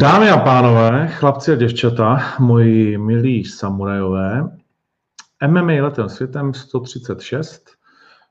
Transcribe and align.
Dámy 0.00 0.30
a 0.30 0.36
pánové, 0.36 1.08
chlapci 1.08 1.52
a 1.52 1.56
děvčata, 1.56 2.18
moji 2.38 2.98
milí 2.98 3.44
samurajové, 3.44 4.58
MMA 5.48 5.72
letem 5.72 6.08
světem 6.08 6.54
136, 6.54 7.70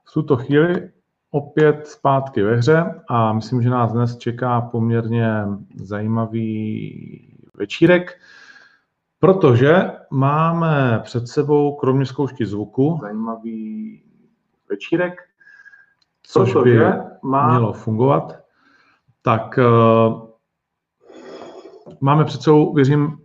v 0.10 0.14
tuto 0.14 0.38
chvíli 0.38 0.90
opět 1.32 1.88
zpátky 1.88 2.44
ve 2.44 2.56
hře 2.56 3.02
a 3.10 3.34
myslím, 3.34 3.62
že 3.62 3.70
nás 3.70 3.92
dnes 3.92 4.18
čeká 4.18 4.62
poměrně 4.62 5.32
zajímavý 5.76 7.36
večírek, 7.54 8.20
protože 9.20 9.92
máme 10.12 11.00
před 11.04 11.28
sebou, 11.28 11.76
kromě 11.76 12.06
zkoušky 12.06 12.46
zvuku, 12.46 13.00
zajímavý 13.02 14.04
večírek, 14.70 15.14
což 16.24 16.56
by 16.64 16.80
má... 17.24 17.50
mělo 17.50 17.74
fungovat. 17.74 18.40
Tak 19.22 19.58
uh, 19.58 20.29
máme 22.02 22.26
před 22.26 22.42
sebou, 22.42 22.74
věřím, 22.74 23.18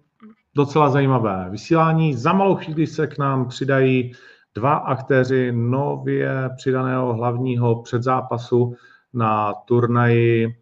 docela 0.55 0.91
zajímavé 0.91 1.49
vysílání. 1.51 2.15
Za 2.15 2.33
malou 2.33 2.57
chvíli 2.57 2.87
se 2.87 3.07
k 3.07 3.19
nám 3.19 3.49
přidají 3.49 4.13
dva 4.55 4.75
aktéři 4.75 5.53
nově 5.53 6.51
přidaného 6.57 7.15
hlavního 7.15 7.83
předzápasu 7.83 8.75
na 9.13 9.55
turnaji 9.55 10.57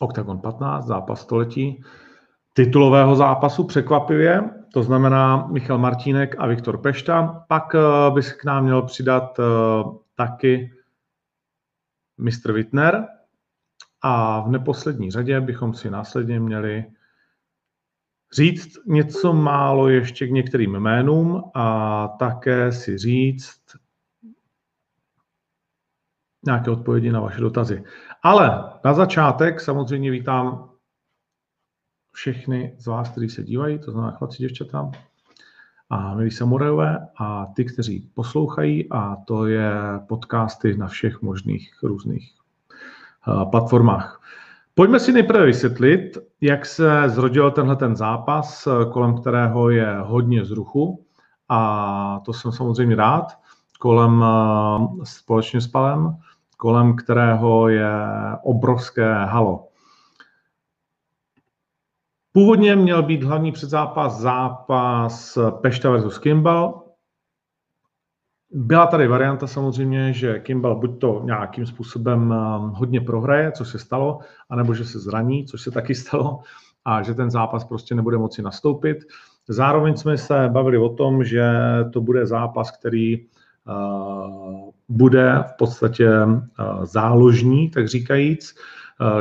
Octagon 0.00 0.38
15, 0.38 0.86
zápas 0.86 1.20
století, 1.20 1.82
titulového 2.52 3.16
zápasu 3.16 3.64
překvapivě, 3.64 4.50
to 4.72 4.82
znamená 4.82 5.46
Michal 5.46 5.78
Martínek 5.78 6.34
a 6.38 6.46
Viktor 6.46 6.78
Pešta. 6.78 7.44
Pak 7.48 7.74
eh, 7.74 7.78
by 8.14 8.22
se 8.22 8.34
k 8.34 8.44
nám 8.44 8.64
měl 8.64 8.82
přidat 8.82 9.38
eh, 9.38 9.42
taky 10.14 10.72
Mr. 12.18 12.52
Wittner, 12.52 13.06
a 14.08 14.40
v 14.40 14.50
neposlední 14.50 15.10
řadě 15.10 15.40
bychom 15.40 15.74
si 15.74 15.90
následně 15.90 16.40
měli 16.40 16.84
říct 18.32 18.78
něco 18.86 19.32
málo 19.32 19.88
ještě 19.88 20.26
k 20.26 20.30
některým 20.30 20.74
jménům 20.74 21.50
a 21.54 22.08
také 22.08 22.72
si 22.72 22.98
říct 22.98 23.60
nějaké 26.46 26.70
odpovědi 26.70 27.12
na 27.12 27.20
vaše 27.20 27.40
dotazy. 27.40 27.84
Ale 28.22 28.72
na 28.84 28.94
začátek 28.94 29.60
samozřejmě 29.60 30.10
vítám 30.10 30.70
všechny 32.12 32.76
z 32.78 32.86
vás, 32.86 33.10
kteří 33.10 33.28
se 33.28 33.42
dívají, 33.42 33.78
to 33.78 33.90
znamená 33.90 34.12
chlapci, 34.12 34.42
děvčata 34.42 34.90
a 35.90 36.14
milí 36.14 36.30
samurajové 36.30 37.08
a 37.16 37.46
ty, 37.46 37.64
kteří 37.64 38.10
poslouchají 38.14 38.90
a 38.90 39.16
to 39.16 39.46
je 39.46 39.70
podcasty 40.08 40.76
na 40.76 40.86
všech 40.86 41.22
možných 41.22 41.82
různých 41.82 42.45
platformách. 43.50 44.20
Pojďme 44.74 45.00
si 45.00 45.12
nejprve 45.12 45.46
vysvětlit, 45.46 46.18
jak 46.40 46.66
se 46.66 47.02
zrodil 47.06 47.50
tenhle 47.50 47.76
ten 47.76 47.96
zápas, 47.96 48.68
kolem 48.92 49.20
kterého 49.20 49.70
je 49.70 49.98
hodně 50.02 50.44
zruchu 50.44 51.04
a 51.48 52.20
to 52.24 52.32
jsem 52.32 52.52
samozřejmě 52.52 52.96
rád, 52.96 53.38
kolem 53.78 54.24
společně 55.02 55.60
s 55.60 55.66
Palem, 55.66 56.16
kolem 56.56 56.96
kterého 56.96 57.68
je 57.68 57.90
obrovské 58.42 59.14
halo. 59.14 59.68
Původně 62.32 62.76
měl 62.76 63.02
být 63.02 63.22
hlavní 63.22 63.52
předzápas 63.52 64.18
zápas 64.20 65.38
Pešta 65.60 65.90
versus 65.90 66.18
Kimball, 66.18 66.82
byla 68.56 68.86
tady 68.86 69.08
varianta 69.08 69.46
samozřejmě, 69.46 70.12
že 70.12 70.38
Kimball 70.38 70.80
buď 70.80 71.00
to 71.00 71.22
nějakým 71.24 71.66
způsobem 71.66 72.20
um, 72.20 72.70
hodně 72.70 73.00
prohraje, 73.00 73.52
což 73.52 73.68
se 73.68 73.78
stalo, 73.78 74.18
anebo 74.50 74.74
že 74.74 74.84
se 74.84 74.98
zraní, 74.98 75.46
což 75.46 75.62
se 75.62 75.70
taky 75.70 75.94
stalo, 76.04 76.40
a 76.84 77.02
že 77.02 77.14
ten 77.14 77.30
zápas 77.30 77.64
prostě 77.64 77.94
nebude 77.94 78.18
moci 78.18 78.42
nastoupit. 78.42 78.98
Zároveň 79.48 79.96
jsme 79.96 80.18
se 80.18 80.48
bavili 80.48 80.78
o 80.78 80.88
tom, 80.88 81.24
že 81.24 81.50
to 81.92 82.00
bude 82.00 82.26
zápas, 82.26 82.70
který 82.70 83.18
uh, 83.18 84.70
bude 84.88 85.44
v 85.48 85.56
podstatě 85.58 86.10
uh, 86.24 86.84
záložní, 86.84 87.70
tak 87.70 87.88
říkajíc. 87.88 88.54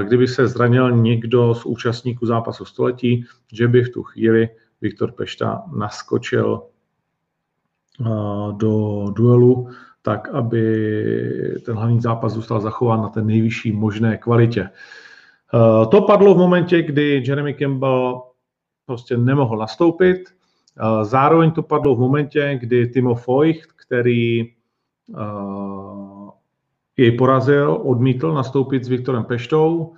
Kdyby 0.04 0.28
se 0.28 0.48
zranil 0.48 0.92
někdo 0.92 1.56
z 1.56 1.66
účastníků 1.66 2.26
zápasu 2.26 2.66
století, 2.66 3.26
že 3.54 3.68
by 3.68 3.84
v 3.84 3.90
tu 3.90 4.04
chvíli 4.04 4.50
Viktor 4.82 5.12
Pešta 5.12 5.64
naskočil 5.78 6.62
do 8.52 9.06
duelu, 9.10 9.70
tak 10.02 10.30
aby 10.30 10.64
ten 11.66 11.76
hlavní 11.76 12.02
zápas 12.02 12.34
zůstal 12.34 12.62
zachován 12.62 13.02
na 13.02 13.10
té 13.10 13.22
nejvyšší 13.22 13.72
možné 13.72 14.18
kvalitě. 14.18 14.70
To 15.92 16.02
padlo 16.02 16.36
v 16.36 16.38
momentě, 16.38 16.82
kdy 16.82 17.24
Jeremy 17.28 17.54
Campbell 17.54 18.22
prostě 18.86 19.18
nemohl 19.18 19.58
nastoupit. 19.58 20.24
Zároveň 21.02 21.52
to 21.52 21.64
padlo 21.64 21.96
v 21.96 22.00
momentě, 22.00 22.58
kdy 22.62 22.88
Timo 22.88 23.16
Feucht, 23.16 23.72
který 23.86 24.54
jej 26.98 27.12
porazil, 27.12 27.82
odmítl 27.84 28.34
nastoupit 28.34 28.84
s 28.84 28.90
Viktorem 28.90 29.24
Peštou. 29.24 29.94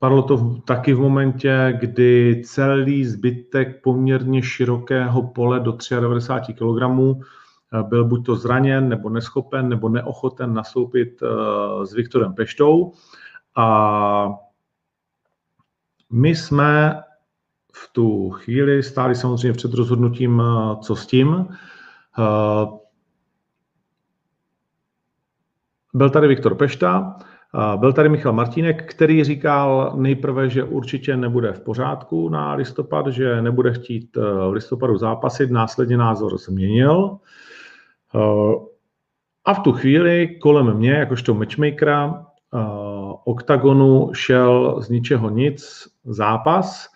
Padlo 0.00 0.22
to 0.22 0.60
taky 0.64 0.94
v 0.94 1.00
momentě, 1.00 1.78
kdy 1.80 2.42
celý 2.46 3.04
zbytek 3.04 3.82
poměrně 3.82 4.42
širokého 4.42 5.22
pole 5.22 5.60
do 5.60 5.76
93 5.90 6.54
kg 6.54 6.82
eh, 6.82 7.82
byl 7.82 8.04
buď 8.04 8.26
to 8.26 8.36
zraněn, 8.36 8.88
nebo 8.88 9.10
neschopen, 9.10 9.68
nebo 9.68 9.88
neochoten 9.88 10.54
nastoupit 10.54 11.22
eh, 11.22 11.86
s 11.86 11.92
Viktorem 11.94 12.34
Peštou. 12.34 12.92
A 13.56 14.28
my 16.10 16.36
jsme 16.36 17.02
v 17.72 17.92
tu 17.92 18.30
chvíli 18.30 18.82
stáli 18.82 19.14
samozřejmě 19.14 19.52
před 19.52 19.74
rozhodnutím, 19.74 20.42
eh, 20.42 20.76
co 20.82 20.96
s 20.96 21.06
tím. 21.06 21.46
Byl 25.94 26.10
tady 26.10 26.28
Viktor 26.28 26.54
Pešta, 26.54 27.16
byl 27.76 27.92
tady 27.92 28.08
Michal 28.08 28.32
Martínek, 28.32 28.90
který 28.90 29.24
říkal 29.24 29.92
nejprve, 29.96 30.50
že 30.50 30.64
určitě 30.64 31.16
nebude 31.16 31.52
v 31.52 31.60
pořádku 31.60 32.28
na 32.28 32.54
listopad, 32.54 33.06
že 33.06 33.42
nebude 33.42 33.72
chtít 33.72 34.16
eh, 34.16 34.20
v 34.20 34.52
listopadu 34.52 34.96
zápasit, 34.96 35.50
následně 35.50 35.96
názor 35.96 36.38
změnil. 36.38 37.18
Eh, 38.14 38.54
a 39.44 39.54
v 39.54 39.58
tu 39.58 39.72
chvíli 39.72 40.38
kolem 40.40 40.76
mě, 40.76 40.90
jakožto 40.90 41.34
matchmakera, 41.34 42.26
eh, 42.54 42.58
oktagonu 43.24 44.10
šel 44.14 44.80
z 44.82 44.88
ničeho 44.88 45.30
nic 45.30 45.88
zápas, 46.04 46.88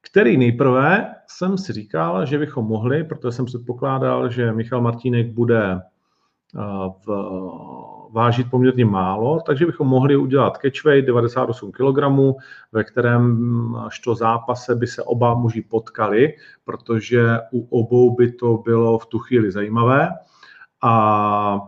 který 0.00 0.36
nejprve 0.36 1.14
jsem 1.26 1.58
si 1.58 1.72
říkal, 1.72 2.26
že 2.26 2.38
bychom 2.38 2.64
mohli, 2.64 3.04
protože 3.04 3.32
jsem 3.32 3.44
předpokládal, 3.44 4.30
že 4.30 4.52
Michal 4.52 4.80
Martínek 4.80 5.26
bude 5.26 5.80
v 7.06 7.08
vážit 8.10 8.50
poměrně 8.50 8.84
málo, 8.84 9.40
takže 9.46 9.66
bychom 9.66 9.88
mohli 9.88 10.16
udělat 10.16 10.58
catchweight 10.62 11.06
98 11.06 11.72
kg, 11.72 11.98
ve 12.72 12.84
kterém 12.84 13.76
to 14.04 14.14
zápase 14.14 14.74
by 14.74 14.86
se 14.86 15.02
oba 15.02 15.34
muži 15.34 15.62
potkali, 15.62 16.34
protože 16.64 17.38
u 17.52 17.80
obou 17.80 18.16
by 18.16 18.32
to 18.32 18.56
bylo 18.64 18.98
v 18.98 19.06
tu 19.06 19.18
chvíli 19.18 19.50
zajímavé 19.50 20.08
a 20.82 21.60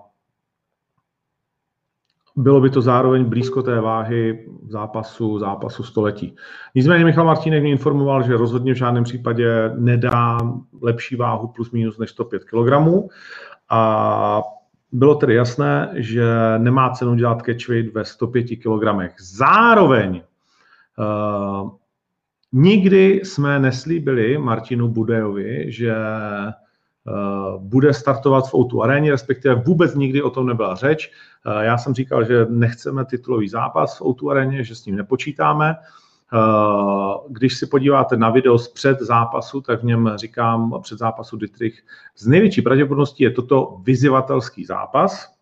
bylo 2.36 2.60
by 2.60 2.70
to 2.70 2.82
zároveň 2.82 3.24
blízko 3.24 3.62
té 3.62 3.80
váhy 3.80 4.48
zápasu, 4.68 5.38
zápasu 5.38 5.82
století. 5.82 6.36
Nicméně 6.74 7.04
Michal 7.04 7.24
Martínek 7.24 7.62
mě 7.62 7.70
informoval, 7.70 8.22
že 8.22 8.36
rozhodně 8.36 8.74
v 8.74 8.76
žádném 8.76 9.04
případě 9.04 9.70
nedá 9.74 10.38
lepší 10.82 11.16
váhu 11.16 11.48
plus 11.48 11.70
minus 11.70 11.98
než 11.98 12.10
105 12.10 12.44
kg 12.44 12.72
a 13.68 14.42
bylo 14.92 15.14
tedy 15.14 15.34
jasné, 15.34 15.90
že 15.94 16.24
nemá 16.58 16.90
cenu 16.90 17.14
dělat 17.14 17.42
catchweight 17.42 17.94
ve 17.94 18.04
105 18.04 18.44
kg. 18.44 19.14
Zároveň 19.20 20.22
uh, 20.98 21.70
nikdy 22.52 23.20
jsme 23.24 23.58
neslíbili 23.58 24.38
Martinu 24.38 24.88
Budejovi, 24.88 25.72
že 25.72 25.94
uh, 25.96 27.62
bude 27.62 27.94
startovat 27.94 28.48
v 28.48 28.54
O2 28.54 28.82
aréně, 28.82 29.10
respektive 29.10 29.54
vůbec 29.54 29.94
nikdy 29.94 30.22
o 30.22 30.30
tom 30.30 30.46
nebyla 30.46 30.74
řeč. 30.74 31.12
Uh, 31.46 31.60
já 31.60 31.78
jsem 31.78 31.94
říkal, 31.94 32.24
že 32.24 32.46
nechceme 32.48 33.04
titulový 33.04 33.48
zápas 33.48 33.98
v 33.98 34.02
O2 34.02 34.30
aréně, 34.30 34.64
že 34.64 34.74
s 34.74 34.86
ním 34.86 34.96
nepočítáme. 34.96 35.76
Eh, 35.78 36.07
když 37.28 37.58
si 37.58 37.66
podíváte 37.66 38.16
na 38.16 38.30
video 38.30 38.58
z 38.58 38.68
před 38.68 39.00
zápasu, 39.00 39.60
tak 39.60 39.80
v 39.80 39.84
něm 39.84 40.12
říkám 40.16 40.80
před 40.82 40.98
zápasu 40.98 41.36
Dietrich, 41.36 41.84
z 42.16 42.26
největší 42.26 42.62
pravděpodobností 42.62 43.24
je 43.24 43.30
toto 43.30 43.80
vyzivatelský 43.82 44.64
zápas. 44.64 45.34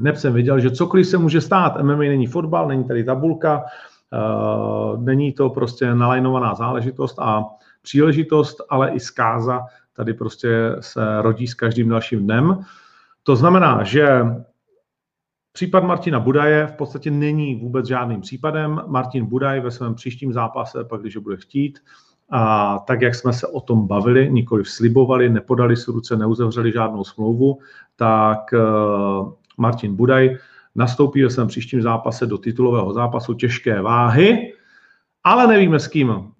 Hned 0.00 0.18
jsem 0.18 0.32
viděl, 0.32 0.60
že 0.60 0.70
cokoliv 0.70 1.06
se 1.06 1.18
může 1.18 1.40
stát. 1.40 1.82
MMA 1.82 1.96
není 1.96 2.26
fotbal, 2.26 2.68
není 2.68 2.84
tady 2.84 3.04
tabulka, 3.04 3.64
eh, 4.12 4.98
není 4.98 5.32
to 5.32 5.50
prostě 5.50 5.94
nalajnovaná 5.94 6.54
záležitost 6.54 7.18
a 7.18 7.44
příležitost, 7.82 8.60
ale 8.68 8.90
i 8.90 9.00
zkáza 9.00 9.66
tady 9.92 10.14
prostě 10.14 10.76
se 10.80 11.22
rodí 11.22 11.46
s 11.46 11.54
každým 11.54 11.88
dalším 11.88 12.24
dnem. 12.24 12.64
To 13.22 13.36
znamená, 13.36 13.82
že 13.82 14.24
Případ 15.58 15.84
Martina 15.84 16.20
Budaje 16.20 16.66
v 16.66 16.72
podstatě 16.72 17.10
není 17.10 17.54
vůbec 17.54 17.86
žádným 17.86 18.20
případem. 18.20 18.82
Martin 18.86 19.26
Budaj 19.26 19.60
ve 19.60 19.70
svém 19.70 19.94
příštím 19.94 20.32
zápase, 20.32 20.84
pak 20.84 21.00
když 21.00 21.16
bude 21.16 21.36
chtít, 21.36 21.78
a 22.30 22.78
tak, 22.78 23.02
jak 23.02 23.14
jsme 23.14 23.32
se 23.32 23.46
o 23.46 23.60
tom 23.60 23.86
bavili, 23.86 24.30
nikoli 24.30 24.64
slibovali, 24.64 25.28
nepodali 25.28 25.76
si 25.76 25.90
ruce, 25.90 26.16
neuzavřeli 26.16 26.72
žádnou 26.72 27.04
smlouvu, 27.04 27.58
tak 27.96 28.38
Martin 29.56 29.96
Budaj 29.96 30.38
nastoupí 30.74 31.22
ve 31.22 31.30
svém 31.30 31.48
příštím 31.48 31.82
zápase 31.82 32.26
do 32.26 32.38
titulového 32.38 32.92
zápasu 32.92 33.34
těžké 33.34 33.82
váhy, 33.82 34.52
ale 35.24 35.46
nevíme 35.46 35.80
s 35.80 35.88
kým. 35.88 36.32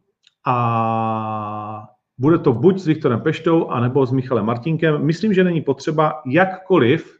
A 0.46 1.88
bude 2.18 2.38
to 2.38 2.52
buď 2.52 2.78
s 2.78 2.86
Viktorem 2.86 3.20
Peštou, 3.20 3.68
anebo 3.68 4.06
s 4.06 4.12
Michalem 4.12 4.46
Martinkem. 4.46 5.04
Myslím, 5.04 5.34
že 5.34 5.44
není 5.44 5.60
potřeba 5.60 6.22
jakkoliv 6.26 7.14
eh, 7.14 7.17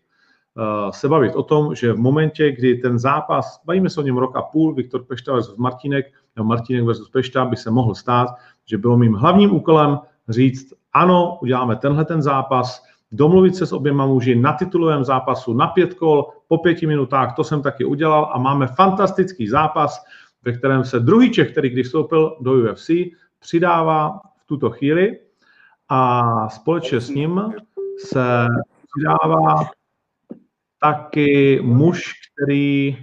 se 0.91 1.09
bavit 1.09 1.35
o 1.35 1.43
tom, 1.43 1.75
že 1.75 1.93
v 1.93 1.99
momentě, 1.99 2.53
kdy 2.53 2.75
ten 2.75 2.99
zápas, 2.99 3.61
bavíme 3.65 3.91
se 3.91 4.01
o 4.01 4.03
něm 4.03 4.17
rok 4.17 4.37
a 4.37 4.43
půl, 4.43 4.75
Viktor 4.75 5.05
Pešta 5.05 5.33
versus 5.33 5.57
Martinek, 5.57 6.07
nebo 6.37 6.49
Martinek 6.49 6.85
versus 6.85 7.09
Pešta, 7.09 7.45
by 7.45 7.57
se 7.57 7.71
mohl 7.71 7.95
stát, 7.95 8.29
že 8.67 8.79
bylo 8.79 8.97
mým 8.97 9.15
hlavním 9.15 9.55
úkolem 9.55 9.99
říct, 10.29 10.73
ano, 10.93 11.39
uděláme 11.43 11.77
tenhle 11.77 12.05
ten 12.05 12.23
zápas, 12.23 12.85
domluvit 13.13 13.57
se 13.57 13.67
s 13.67 13.73
oběma 13.73 14.07
muži 14.07 14.35
na 14.35 14.53
titulovém 14.53 15.05
zápasu 15.05 15.55
na 15.55 15.67
pět 15.67 15.95
kol 15.95 16.27
po 16.49 16.59
pěti 16.59 16.87
minutách, 16.87 17.37
to 17.37 17.45
jsem 17.45 17.63
taky 17.63 17.85
udělal 17.85 18.31
a 18.33 18.39
máme 18.39 18.67
fantastický 18.67 19.49
zápas, 19.49 20.05
ve 20.45 20.53
kterém 20.53 20.85
se 20.85 21.01
druhý 21.01 21.33
Čech, 21.33 21.53
který 21.53 21.71
když 21.71 21.87
vstoupil 21.87 22.37
do 22.41 22.53
UFC, 22.53 22.91
přidává 23.39 24.21
v 24.37 24.47
tuto 24.47 24.71
chvíli 24.71 25.19
a 25.89 26.49
společně 26.49 27.01
s 27.01 27.11
ním 27.11 27.43
se 27.99 28.47
přidává 28.97 29.71
taky 30.81 31.61
muž, 31.63 32.13
který 32.13 32.97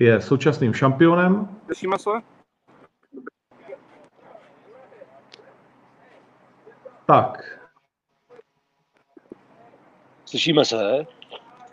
je 0.00 0.20
současným 0.20 0.74
šampionem. 0.74 1.60
Slyšíme 1.66 1.98
se? 1.98 2.10
Tak. 7.06 7.60
Slyšíme 10.24 10.64
se? 10.64 11.06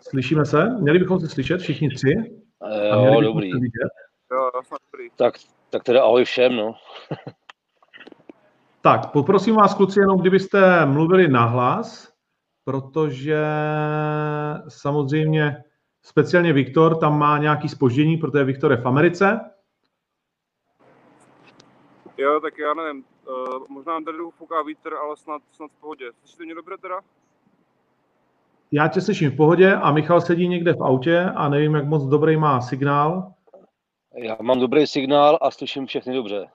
Slyšíme 0.00 0.46
se? 0.46 0.64
Měli 0.80 0.98
bychom 0.98 1.20
se 1.20 1.28
slyšet 1.28 1.60
všichni 1.60 1.88
tři? 1.88 2.40
A 2.60 2.96
jo, 2.96 3.20
dobrý. 3.20 3.50
Jo, 3.50 4.50
dobrý. 4.54 5.10
Tak, 5.16 5.34
tak 5.70 5.84
teda 5.84 6.02
ahoj 6.02 6.24
všem, 6.24 6.56
no. 6.56 6.74
tak, 8.80 9.12
poprosím 9.12 9.54
vás, 9.54 9.74
kluci, 9.74 10.00
jenom 10.00 10.20
kdybyste 10.20 10.86
mluvili 10.86 11.28
nahlas, 11.28 12.07
protože 12.68 13.44
samozřejmě 14.68 15.64
speciálně 16.02 16.52
Viktor 16.52 16.98
tam 16.98 17.18
má 17.18 17.38
nějaký 17.38 17.68
spoždění, 17.68 18.16
protože 18.16 18.44
Viktor 18.44 18.70
je 18.70 18.76
v 18.76 18.86
Americe. 18.86 19.40
Jo, 22.18 22.40
tak 22.40 22.58
já 22.58 22.74
nevím, 22.74 23.04
uh, 23.28 23.66
možná 23.68 23.92
nám 23.92 24.04
tady 24.04 24.18
fouká 24.30 24.62
vítr, 24.62 24.94
ale 24.94 25.16
snad, 25.16 25.42
snad 25.52 25.70
v 25.70 25.80
pohodě. 25.80 26.10
Slyšíte 26.20 26.44
mě 26.44 26.54
dobře 26.54 26.76
teda? 26.80 27.00
Já 28.72 28.88
tě 28.88 29.00
slyším 29.00 29.30
v 29.30 29.36
pohodě 29.36 29.74
a 29.74 29.92
Michal 29.92 30.20
sedí 30.20 30.48
někde 30.48 30.72
v 30.72 30.82
autě 30.82 31.20
a 31.36 31.48
nevím, 31.48 31.74
jak 31.74 31.86
moc 31.86 32.04
dobrý 32.04 32.36
má 32.36 32.60
signál. 32.60 33.32
Já 34.14 34.36
mám 34.42 34.60
dobrý 34.60 34.86
signál 34.86 35.38
a 35.42 35.50
slyším 35.50 35.86
všechny 35.86 36.14
dobře. 36.14 36.46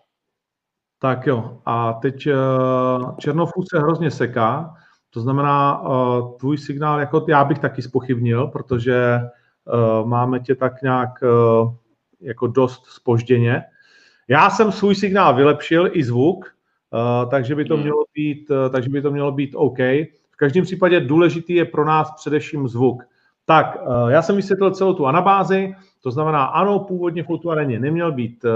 Tak 1.00 1.27
jo, 1.27 1.62
a 1.65 1.94
teď 1.94 2.27
uh, 2.27 3.18
Černofů 3.18 3.63
se 3.71 3.80
hrozně 3.80 4.12
seká, 4.12 4.75
to 5.13 5.21
znamená, 5.21 5.81
uh, 5.81 6.38
tvůj 6.38 6.57
signál, 6.57 7.00
jako 7.00 7.25
já 7.27 7.44
bych 7.44 7.60
taky 7.60 7.81
spochybnil, 7.81 8.48
protože 8.48 9.19
uh, 9.19 10.07
máme 10.07 10.39
tě 10.39 10.56
tak 10.56 10.81
nějak 10.81 11.10
uh, 11.21 11.74
jako 12.21 12.48
dost 12.48 12.86
spožděně. 12.86 13.63
Já 14.27 14.50
jsem 14.50 14.71
svůj 14.71 14.95
signál 14.95 15.36
vylepšil 15.36 15.89
i 15.92 16.04
zvuk, 16.04 16.45
uh, 16.45 17.30
takže 17.30 17.56
by 17.56 17.65
to 17.65 17.74
hmm. 17.74 17.83
mělo 17.83 18.04
být, 18.13 18.50
uh, 18.50 18.57
takže 18.71 18.89
by 18.89 19.01
to 19.01 19.12
mělo 19.12 19.31
být 19.31 19.56
OK. 19.56 19.77
V 20.31 20.38
každém 20.38 20.63
případě 20.63 21.00
důležitý 21.00 21.54
je 21.54 21.65
pro 21.65 21.86
nás 21.86 22.12
především 22.15 22.68
zvuk. 22.68 23.04
Tak, 23.45 23.77
uh, 23.81 24.10
já 24.10 24.21
jsem 24.21 24.36
vysvětlil 24.36 24.71
celou 24.71 24.94
tu 24.94 25.06
anabázi, 25.06 25.75
to 26.04 26.12
znamená, 26.12 26.45
ano, 26.45 26.80
původně 26.80 27.24
v 27.24 27.30
Outu 27.30 27.51
areně 27.51 27.80
neměl 27.80 28.12
být 28.12 28.45
uh, 28.45 28.51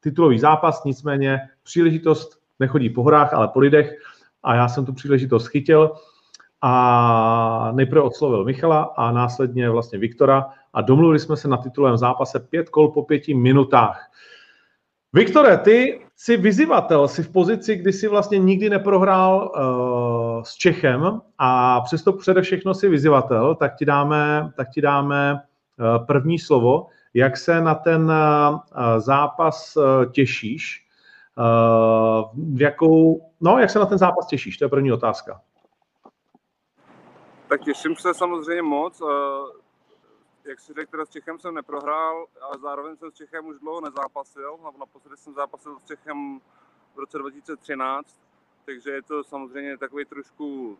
titulový 0.00 0.38
zápas, 0.38 0.84
nicméně 0.84 1.40
příležitost 1.62 2.40
nechodí 2.60 2.90
po 2.90 3.02
horách, 3.02 3.34
ale 3.34 3.48
po 3.48 3.60
lidech 3.60 3.96
a 4.42 4.54
já 4.54 4.68
jsem 4.68 4.86
tu 4.86 4.92
příležitost 4.92 5.46
chytil 5.46 5.92
a 6.62 7.72
nejprve 7.74 8.00
odslovil 8.00 8.44
Michala 8.44 8.82
a 8.96 9.12
následně 9.12 9.70
vlastně 9.70 9.98
Viktora 9.98 10.46
a 10.72 10.80
domluvili 10.80 11.18
jsme 11.18 11.36
se 11.36 11.48
na 11.48 11.56
titulovém 11.56 11.96
zápase 11.96 12.40
pět 12.40 12.68
kol 12.68 12.88
po 12.88 13.02
pěti 13.02 13.34
minutách. 13.34 14.10
Viktore, 15.12 15.56
ty 15.56 16.00
jsi 16.16 16.36
vyzývatel, 16.36 17.08
jsi 17.08 17.22
v 17.22 17.32
pozici, 17.32 17.76
kdy 17.76 17.92
jsi 17.92 18.08
vlastně 18.08 18.38
nikdy 18.38 18.70
neprohrál 18.70 19.52
uh, 19.54 20.42
s 20.42 20.54
Čechem 20.54 21.20
a 21.38 21.80
přesto 21.80 22.12
přede 22.12 22.42
všechno 22.42 22.74
jsi 22.74 22.88
vyzývatel, 22.88 23.54
tak 23.54 23.76
ti 23.76 23.84
dáme, 23.84 24.52
tak 24.56 24.70
ti 24.70 24.80
dáme 24.80 25.34
uh, 25.34 26.06
první 26.06 26.38
slovo. 26.38 26.86
Jak 27.14 27.36
se 27.36 27.60
na 27.60 27.74
ten 27.74 28.02
uh, 28.02 28.58
zápas 28.98 29.76
uh, 29.76 30.12
těšíš? 30.12 30.86
Uh, 31.40 32.56
v 32.56 32.60
jakou, 32.60 33.30
no, 33.40 33.58
jak 33.58 33.70
se 33.70 33.78
na 33.78 33.86
ten 33.86 33.98
zápas 33.98 34.26
těšíš? 34.26 34.58
To 34.58 34.64
je 34.64 34.68
první 34.68 34.92
otázka. 34.92 35.40
Tak 37.48 37.60
těším 37.60 37.96
se 37.96 38.14
samozřejmě 38.14 38.62
moc. 38.62 39.00
Uh 39.00 39.08
jak 40.44 40.60
si 40.60 40.72
řekl, 40.72 41.06
s 41.06 41.10
Čechem 41.10 41.38
jsem 41.38 41.54
neprohrál, 41.54 42.26
ale 42.40 42.58
zároveň 42.58 42.96
jsem 42.96 43.10
s 43.10 43.14
Čechem 43.14 43.46
už 43.46 43.58
dlouho 43.58 43.80
nezápasil. 43.80 44.58
Naposledy 44.78 45.16
jsem 45.16 45.34
zápasil 45.34 45.78
s 45.78 45.84
Čechem 45.84 46.40
v 46.94 46.98
roce 46.98 47.18
2013, 47.18 48.20
takže 48.64 48.90
je 48.90 49.02
to 49.02 49.24
samozřejmě 49.24 49.78
takový 49.78 50.04
trošku, 50.04 50.78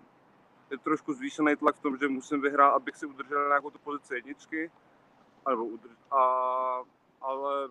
je 0.70 0.78
trošku 0.78 1.12
zvýšený 1.12 1.56
tlak 1.56 1.76
v 1.76 1.80
tom, 1.80 1.96
že 1.96 2.08
musím 2.08 2.40
vyhrát, 2.40 2.74
abych 2.74 2.96
si 2.96 3.06
udržel 3.06 3.48
nějakou 3.48 3.70
tu 3.70 3.78
pozici 3.78 4.14
jedničky. 4.14 4.70
Alebo 5.44 5.64
udrž, 5.64 5.96
a, 6.10 6.22
ale 7.20 7.68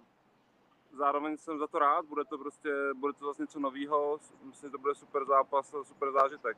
zároveň 0.98 1.38
jsem 1.38 1.60
za 1.60 1.68
to 1.68 1.80
rád, 1.80 2.06
bude 2.06 2.24
to 2.30 2.38
prostě, 2.38 2.70
bude 3.00 3.14
to 3.14 3.26
zase 3.26 3.44
něco 3.44 3.60
nového, 3.60 4.18
myslím, 4.44 4.70
že 4.70 4.72
to 4.72 4.78
bude 4.78 4.96
super 4.96 5.26
zápas, 5.26 5.76
super 5.84 6.12
zážitek. 6.12 6.58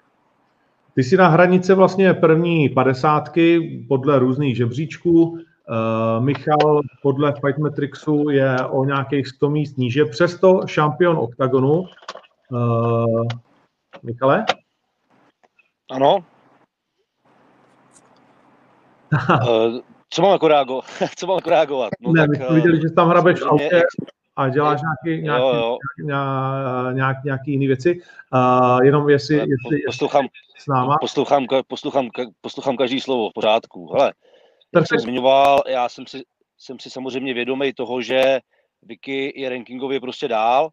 Ty 0.93 1.03
jsi 1.03 1.17
na 1.17 1.27
hranice 1.27 1.75
vlastně 1.75 2.13
první 2.13 2.69
padesátky 2.69 3.59
podle 3.87 4.19
různých 4.19 4.57
žebříčků. 4.57 5.21
Uh, 5.21 6.23
Michal 6.23 6.81
podle 7.01 7.33
Fight 7.33 7.57
Matrixu 7.59 8.29
je 8.29 8.55
o 8.69 8.85
nějakých 8.85 9.27
100 9.27 9.49
míst 9.49 9.77
níže, 9.77 10.05
přesto 10.05 10.61
šampion 10.65 11.17
OKTAGONu. 11.17 11.83
Uh, 12.51 13.23
Michale? 14.03 14.45
Ano. 15.91 16.17
uh, 19.13 19.79
co 20.09 20.21
mám 20.21 20.31
jako 20.31 20.47
reagovat? 20.47 20.85
co 21.17 21.27
mám 21.27 21.35
jako 21.35 21.49
reagovat? 21.49 21.89
No, 22.01 22.11
ne, 22.11 22.21
tak, 22.21 22.29
my 22.29 22.35
jsme 22.35 22.55
viděli, 22.55 22.81
že 22.81 22.89
tam 22.89 23.09
hrabeš 23.09 23.41
v 23.41 23.45
autě 23.45 23.83
a 24.35 24.49
děláš 24.49 24.81
nějaký, 24.81 25.23
nějaký, 25.23 25.43
jo, 25.43 25.53
jo. 25.55 25.77
Nějaký, 26.03 26.95
nějaký, 26.95 27.21
nějaký 27.25 27.51
jiný 27.51 27.67
věci. 27.67 28.01
Uh, 28.33 28.83
jenom 28.83 29.09
jestli, 29.09 29.35
jestli, 29.35 29.81
poslouchám, 29.85 30.27
s 30.57 30.67
náma. 30.67 30.97
Poslouchám, 31.01 31.45
poslouchám, 31.67 32.09
poslouchám 32.41 32.77
každý 32.77 33.01
slovo 33.01 33.29
v 33.29 33.33
pořádku. 33.33 33.93
Hele, 33.93 34.13
jak 34.75 34.87
jsem 34.87 34.99
zmiňoval, 34.99 35.63
já 35.67 35.89
jsem 35.89 36.07
si, 36.07 36.23
jsem 36.57 36.79
si 36.79 36.89
samozřejmě 36.89 37.33
vědomý 37.33 37.73
toho, 37.73 38.01
že 38.01 38.39
Vicky 38.81 39.41
je 39.41 39.49
rankingově 39.49 39.99
prostě 39.99 40.27
dál, 40.27 40.69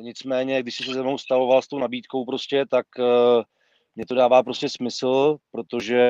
nicméně, 0.00 0.62
když 0.62 0.76
jsi 0.76 0.82
se 0.84 1.02
mnou 1.02 1.18
stavoval 1.18 1.62
s 1.62 1.68
tou 1.68 1.78
nabídkou 1.78 2.24
prostě, 2.24 2.64
tak 2.70 2.86
uh, 2.98 3.42
mě 3.96 4.06
to 4.06 4.14
dává 4.14 4.42
prostě 4.42 4.68
smysl, 4.68 5.36
protože 5.52 6.08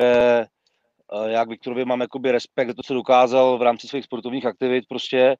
uh, 1.13 1.25
já 1.25 1.45
k 1.45 1.49
Viktorovi 1.49 1.85
mám 1.85 2.01
jakoby 2.01 2.31
respekt 2.31 2.67
za 2.67 2.73
to, 2.73 2.83
co 2.83 2.93
dokázal 2.93 3.57
v 3.57 3.61
rámci 3.61 3.87
svých 3.87 4.03
sportovních 4.03 4.45
aktivit 4.45 4.85
prostě, 4.89 5.29
Uh, 5.29 5.35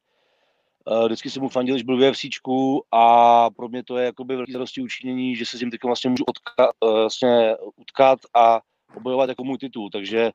vždycky 1.05 1.29
jsem 1.29 1.43
mu 1.43 1.49
fandil, 1.49 1.75
když 1.75 1.83
byl 1.83 1.97
v 1.97 2.09
UFCčku 2.09 2.83
a 2.91 3.49
pro 3.49 3.67
mě 3.67 3.83
to 3.83 3.97
je 3.97 4.05
jakoby 4.05 4.35
velký 4.35 4.51
zadosti 4.51 4.81
učinění, 4.81 5.35
že 5.35 5.45
se 5.45 5.57
s 5.57 5.59
tím 5.59 5.71
teď 5.71 5.83
vlastně 5.83 6.09
můžu 6.09 6.23
odka, 6.23 6.71
uh, 6.83 6.91
vlastně 6.99 7.55
utkat 7.75 8.19
a 8.35 8.61
obojovat 8.95 9.29
jako 9.29 9.43
můj 9.43 9.57
titul. 9.57 9.89
Takže 9.89 10.31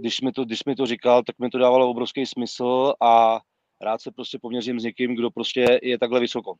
když 0.00 0.20
mi, 0.20 0.32
to, 0.32 0.44
když 0.44 0.64
mi 0.64 0.74
to 0.74 0.86
říkal, 0.86 1.22
tak 1.22 1.38
mi 1.38 1.50
to 1.50 1.58
dávalo 1.58 1.90
obrovský 1.90 2.26
smysl 2.26 2.92
a 3.02 3.40
rád 3.80 4.00
se 4.00 4.10
prostě 4.10 4.38
poměřím 4.42 4.80
s 4.80 4.84
někým, 4.84 5.14
kdo 5.14 5.30
prostě 5.30 5.78
je 5.82 5.98
takhle 5.98 6.20
vysoko. 6.20 6.54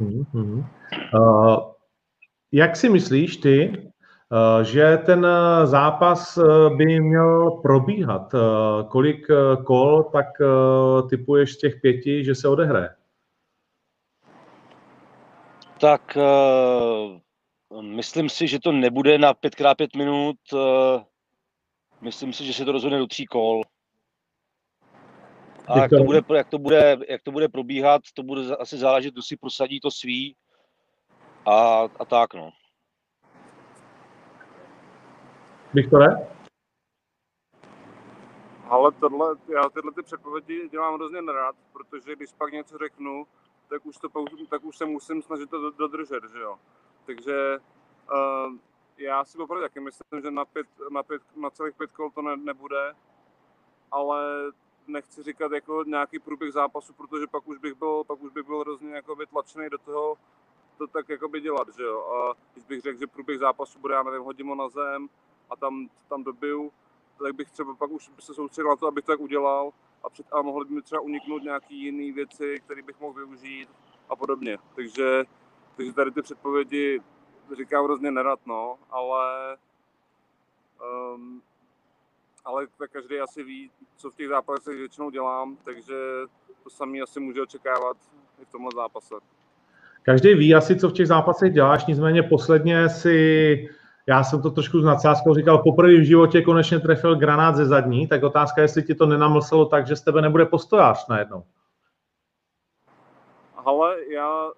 Mm-hmm. 0.00 0.66
Uh, 1.14 1.72
jak 2.52 2.76
si 2.76 2.88
myslíš 2.88 3.36
ty, 3.36 3.72
Eh, 3.72 4.01
že 4.62 4.98
ten 5.06 5.26
eh, 5.26 5.66
zápas 5.66 6.38
eh, 6.38 6.70
by 6.76 7.00
měl 7.00 7.50
probíhat. 7.50 8.34
Kolik 8.88 9.26
kol 9.64 10.02
tak 10.02 10.26
typuješ 11.10 11.52
z 11.52 11.58
těch 11.58 11.80
pěti, 11.80 12.24
že 12.24 12.34
se 12.34 12.48
odehraje? 12.48 12.90
Tak 15.80 16.16
Myslím 17.80 18.28
si, 18.28 18.48
že 18.48 18.60
to 18.60 18.72
nebude 18.72 19.18
na 19.18 19.34
5x5 19.34 19.98
minut. 19.98 20.36
Eh, 20.54 21.04
myslím 22.00 22.32
si, 22.32 22.44
že 22.46 22.52
se 22.52 22.64
to 22.64 22.72
rozhodne 22.72 22.98
do 22.98 23.06
tří 23.06 23.26
kol. 23.26 23.62
A 25.66 25.78
jak 25.78 25.90
to, 25.90 26.04
bude, 26.04 26.22
jak, 26.34 26.48
to 26.48 26.58
bude, 26.58 26.98
jak 27.08 27.22
to 27.22 27.32
bude 27.32 27.48
probíhat, 27.48 28.02
to 28.14 28.22
bude 28.22 28.56
asi 28.56 28.78
záležet, 28.78 29.12
kdo 29.12 29.22
si 29.22 29.36
prosadí 29.36 29.80
to 29.80 29.90
svý 29.90 30.36
a, 31.46 31.88
a 31.98 32.04
tak, 32.04 32.34
no. 32.34 32.50
Viktore? 35.74 36.06
Ale 38.68 38.92
tohle, 38.92 39.36
já 39.48 39.68
tyhle 39.68 39.92
ty 39.92 40.02
předpovědi 40.02 40.68
dělám 40.68 40.94
hrozně 40.94 41.22
nerad, 41.22 41.56
protože 41.72 42.16
když 42.16 42.32
pak 42.32 42.52
něco 42.52 42.78
řeknu, 42.78 43.26
tak 43.68 43.86
už, 43.86 43.96
to, 43.96 44.08
tak 44.48 44.64
už 44.64 44.76
se 44.76 44.84
musím 44.84 45.22
snažit 45.22 45.50
to 45.50 45.70
dodržet, 45.70 46.24
že 46.32 46.40
jo. 46.40 46.58
Takže 47.06 47.58
uh, 48.12 48.54
já 48.96 49.24
si 49.24 49.38
opravdu 49.38 49.64
taky 49.64 49.80
myslím, 49.80 50.22
že 50.22 50.30
na, 50.30 50.44
pět, 50.44 50.66
na, 50.90 51.02
pět, 51.02 51.22
na 51.36 51.50
celých 51.50 51.76
pět 51.76 51.92
kol 51.92 52.10
to 52.10 52.22
ne, 52.22 52.36
nebude, 52.36 52.94
ale 53.90 54.22
nechci 54.86 55.22
říkat 55.22 55.52
jako 55.52 55.84
nějaký 55.84 56.18
průběh 56.18 56.52
zápasu, 56.52 56.92
protože 56.92 57.26
pak 57.26 57.48
už 57.48 57.58
bych 57.58 57.74
byl, 57.74 58.04
pak 58.04 58.22
už 58.22 58.32
bych 58.32 58.46
byl 58.46 58.60
hrozně 58.60 58.94
jako 58.94 59.16
tlačený 59.26 59.70
do 59.70 59.78
toho, 59.78 60.16
to 60.78 60.86
tak 60.86 61.08
jako 61.08 61.28
by 61.28 61.40
dělat, 61.40 61.68
že 61.76 61.82
jo. 61.82 62.00
A 62.00 62.34
když 62.52 62.64
bych 62.64 62.80
řekl, 62.80 62.98
že 62.98 63.06
průběh 63.06 63.38
zápasu 63.38 63.78
bude, 63.78 63.94
já 63.94 64.02
nevím, 64.02 64.22
hodím 64.22 64.48
ho 64.48 64.54
na 64.54 64.68
zem 64.68 65.08
a 65.52 65.56
tam, 65.56 65.88
tam 66.08 66.24
dobiju, 66.24 66.72
tak 67.22 67.34
bych 67.34 67.50
třeba 67.50 67.74
pak 67.74 67.90
už 67.90 68.10
se 68.20 68.34
soustředil 68.34 68.70
na 68.70 68.76
to, 68.76 68.86
abych 68.86 69.04
to 69.04 69.12
tak 69.12 69.20
udělal 69.20 69.72
a, 70.04 70.10
před, 70.10 70.26
a 70.32 70.42
mohly 70.42 70.64
by 70.64 70.74
mi 70.74 70.82
třeba 70.82 71.00
uniknout 71.00 71.42
nějaké 71.42 71.74
jiné 71.74 72.12
věci, 72.12 72.60
které 72.64 72.82
bych 72.82 73.00
mohl 73.00 73.12
využít 73.12 73.68
a 74.08 74.16
podobně. 74.16 74.58
Takže, 74.74 75.24
takže 75.76 75.92
tady 75.92 76.10
ty 76.10 76.22
předpovědi 76.22 77.00
říkám 77.56 77.84
hrozně 77.84 78.10
nerad, 78.10 78.40
no, 78.46 78.78
ale 78.90 79.56
um, 81.14 81.42
ale 82.44 82.66
tak 82.78 82.90
každý 82.90 83.20
asi 83.20 83.42
ví, 83.42 83.70
co 83.96 84.10
v 84.10 84.14
těch 84.14 84.28
zápasech 84.28 84.76
většinou 84.76 85.10
dělám, 85.10 85.56
takže 85.64 85.94
to 86.64 86.70
samý 86.70 87.02
asi 87.02 87.20
může 87.20 87.42
očekávat 87.42 87.96
i 88.42 88.44
v 88.44 88.48
tomhle 88.48 88.70
zápase. 88.74 89.14
Každý 90.02 90.34
ví 90.34 90.54
asi, 90.54 90.76
co 90.76 90.88
v 90.88 90.92
těch 90.92 91.06
zápasech 91.06 91.52
děláš, 91.52 91.86
nicméně 91.86 92.22
posledně 92.22 92.88
si, 92.88 93.68
já 94.06 94.24
jsem 94.24 94.42
to 94.42 94.50
trošku 94.50 94.80
z 94.80 94.84
nadsázkou 94.84 95.34
říkal, 95.34 95.58
poprvé 95.58 95.92
v 95.92 96.06
životě 96.06 96.42
konečně 96.42 96.80
trefil 96.80 97.16
granát 97.16 97.56
ze 97.56 97.66
zadní, 97.66 98.08
tak 98.08 98.22
otázka, 98.22 98.60
je, 98.60 98.64
jestli 98.64 98.82
ti 98.82 98.94
to 98.94 99.06
nenamlselo 99.06 99.66
tak, 99.66 99.86
že 99.86 99.96
z 99.96 100.00
tebe 100.00 100.22
nebude 100.22 100.46
postojář 100.46 101.08
najednou. 101.08 101.44
Ale 103.56 103.96
já, 104.04 104.50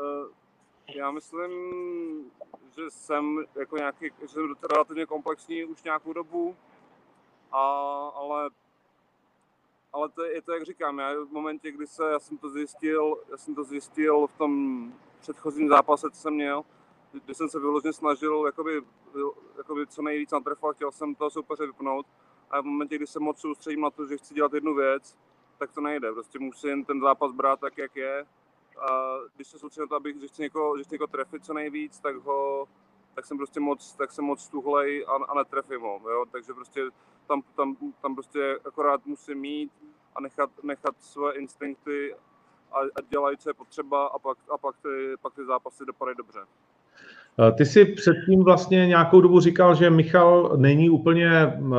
eh, 0.00 0.26
já 0.94 1.10
myslím, 1.10 1.50
že 2.76 2.82
jsem 2.88 3.44
jako 3.58 3.76
nějaký, 3.76 4.10
že 4.22 4.28
jsem 4.28 4.54
relativně 4.72 5.06
komplexní 5.06 5.64
už 5.64 5.82
nějakou 5.82 6.12
dobu, 6.12 6.56
a, 7.52 7.58
ale 8.16 8.50
ale 9.92 10.08
to 10.08 10.24
je 10.24 10.42
to, 10.42 10.52
jak 10.52 10.62
říkám, 10.62 10.98
já 10.98 11.14
v 11.14 11.32
momentě, 11.32 11.72
kdy 11.72 11.86
se, 11.86 12.02
já 12.12 12.18
jsem 12.18 12.38
to 12.38 12.50
zjistil, 12.50 13.16
já 13.30 13.36
jsem 13.36 13.54
to 13.54 13.64
zjistil 13.64 14.26
v 14.26 14.38
tom 14.38 14.92
předchozím 15.20 15.68
zápase, 15.68 16.10
co 16.10 16.16
jsem 16.16 16.34
měl, 16.34 16.64
kdy 17.12 17.34
jsem 17.34 17.48
se 17.48 17.58
vyloženě 17.58 17.92
snažil 17.92 18.42
jakoby, 18.46 18.82
jakoby 19.56 19.86
co 19.86 20.02
nejvíc 20.02 20.30
natrefovat, 20.30 20.76
chtěl 20.76 20.92
jsem 20.92 21.14
toho 21.14 21.30
soupeře 21.30 21.66
vypnout 21.66 22.06
a 22.50 22.60
v 22.60 22.64
momentě, 22.64 22.96
kdy 22.96 23.06
se 23.06 23.20
moc 23.20 23.40
soustředím 23.40 23.80
na 23.80 23.90
to, 23.90 24.06
že 24.06 24.16
chci 24.16 24.34
dělat 24.34 24.52
jednu 24.52 24.74
věc, 24.74 25.16
tak 25.58 25.72
to 25.72 25.80
nejde. 25.80 26.12
Prostě 26.12 26.38
musím 26.38 26.84
ten 26.84 27.00
zápas 27.00 27.32
brát 27.32 27.60
tak, 27.60 27.78
jak 27.78 27.96
je. 27.96 28.26
A 28.78 29.18
když 29.36 29.48
se 29.48 29.58
soustředím 29.58 29.84
na 29.84 29.88
to, 29.88 29.96
abych, 29.96 30.20
že 30.20 30.28
chci 30.28 30.42
někoho, 30.42 30.78
že 30.78 30.84
chci 30.84 30.94
někoho 30.94 31.06
trefit 31.06 31.44
co 31.44 31.54
nejvíc, 31.54 32.00
tak 32.00 32.16
ho, 32.16 32.68
tak 33.14 33.26
jsem 33.26 33.36
prostě 33.36 33.60
moc, 33.60 33.92
tak 33.92 34.12
jsem 34.12 34.24
moc 34.24 34.48
tuhlej 34.48 35.04
a, 35.08 35.12
a 35.12 35.34
netrefím 35.34 35.80
ho, 35.80 36.00
jo? 36.10 36.24
takže 36.32 36.54
prostě 36.54 36.90
tam, 37.26 37.42
tam, 37.42 37.76
tam 38.00 38.14
prostě 38.14 38.58
akorát 38.64 39.06
musím 39.06 39.38
mít 39.38 39.72
a 40.14 40.20
nechat, 40.20 40.50
nechat 40.62 40.94
své 41.02 41.32
instinkty 41.32 42.14
a, 42.72 42.78
a 42.78 43.00
dělat, 43.00 43.40
co 43.40 43.50
je 43.50 43.54
potřeba 43.54 44.06
a 44.06 44.18
pak, 44.18 44.38
a 44.50 44.58
pak, 44.58 44.76
ty, 44.82 45.14
pak 45.22 45.34
ty 45.34 45.44
zápasy 45.44 45.84
dopadají 45.84 46.16
dobře. 46.16 46.46
Eh, 47.38 47.52
ty 47.52 47.66
si 47.66 47.84
předtím 47.84 48.44
vlastně 48.44 48.86
nějakou 48.86 49.20
dobu 49.20 49.40
říkal, 49.40 49.74
že 49.74 49.90
Michal 49.90 50.52
není 50.56 50.90
úplně 50.90 51.46
uh, 51.46 51.74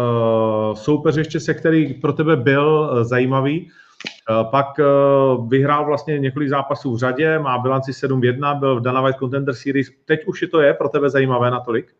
soupeř 0.73 1.17
ještě, 1.17 1.39
se 1.39 1.53
který 1.53 1.93
pro 1.93 2.13
tebe 2.13 2.35
byl 2.35 2.89
uh, 2.91 3.03
zajímavý. 3.03 3.71
Pak 4.51 4.67
vyhrál 5.47 5.85
vlastně 5.85 6.19
několik 6.19 6.49
zápasů 6.49 6.93
v 6.93 6.97
řadě, 6.97 7.39
má 7.39 7.57
bilanci 7.57 7.91
7-1, 7.91 8.59
byl 8.59 8.79
v 8.79 8.81
Dana 8.81 9.01
White 9.01 9.17
Contender 9.17 9.55
Series. 9.55 9.91
Teď 10.05 10.25
už 10.25 10.41
je 10.41 10.47
to 10.47 10.61
je 10.61 10.73
pro 10.73 10.89
tebe 10.89 11.09
zajímavé 11.09 11.51
natolik? 11.51 11.95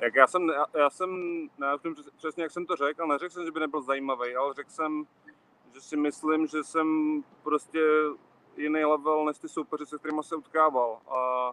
Jak 0.00 0.14
já 0.14 0.26
jsem, 0.26 0.48
já, 0.48 0.64
já 0.78 0.90
jsem, 0.90 1.10
nevím 1.58 1.96
přesně, 2.16 2.42
jak 2.42 2.52
jsem 2.52 2.66
to 2.66 2.76
řekl, 2.76 3.02
ale 3.02 3.14
neřekl 3.14 3.34
jsem, 3.34 3.44
že 3.44 3.52
by 3.52 3.60
nebyl 3.60 3.82
zajímavý, 3.82 4.34
ale 4.36 4.54
řekl 4.54 4.70
jsem, 4.70 5.04
že 5.74 5.80
si 5.80 5.96
myslím, 5.96 6.46
že 6.46 6.64
jsem 6.64 6.86
prostě 7.42 7.80
jiný 8.58 8.84
level 8.84 9.24
než 9.24 9.38
ty 9.38 9.48
soupeři, 9.48 9.86
se 9.86 9.98
kterými 9.98 10.22
se 10.22 10.36
utkával. 10.36 10.98
A 11.08 11.50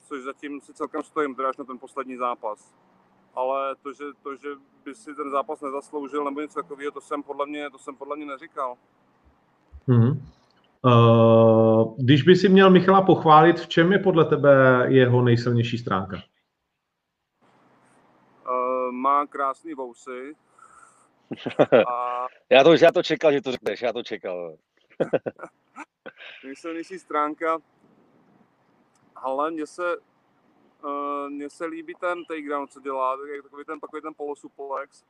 což 0.00 0.22
zatím 0.22 0.60
si 0.60 0.74
celkem 0.74 1.02
stojím, 1.02 1.34
teda 1.34 1.48
až 1.48 1.56
na 1.56 1.64
ten 1.64 1.78
poslední 1.78 2.16
zápas. 2.16 2.74
Ale 3.34 3.76
to, 3.82 3.92
že, 3.92 4.04
to, 4.22 4.36
že 4.36 4.48
by 4.84 4.94
si 4.94 5.14
ten 5.14 5.30
zápas 5.30 5.60
nezasloužil 5.60 6.24
nebo 6.24 6.40
něco 6.40 6.62
takového, 6.62 6.92
to 6.92 7.00
jsem 7.00 7.22
podle 7.22 7.46
mě, 7.46 7.70
to 7.70 7.78
jsem 7.78 7.96
podle 7.96 8.16
mě 8.16 8.26
neříkal. 8.26 8.76
Mm-hmm. 9.88 10.20
Uh, 10.84 11.94
když 11.98 12.22
by 12.22 12.36
si 12.36 12.48
měl 12.48 12.70
Michala 12.70 13.02
pochválit, 13.02 13.60
v 13.60 13.68
čem 13.68 13.92
je 13.92 13.98
podle 13.98 14.24
tebe 14.24 14.86
jeho 14.88 15.22
nejsilnější 15.22 15.78
stránka? 15.78 16.16
má 18.92 19.26
krásný 19.26 19.74
vousy. 19.74 20.34
A... 21.88 22.26
já, 22.50 22.64
to, 22.64 22.74
já 22.74 22.92
to 22.92 23.02
čekal, 23.02 23.32
že 23.32 23.40
to 23.40 23.52
řekneš, 23.52 23.82
já 23.82 23.92
to 23.92 24.02
čekal. 24.02 24.56
Nejsilnější 26.44 26.98
stránka, 26.98 27.58
ale 29.16 29.50
mně 29.50 29.66
se, 29.66 29.96
uh, 29.96 31.28
mně 31.28 31.50
se 31.50 31.66
líbí 31.66 31.94
ten 31.94 32.24
takedown, 32.24 32.68
co 32.68 32.80
dělá, 32.80 33.16
takový 33.42 33.64
ten, 33.64 33.80
takový 33.80 34.02
ten 34.02 34.14
polosuplex, 34.14 35.04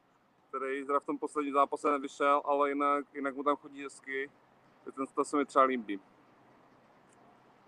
který 0.48 0.86
teda 0.86 1.00
v 1.00 1.06
tom 1.06 1.18
posledním 1.18 1.54
zápase 1.54 1.90
nevyšel, 1.90 2.42
ale 2.44 2.68
jinak, 2.68 3.04
jinak 3.14 3.36
mu 3.36 3.42
tam 3.42 3.56
chodí 3.56 3.82
hezky. 3.82 4.30
Ten, 4.84 5.06
to 5.14 5.24
se 5.24 5.36
mi 5.36 5.44
třeba 5.44 5.64
líbí. 5.64 6.00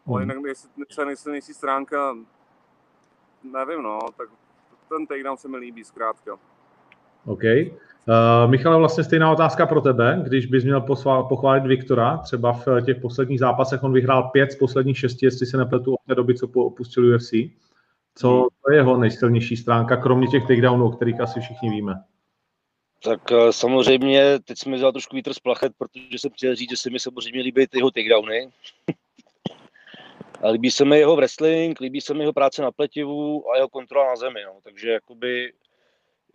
Ale 0.07 0.21
hmm. 0.21 0.31
jinak 0.31 0.45
jestli 0.45 0.87
třeba 0.87 1.05
nejsilnější 1.05 1.55
stránka, 1.55 2.17
nevím 3.43 3.83
no, 3.83 3.99
tak 4.17 4.29
ten 4.89 5.07
takedown 5.07 5.37
se 5.37 5.49
mi 5.49 5.57
líbí 5.57 5.85
zkrátka. 5.85 6.39
OK. 7.27 7.43
Uh, 8.07 8.51
Michale, 8.51 8.79
vlastně 8.79 9.05
stejná 9.05 9.33
otázka 9.33 9.67
pro 9.67 9.81
tebe. 9.81 10.23
Když 10.25 10.47
bys 10.47 10.65
měl 10.65 10.81
pochválit 11.29 11.67
Viktora, 11.67 12.17
třeba 12.17 12.53
v 12.53 12.67
těch 12.87 12.97
posledních 12.97 13.39
zápasech 13.39 13.83
on 13.83 13.93
vyhrál 13.93 14.23
pět 14.23 14.53
z 14.53 14.57
posledních 14.57 14.99
šesti, 14.99 15.27
jestli 15.27 15.47
se 15.47 15.57
nepletu 15.57 15.95
od 15.95 16.01
té 16.09 16.15
doby, 16.15 16.35
co 16.35 16.47
opustil 16.47 17.15
UFC. 17.15 17.33
Co 18.15 18.31
hmm. 18.31 18.49
to 18.65 18.73
je 18.73 18.77
jeho 18.77 18.97
nejsilnější 18.97 19.57
stránka, 19.57 19.97
kromě 19.97 20.27
těch 20.27 20.43
takedownů, 20.43 20.87
o 20.87 20.91
kterých 20.91 21.21
asi 21.21 21.41
všichni 21.41 21.71
víme? 21.71 21.95
Tak 23.05 23.31
uh, 23.31 23.51
samozřejmě, 23.51 24.39
teď 24.45 24.59
jsme 24.59 24.77
vzal 24.77 24.93
trošku 24.93 25.17
vítr 25.17 25.35
z 25.35 25.39
plachet, 25.39 25.73
protože 25.79 26.19
jsem 26.19 26.31
chtěl 26.31 26.55
říct, 26.55 26.71
že 26.71 26.77
se 26.77 26.91
mi 26.91 27.01
samozřejmě 27.01 27.43
líbí 27.43 27.67
ty 27.67 27.79
jeho 27.79 27.91
takedowny. 27.91 28.49
A 30.43 30.49
líbí 30.49 30.71
se 30.71 30.85
mi 30.85 30.99
jeho 30.99 31.17
wrestling, 31.17 31.81
líbí 31.81 32.01
se 32.01 32.15
mi 32.15 32.21
jeho 32.21 32.33
práce 32.33 32.63
na 32.63 32.71
pletivu 32.71 33.51
a 33.51 33.57
jeho 33.57 33.69
kontrola 33.69 34.09
na 34.09 34.17
zemi. 34.17 34.41
No. 34.45 34.53
Takže 34.65 34.91
jakoby 34.91 35.53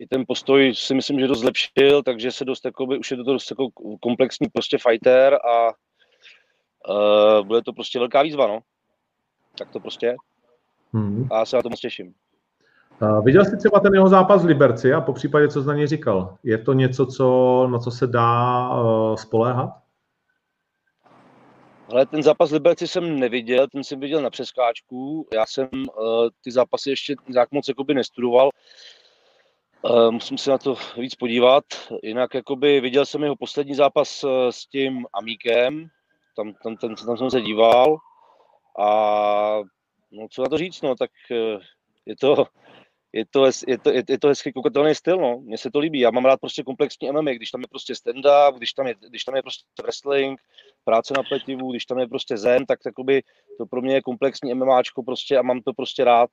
i 0.00 0.06
ten 0.06 0.24
postoj 0.28 0.74
si 0.74 0.94
myslím, 0.94 1.20
že 1.20 1.26
dost 1.26 1.40
zlepšil, 1.40 2.02
takže 2.02 2.32
se 2.32 2.44
dost, 2.44 2.64
jakoby, 2.64 2.98
už 2.98 3.10
je 3.10 3.16
to 3.16 3.22
dost 3.22 3.50
jako 3.50 3.68
komplexní 4.00 4.48
prostě 4.48 4.78
fighter 4.78 5.34
a 5.34 5.66
uh, 6.88 7.46
bude 7.46 7.62
to 7.62 7.72
prostě 7.72 7.98
velká 7.98 8.22
výzva, 8.22 8.46
no. 8.46 8.60
Tak 9.58 9.70
to 9.70 9.80
prostě. 9.80 10.16
Hmm. 10.92 11.28
A 11.30 11.38
já 11.38 11.44
se 11.44 11.56
na 11.56 11.62
to 11.62 11.70
moc 11.70 11.80
těším. 11.80 12.14
Uh, 13.02 13.24
viděl 13.24 13.44
jsi 13.44 13.56
třeba 13.56 13.80
ten 13.80 13.94
jeho 13.94 14.08
zápas 14.08 14.42
v 14.42 14.46
Liberci 14.46 14.92
a 14.92 15.00
po 15.00 15.12
případě, 15.12 15.48
co 15.48 15.62
jsi 15.62 15.68
na 15.68 15.74
něj 15.74 15.86
říkal? 15.86 16.36
Je 16.42 16.58
to 16.58 16.72
něco, 16.72 17.06
co, 17.06 17.68
na 17.70 17.78
co 17.78 17.90
se 17.90 18.06
dá 18.06 18.68
uh, 18.70 19.16
spoléhat? 19.16 19.70
Ale 21.92 22.06
ten 22.06 22.22
zápas 22.22 22.50
Liberci 22.50 22.88
jsem 22.88 23.18
neviděl, 23.18 23.66
ten 23.68 23.84
jsem 23.84 24.00
viděl 24.00 24.22
na 24.22 24.30
přeskáčku. 24.30 25.28
Já 25.32 25.46
jsem 25.46 25.68
uh, 25.72 26.28
ty 26.44 26.50
zápasy 26.50 26.90
ještě 26.90 27.16
tak 27.34 27.52
moc 27.52 27.68
jakoby 27.68 27.94
nestudoval. 27.94 28.46
Uh, 28.46 28.50
musím 30.10 30.38
se 30.38 30.50
na 30.50 30.58
to 30.58 30.74
víc 30.96 31.14
podívat. 31.14 31.64
Jinak 32.02 32.34
jakoby 32.34 32.80
viděl 32.80 33.06
jsem 33.06 33.22
jeho 33.22 33.36
poslední 33.36 33.74
zápas 33.74 34.24
uh, 34.24 34.30
s 34.50 34.66
tím 34.66 35.06
Amíkem. 35.12 35.88
Tam, 36.36 36.54
tam, 36.62 36.76
tam, 36.76 36.94
tam 36.94 37.16
jsem 37.16 37.30
se 37.30 37.40
díval. 37.40 37.96
A 38.78 38.88
no, 40.12 40.26
co 40.30 40.42
na 40.42 40.48
to 40.48 40.58
říct, 40.58 40.82
no, 40.82 40.94
tak 40.94 41.10
uh, 41.30 41.62
je 42.06 42.16
to, 42.16 42.46
je 43.12 43.24
to, 43.30 43.46
je 43.66 43.78
to, 43.78 43.90
je, 43.90 44.18
to 44.18 44.28
hezky 44.28 44.52
koukatelný 44.52 44.94
styl, 44.94 45.16
no. 45.16 45.40
Mně 45.40 45.58
se 45.58 45.70
to 45.70 45.78
líbí. 45.78 46.00
Já 46.00 46.10
mám 46.10 46.24
rád 46.24 46.40
prostě 46.40 46.62
komplexní 46.62 47.12
MMA, 47.12 47.32
když 47.32 47.50
tam 47.50 47.60
je 47.60 47.66
prostě 47.70 47.92
stand-up, 47.92 48.56
když 48.56 48.72
tam 48.72 48.86
je, 48.86 48.94
když 49.08 49.24
tam 49.24 49.36
je 49.36 49.42
prostě 49.42 49.64
wrestling, 49.82 50.40
práce 50.84 51.14
na 51.16 51.22
pletivu, 51.22 51.70
když 51.70 51.86
tam 51.86 51.98
je 51.98 52.06
prostě 52.06 52.36
zen, 52.36 52.66
tak 52.66 52.78
jakoby 52.86 53.22
to 53.58 53.66
pro 53.66 53.82
mě 53.82 53.94
je 53.94 54.02
komplexní 54.02 54.54
MMAčko 54.54 55.02
prostě 55.02 55.38
a 55.38 55.42
mám 55.42 55.60
to 55.60 55.72
prostě 55.72 56.04
rád. 56.04 56.30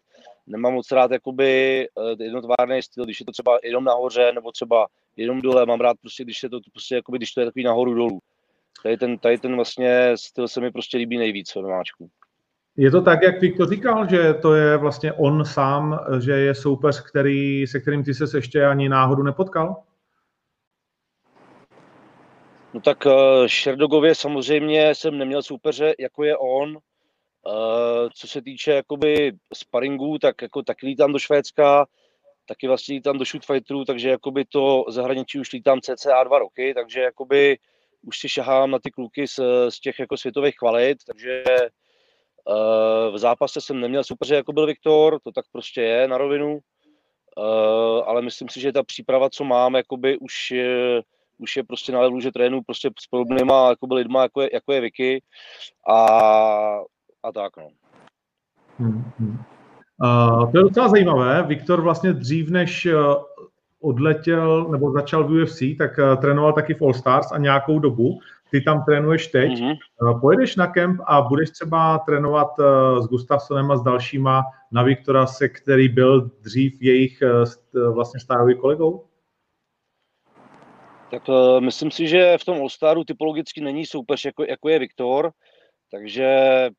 Nemám 0.48 0.74
moc 0.74 0.92
rád 0.92 1.12
jakoby 1.12 1.82
eh, 1.88 2.24
jednotvárný 2.24 2.82
styl, 2.82 3.06
když 3.06 3.20
je 3.20 3.26
to 3.26 3.32
třeba 3.32 3.60
jenom 3.64 3.84
nahoře 3.84 4.32
nebo 4.32 4.52
třeba 4.52 4.88
jenom 5.16 5.42
dole, 5.42 5.66
mám 5.66 5.80
rád 5.80 5.98
prostě, 6.02 6.24
když 6.24 6.44
je 6.44 6.50
to 6.50 6.60
prostě 6.72 6.96
jakoby, 6.96 7.18
když 7.18 7.32
to 7.32 7.40
je 7.40 7.46
takový 7.46 7.64
nahoru 7.64 7.94
dolů. 7.94 8.20
Tady 8.84 8.98
ten, 8.98 9.18
tady 9.18 9.38
ten 9.38 9.56
vlastně 9.56 10.12
styl 10.16 10.48
se 10.48 10.62
mi 10.62 10.72
prostě 10.72 10.98
líbí 10.98 11.18
nejvíc 11.18 11.56
v 11.56 11.62
MMAčku. 11.62 12.10
Je 12.80 12.92
to 12.92 13.02
tak, 13.02 13.22
jak 13.24 13.42
Viktor 13.42 13.70
říkal, 13.70 14.10
že 14.10 14.34
to 14.34 14.54
je 14.54 14.78
vlastně 14.78 15.14
on 15.14 15.46
sám, 15.46 16.00
že 16.20 16.32
je 16.32 16.56
soupeř, 16.56 17.02
který, 17.02 17.68
se 17.68 17.80
kterým 17.80 18.04
ty 18.04 18.14
se 18.14 18.38
ještě 18.38 18.66
ani 18.66 18.90
náhodou 18.90 19.24
nepotkal? 19.24 19.84
No 22.74 22.82
tak 22.82 23.06
uh, 23.06 23.14
Šerdogově 23.48 24.16
samozřejmě 24.16 24.96
jsem 24.96 25.18
neměl 25.18 25.44
soupeře, 25.44 25.96
jako 26.00 26.24
je 26.24 26.38
on. 26.38 26.70
Uh, 26.76 28.10
co 28.14 28.28
se 28.28 28.42
týče 28.42 28.72
jakoby 28.72 29.32
sparingů, 29.54 30.18
tak 30.18 30.42
jako 30.42 30.64
taky 30.64 30.86
lítám 30.86 31.14
do 31.14 31.20
Švédska, 31.20 31.86
taky 32.46 32.68
vlastně 32.68 32.96
lítám 32.96 33.18
do 33.18 33.26
shoot 33.26 33.46
fighterů, 33.46 33.86
takže 33.86 34.10
jakoby 34.10 34.46
to 34.46 34.86
zahraničí 34.90 35.40
už 35.40 35.54
lítám 35.54 35.82
cca 35.82 36.24
dva 36.24 36.40
roky, 36.40 36.74
takže 36.74 37.02
jakoby 37.02 37.58
už 38.02 38.20
si 38.20 38.30
šahám 38.30 38.72
na 38.72 38.80
ty 38.80 38.92
kluky 38.92 39.28
z, 39.28 39.40
z 39.70 39.80
těch 39.80 40.00
jako 40.00 40.18
světových 40.18 40.56
kvalit, 40.56 40.98
takže 41.06 41.44
v 43.12 43.18
zápase 43.18 43.62
jsem 43.62 43.80
neměl 43.80 44.04
soupeře, 44.04 44.36
jako 44.36 44.54
byl 44.54 44.66
Viktor, 44.66 45.20
to 45.24 45.32
tak 45.32 45.46
prostě 45.52 45.82
je 45.82 46.08
na 46.08 46.18
rovinu, 46.18 46.54
uh, 46.54 48.04
ale 48.06 48.22
myslím 48.22 48.50
si, 48.50 48.60
že 48.60 48.72
ta 48.72 48.84
příprava, 48.84 49.30
co 49.30 49.44
mám, 49.44 49.76
jakoby 49.76 50.18
už 50.18 50.52
je, 50.52 51.02
už 51.38 51.58
je 51.58 51.64
prostě 51.64 51.92
na 51.92 52.00
levelu, 52.00 52.20
že 52.20 52.32
trénu 52.32 52.62
prostě 52.62 52.90
s 53.00 53.08
podobnýma 53.08 53.70
jako 53.70 53.96
lidma, 53.96 54.22
jako 54.22 54.42
je, 54.42 54.50
jako 54.54 54.74
je 54.74 54.82
Vicky 54.82 55.22
a, 55.90 56.06
a 57.24 57.32
tak 57.34 57.58
no. 57.58 57.68
Hmm. 58.80 59.12
Uh, 60.04 60.52
to 60.52 60.58
je 60.58 60.64
docela 60.64 60.88
zajímavé. 60.88 61.44
Viktor 61.44 61.82
vlastně 61.82 62.14
dřív, 62.14 62.50
než 62.50 62.88
odletěl 63.82 64.68
nebo 64.72 64.92
začal 64.92 65.24
v 65.24 65.32
UFC, 65.32 65.60
tak 65.78 65.98
uh, 65.98 66.22
trénoval 66.22 66.54
taky 66.54 66.74
v 66.74 66.82
All 66.82 66.94
Stars 66.94 67.32
a 67.32 67.38
nějakou 67.38 67.80
dobu. 67.80 68.20
Ty 68.52 68.62
tam 68.62 68.84
trénuješ 68.86 69.28
teď. 69.28 69.52
Mm-hmm. 69.52 70.20
Pojedeš 70.22 70.56
na 70.56 70.68
kemp 70.68 71.02
a 71.06 71.22
budeš 71.22 71.50
třeba 71.50 72.00
trénovat 72.00 72.60
uh, 72.60 72.66
s 73.04 73.08
Gustafsonem 73.08 73.72
a 73.72 73.78
s 73.78 73.84
dalšíma 73.84 74.44
na 74.72 74.84
Viktora, 74.84 75.28
se 75.28 75.50
který 75.50 75.90
byl 75.90 76.32
dřív 76.42 76.82
jejich 76.82 77.24
uh, 77.76 77.94
vlastně 77.96 78.20
stárový 78.20 78.56
kolegou? 78.56 79.06
Tak 81.12 81.28
uh, 81.30 81.62
myslím 81.62 81.92
si, 81.92 82.08
že 82.08 82.38
v 82.38 82.46
tom 82.46 82.58
All-Staru 82.58 83.04
typologicky 83.04 83.62
není 83.62 83.86
soupeř, 83.86 84.26
jako, 84.26 84.44
jako 84.44 84.70
je 84.70 84.80
Viktor, 84.80 85.32
takže 85.92 86.28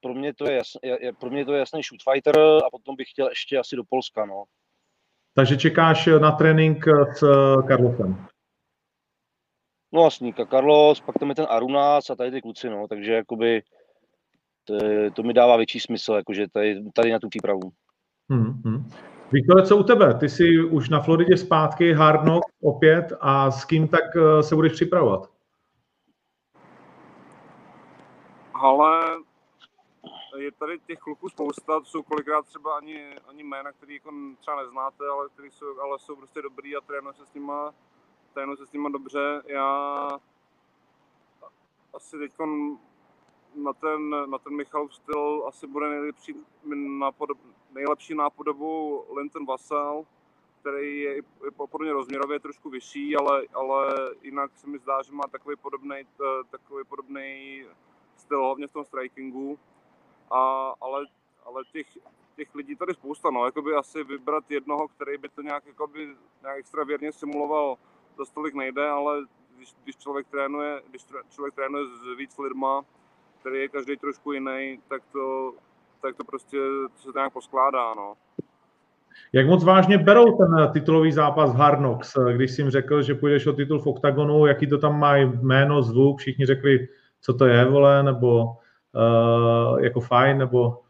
pro 0.01 0.15
mě 0.15 0.35
to 0.35 0.51
je, 0.51 0.57
jasný, 0.57 0.81
je, 0.83 1.13
pro 1.13 1.31
mě 1.31 1.45
to 1.45 1.53
je 1.53 1.59
jasný 1.59 1.83
shoot 1.83 2.13
fighter 2.13 2.39
a 2.39 2.71
potom 2.71 2.97
bych 2.97 3.11
chtěl 3.11 3.29
ještě 3.29 3.59
asi 3.59 3.77
do 3.77 3.83
Polska, 3.89 4.27
no. 4.27 4.45
Takže 5.35 5.57
čekáš 5.57 6.09
na 6.21 6.33
trénink 6.33 6.85
s 7.15 7.21
Carlosem? 7.69 8.27
No 9.93 10.01
vlastně, 10.01 10.35
Carlos, 10.51 11.01
pak 11.01 11.19
tam 11.19 11.29
je 11.29 11.35
ten 11.35 11.47
Arunas 11.49 12.11
a 12.11 12.17
tady 12.17 12.31
ty 12.31 12.43
kluci, 12.43 12.71
no, 12.71 12.89
takže 12.89 13.13
jakoby 13.13 13.63
to, 14.65 14.75
to 15.15 15.23
mi 15.23 15.33
dává 15.33 15.57
větší 15.57 15.81
smysl, 15.81 16.13
jakože 16.13 16.47
tady, 16.53 16.91
tady 16.95 17.13
na 17.13 17.19
tu 17.19 17.29
přípravu. 17.29 17.61
Hmm, 18.31 18.63
hmm. 18.65 18.91
Víktore, 19.33 19.67
co 19.67 19.77
u 19.77 19.83
tebe? 19.83 20.15
Ty 20.15 20.29
jsi 20.29 20.61
už 20.61 20.89
na 20.89 21.01
Floridě 21.01 21.37
zpátky, 21.37 21.93
Hard 21.93 22.21
Knock 22.21 22.45
opět 22.63 23.13
a 23.21 23.51
s 23.51 23.65
kým 23.65 23.89
tak 23.89 24.17
eh, 24.17 24.43
se 24.43 24.55
budeš 24.55 24.73
připravovat? 24.73 25.31
Ale 28.55 29.01
je 30.39 30.53
tady 30.53 30.79
těch 30.87 30.99
kluků 30.99 31.29
spousta, 31.29 31.81
to 31.81 31.85
jsou 31.85 32.03
kolikrát 32.03 32.47
třeba 32.47 32.77
ani, 32.77 33.17
ani 33.29 33.43
jména, 33.43 33.73
který 33.73 33.95
jako 33.95 34.11
třeba 34.41 34.63
neznáte, 34.63 35.05
ale, 35.13 35.29
který 35.29 35.51
jsou, 35.51 35.81
ale 35.81 35.99
jsou 35.99 36.17
prostě 36.17 36.43
dobrý 36.43 36.77
a 36.77 36.81
trénuji 36.81 37.13
se 37.13 37.27
s 37.27 37.35
nima, 37.35 37.75
trénuji 38.39 38.57
se 38.57 38.67
s 38.67 38.73
nima 38.73 38.89
dobře. 38.89 39.43
Já 39.47 40.09
asi 41.95 42.19
teď 42.19 42.33
na 43.55 43.73
ten, 43.73 44.31
na 44.31 44.39
ten 44.39 44.57
Michalův 44.57 44.95
styl 44.95 45.45
asi 45.49 45.67
bude 45.67 45.89
nejlepší, 45.89 46.35
nápodob, 46.99 47.39
nejlepší 47.71 48.15
nápodobu 48.15 49.05
Linton 49.17 49.47
Vassal, 49.47 50.07
který 50.61 51.01
je 51.01 51.19
i 51.19 51.23
podobně 51.71 51.93
rozměrově 51.93 52.41
trošku 52.41 52.71
vyšší, 52.71 53.17
ale, 53.17 53.43
ale 53.55 53.95
jinak 54.23 54.51
se 54.59 54.67
mi 54.67 54.79
zdá, 54.79 55.03
že 55.03 55.13
má 55.13 55.25
takový 55.31 55.57
podobný, 55.57 55.97
takový 56.51 56.85
podobný 56.85 57.65
styl, 58.17 58.45
hlavně 58.45 58.67
v 58.67 58.73
tom 58.73 58.85
strikingu. 58.85 59.59
A, 60.31 60.73
ale, 60.81 61.07
ale 61.45 61.65
těch, 61.73 61.99
těch 62.37 62.55
lidí 62.55 62.77
tady 62.77 62.95
spousta, 62.95 63.31
no, 63.31 63.45
jakoby 63.45 63.75
asi 63.75 64.05
vybrat 64.05 64.51
jednoho, 64.51 64.89
který 64.89 65.19
by 65.19 65.29
to 65.29 65.43
nějak, 65.43 65.67
jakoby, 65.67 66.17
nějak 66.43 66.59
extra 66.59 66.85
věrně 66.85 67.13
simuloval, 67.13 67.79
to 68.19 68.25
tolik 68.35 68.55
nejde, 68.55 68.89
ale 68.89 69.25
když, 69.57 69.75
když 69.85 69.97
člověk 69.97 70.27
trénuje, 70.31 70.83
když 70.91 71.03
člověk 71.31 71.55
trénuje 71.55 71.85
s 71.87 72.19
víc 72.19 72.39
lidma, 72.39 72.83
který 73.41 73.59
je 73.59 73.69
každý 73.69 73.97
trošku 73.97 74.33
jiný, 74.33 74.79
tak 74.89 75.03
to, 75.13 75.53
tak 76.03 76.17
to 76.17 76.25
prostě 76.25 76.59
se 76.97 77.13
to 77.13 77.19
nějak 77.19 77.33
poskládá, 77.33 77.95
no. 77.95 78.15
Jak 79.33 79.47
moc 79.47 79.65
vážně 79.65 79.99
berou 79.99 80.37
ten 80.37 80.73
titulový 80.73 81.13
zápas 81.13 81.55
Hard 81.55 81.79
Knocks, 81.79 82.17
když 82.33 82.51
jsi 82.51 82.63
jim 82.63 82.71
řekl, 82.71 83.03
že 83.03 83.15
půjdeš 83.15 83.47
o 83.47 83.53
titul 83.53 83.79
v 83.79 83.87
oktagonu, 83.87 84.47
jaký 84.47 84.67
to 84.67 84.79
tam 84.79 84.99
mají 84.99 85.33
jméno, 85.43 85.83
zvuk, 85.83 86.19
všichni 86.19 86.47
řekli, 86.47 86.89
co 87.21 87.35
to 87.35 87.47
je, 87.47 87.65
vole, 87.65 88.03
nebo 88.03 88.45
uh, 88.45 89.81
jako 89.81 90.01
fajn, 90.01 90.39
nebo... 90.39 90.83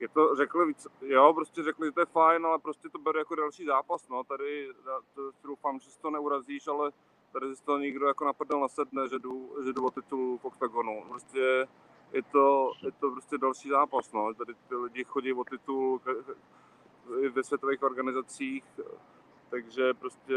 Je 0.00 0.08
to, 0.08 0.36
řekli 0.36 0.66
víc, 0.66 0.86
jo, 1.00 1.32
prostě 1.34 1.62
řekli, 1.62 1.88
že 1.88 1.92
to 1.92 2.00
je 2.00 2.06
fajn, 2.06 2.46
ale 2.46 2.58
prostě 2.58 2.88
to 2.88 2.98
beru 2.98 3.18
jako 3.18 3.34
další 3.34 3.64
zápas, 3.64 4.08
no, 4.08 4.24
tady 4.24 4.68
to, 5.14 5.30
doufám, 5.44 5.78
že 5.78 5.90
si 5.90 6.00
to 6.00 6.10
neurazíš, 6.10 6.66
ale 6.68 6.90
tady 7.32 7.56
si 7.56 7.64
to 7.64 7.78
nikdo 7.78 8.06
jako 8.06 8.24
naprdel 8.24 8.60
nasedne, 8.60 9.08
že 9.08 9.18
jdu, 9.18 9.56
že 9.64 9.72
jdu 9.72 9.86
o 9.86 9.90
titul 9.90 10.38
v 10.38 10.44
oktagonu. 10.44 11.04
Prostě 11.08 11.68
je 12.12 12.22
to, 12.22 12.72
je 12.82 12.92
to 12.92 13.10
prostě 13.10 13.38
další 13.38 13.68
zápas, 13.68 14.12
no. 14.12 14.34
Tady 14.34 14.54
ty 14.54 14.74
lidi 14.74 15.04
chodí 15.04 15.32
o 15.32 15.44
titul 15.44 16.00
ve 17.30 17.44
světových 17.44 17.82
organizacích, 17.82 18.64
takže 19.50 19.94
prostě 19.94 20.34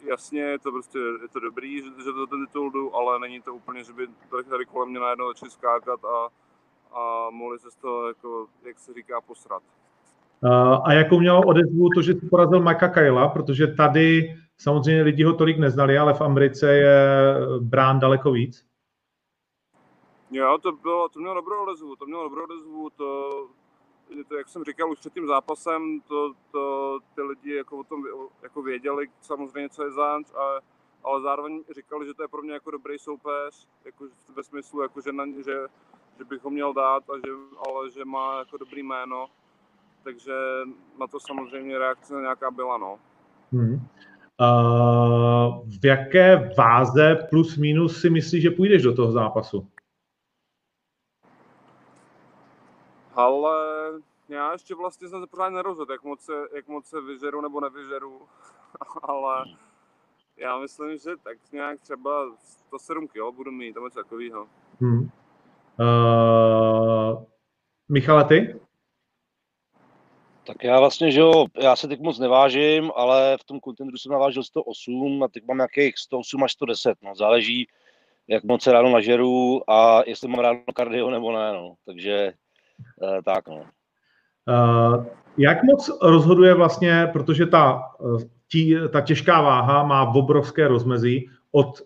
jasně 0.00 0.40
je 0.40 0.58
to 0.58 0.72
prostě 0.72 0.98
je 0.98 1.28
to 1.28 1.40
dobrý, 1.40 1.82
že, 1.82 1.88
že 2.04 2.12
to 2.12 2.26
ten 2.26 2.46
titul 2.46 2.70
jdu, 2.70 2.94
ale 2.94 3.18
není 3.18 3.42
to 3.42 3.54
úplně, 3.54 3.84
že 3.84 3.92
by 3.92 4.08
tady 4.48 4.66
kolem 4.66 4.88
mě 4.88 5.00
najednou 5.00 5.28
začali 5.28 5.50
skákat 5.50 6.04
a, 6.04 6.28
a 6.92 7.30
mohli 7.30 7.58
se 7.58 7.70
z 7.70 7.76
toho, 7.76 8.08
jako, 8.08 8.46
jak 8.66 8.78
se 8.78 8.94
říká, 8.94 9.20
posrat. 9.20 9.62
A 10.84 10.92
jakou 10.92 11.20
měl 11.20 11.42
odezvu 11.46 11.88
to, 11.94 12.02
že 12.02 12.14
jsi 12.14 12.28
porazil 12.28 12.60
Mika 12.60 12.88
Kyla, 12.88 13.28
protože 13.28 13.66
tady 13.66 14.36
samozřejmě 14.58 15.02
lidi 15.02 15.24
ho 15.24 15.32
tolik 15.32 15.58
neznali, 15.58 15.98
ale 15.98 16.14
v 16.14 16.20
Americe 16.20 16.74
je 16.74 17.34
brán 17.60 18.00
daleko 18.00 18.32
víc. 18.32 18.66
Jo, 20.30 20.58
to 20.62 20.72
bylo, 20.72 21.08
to 21.08 21.18
mělo 21.20 21.34
dobrou 21.34 21.62
odezvu, 21.62 21.96
to 21.96 22.06
mělo 22.06 22.22
dobrou 22.22 22.44
odezvu, 22.44 22.90
to, 22.90 23.30
to, 24.28 24.36
jak 24.36 24.48
jsem 24.48 24.64
říkal 24.64 24.90
už 24.90 24.98
před 24.98 25.12
tím 25.12 25.26
zápasem, 25.26 26.00
to, 26.08 26.32
to 26.50 26.98
ty 27.14 27.22
lidi 27.22 27.54
jako 27.54 27.78
o 27.78 27.84
tom 27.84 28.04
jako 28.42 28.62
věděli 28.62 29.06
samozřejmě, 29.20 29.68
co 29.68 29.84
je 29.84 29.90
záč, 29.90 30.26
a, 30.34 30.60
ale 31.04 31.22
zároveň 31.22 31.64
říkali, 31.74 32.06
že 32.06 32.14
to 32.14 32.22
je 32.22 32.28
pro 32.28 32.42
mě 32.42 32.52
jako 32.52 32.70
dobrý 32.70 32.98
soupeř, 32.98 33.68
jako 33.84 34.04
ve 34.34 34.42
smyslu, 34.42 34.82
jako 34.82 35.00
že, 35.00 35.12
na, 35.12 35.24
že, 35.26 35.66
že 36.20 36.24
bych 36.24 36.44
ho 36.44 36.50
měl 36.50 36.72
dát, 36.72 37.10
a 37.10 37.16
že, 37.16 37.32
ale 37.66 37.90
že 37.90 38.04
má 38.04 38.38
jako 38.38 38.56
dobrý 38.56 38.82
jméno, 38.82 39.26
takže 40.04 40.32
na 41.00 41.06
to 41.06 41.20
samozřejmě 41.20 41.78
reakce 41.78 42.14
nějaká 42.14 42.50
byla, 42.50 42.78
no. 42.78 42.98
Hmm. 43.52 43.74
Uh, 44.40 45.68
v 45.80 45.84
jaké 45.84 46.52
váze 46.58 47.26
plus 47.30 47.56
minus 47.56 48.00
si 48.00 48.10
myslíš, 48.10 48.42
že 48.42 48.50
půjdeš 48.50 48.82
do 48.82 48.94
toho 48.94 49.12
zápasu? 49.12 49.68
Ale 53.14 53.56
já 54.28 54.52
ještě 54.52 54.74
vlastně 54.74 55.08
jsem 55.08 55.20
se 55.20 55.26
pořád 55.26 55.50
nerozhodl, 55.50 55.92
jak 55.92 56.04
moc 56.04 56.20
se, 56.20 56.32
jak 56.54 56.68
moc 56.68 56.86
se 56.86 57.00
vyžeru 57.00 57.40
nebo 57.40 57.60
nevyžeru, 57.60 58.20
ale 59.02 59.44
já 60.36 60.58
myslím, 60.58 60.98
že 60.98 61.10
tak 61.22 61.38
nějak 61.52 61.80
třeba 61.80 62.36
107 62.38 63.08
kg 63.08 63.36
budu 63.36 63.52
mít, 63.52 63.76
něco 63.76 64.02
takového. 64.02 64.48
Hmm. 64.80 65.10
Uh, 65.80 67.24
Michale, 67.88 68.24
ty? 68.24 68.60
Tak 70.46 70.64
já 70.64 70.80
vlastně, 70.80 71.10
že 71.10 71.20
jo, 71.20 71.44
já 71.62 71.76
se 71.76 71.88
teď 71.88 72.00
moc 72.00 72.18
nevážím, 72.18 72.92
ale 72.96 73.36
v 73.40 73.44
tom 73.44 73.60
kontendru 73.60 73.96
jsem 73.96 74.12
navážil 74.12 74.42
108 74.42 75.22
a 75.22 75.28
teď 75.28 75.44
mám 75.46 75.56
nějakých 75.56 75.98
108 75.98 76.44
až 76.44 76.52
110, 76.52 76.94
no, 77.02 77.14
záleží, 77.14 77.68
jak 78.28 78.44
moc 78.44 78.62
se 78.62 78.72
ráno 78.72 78.90
nažeru 78.90 79.70
a 79.70 80.02
jestli 80.06 80.28
mám 80.28 80.40
ráno 80.40 80.60
kardio 80.74 81.10
nebo 81.10 81.32
ne, 81.32 81.52
no, 81.52 81.74
takže 81.86 82.32
eh, 83.02 83.22
tak, 83.22 83.48
no. 83.48 83.64
Uh, 84.48 85.04
Jak 85.38 85.62
moc 85.62 85.90
rozhoduje 86.02 86.54
vlastně, 86.54 87.08
protože 87.12 87.46
ta, 87.46 87.82
tí, 88.52 88.76
ta 88.92 89.00
těžká 89.00 89.40
váha 89.40 89.82
má 89.82 90.14
obrovské 90.14 90.68
rozmezí 90.68 91.30
od 91.52 91.82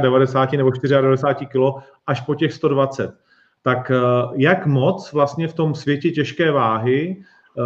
93 0.00 0.56
nebo 0.56 0.70
94 0.70 1.46
kg 1.46 1.84
až 2.06 2.20
po 2.20 2.34
těch 2.34 2.52
120. 2.52 3.22
Tak 3.62 3.90
eh, 3.90 4.00
jak 4.34 4.66
moc 4.66 5.12
vlastně 5.12 5.48
v 5.48 5.54
tom 5.54 5.74
světě 5.74 6.10
těžké 6.10 6.50
váhy 6.50 7.16
eh, 7.58 7.62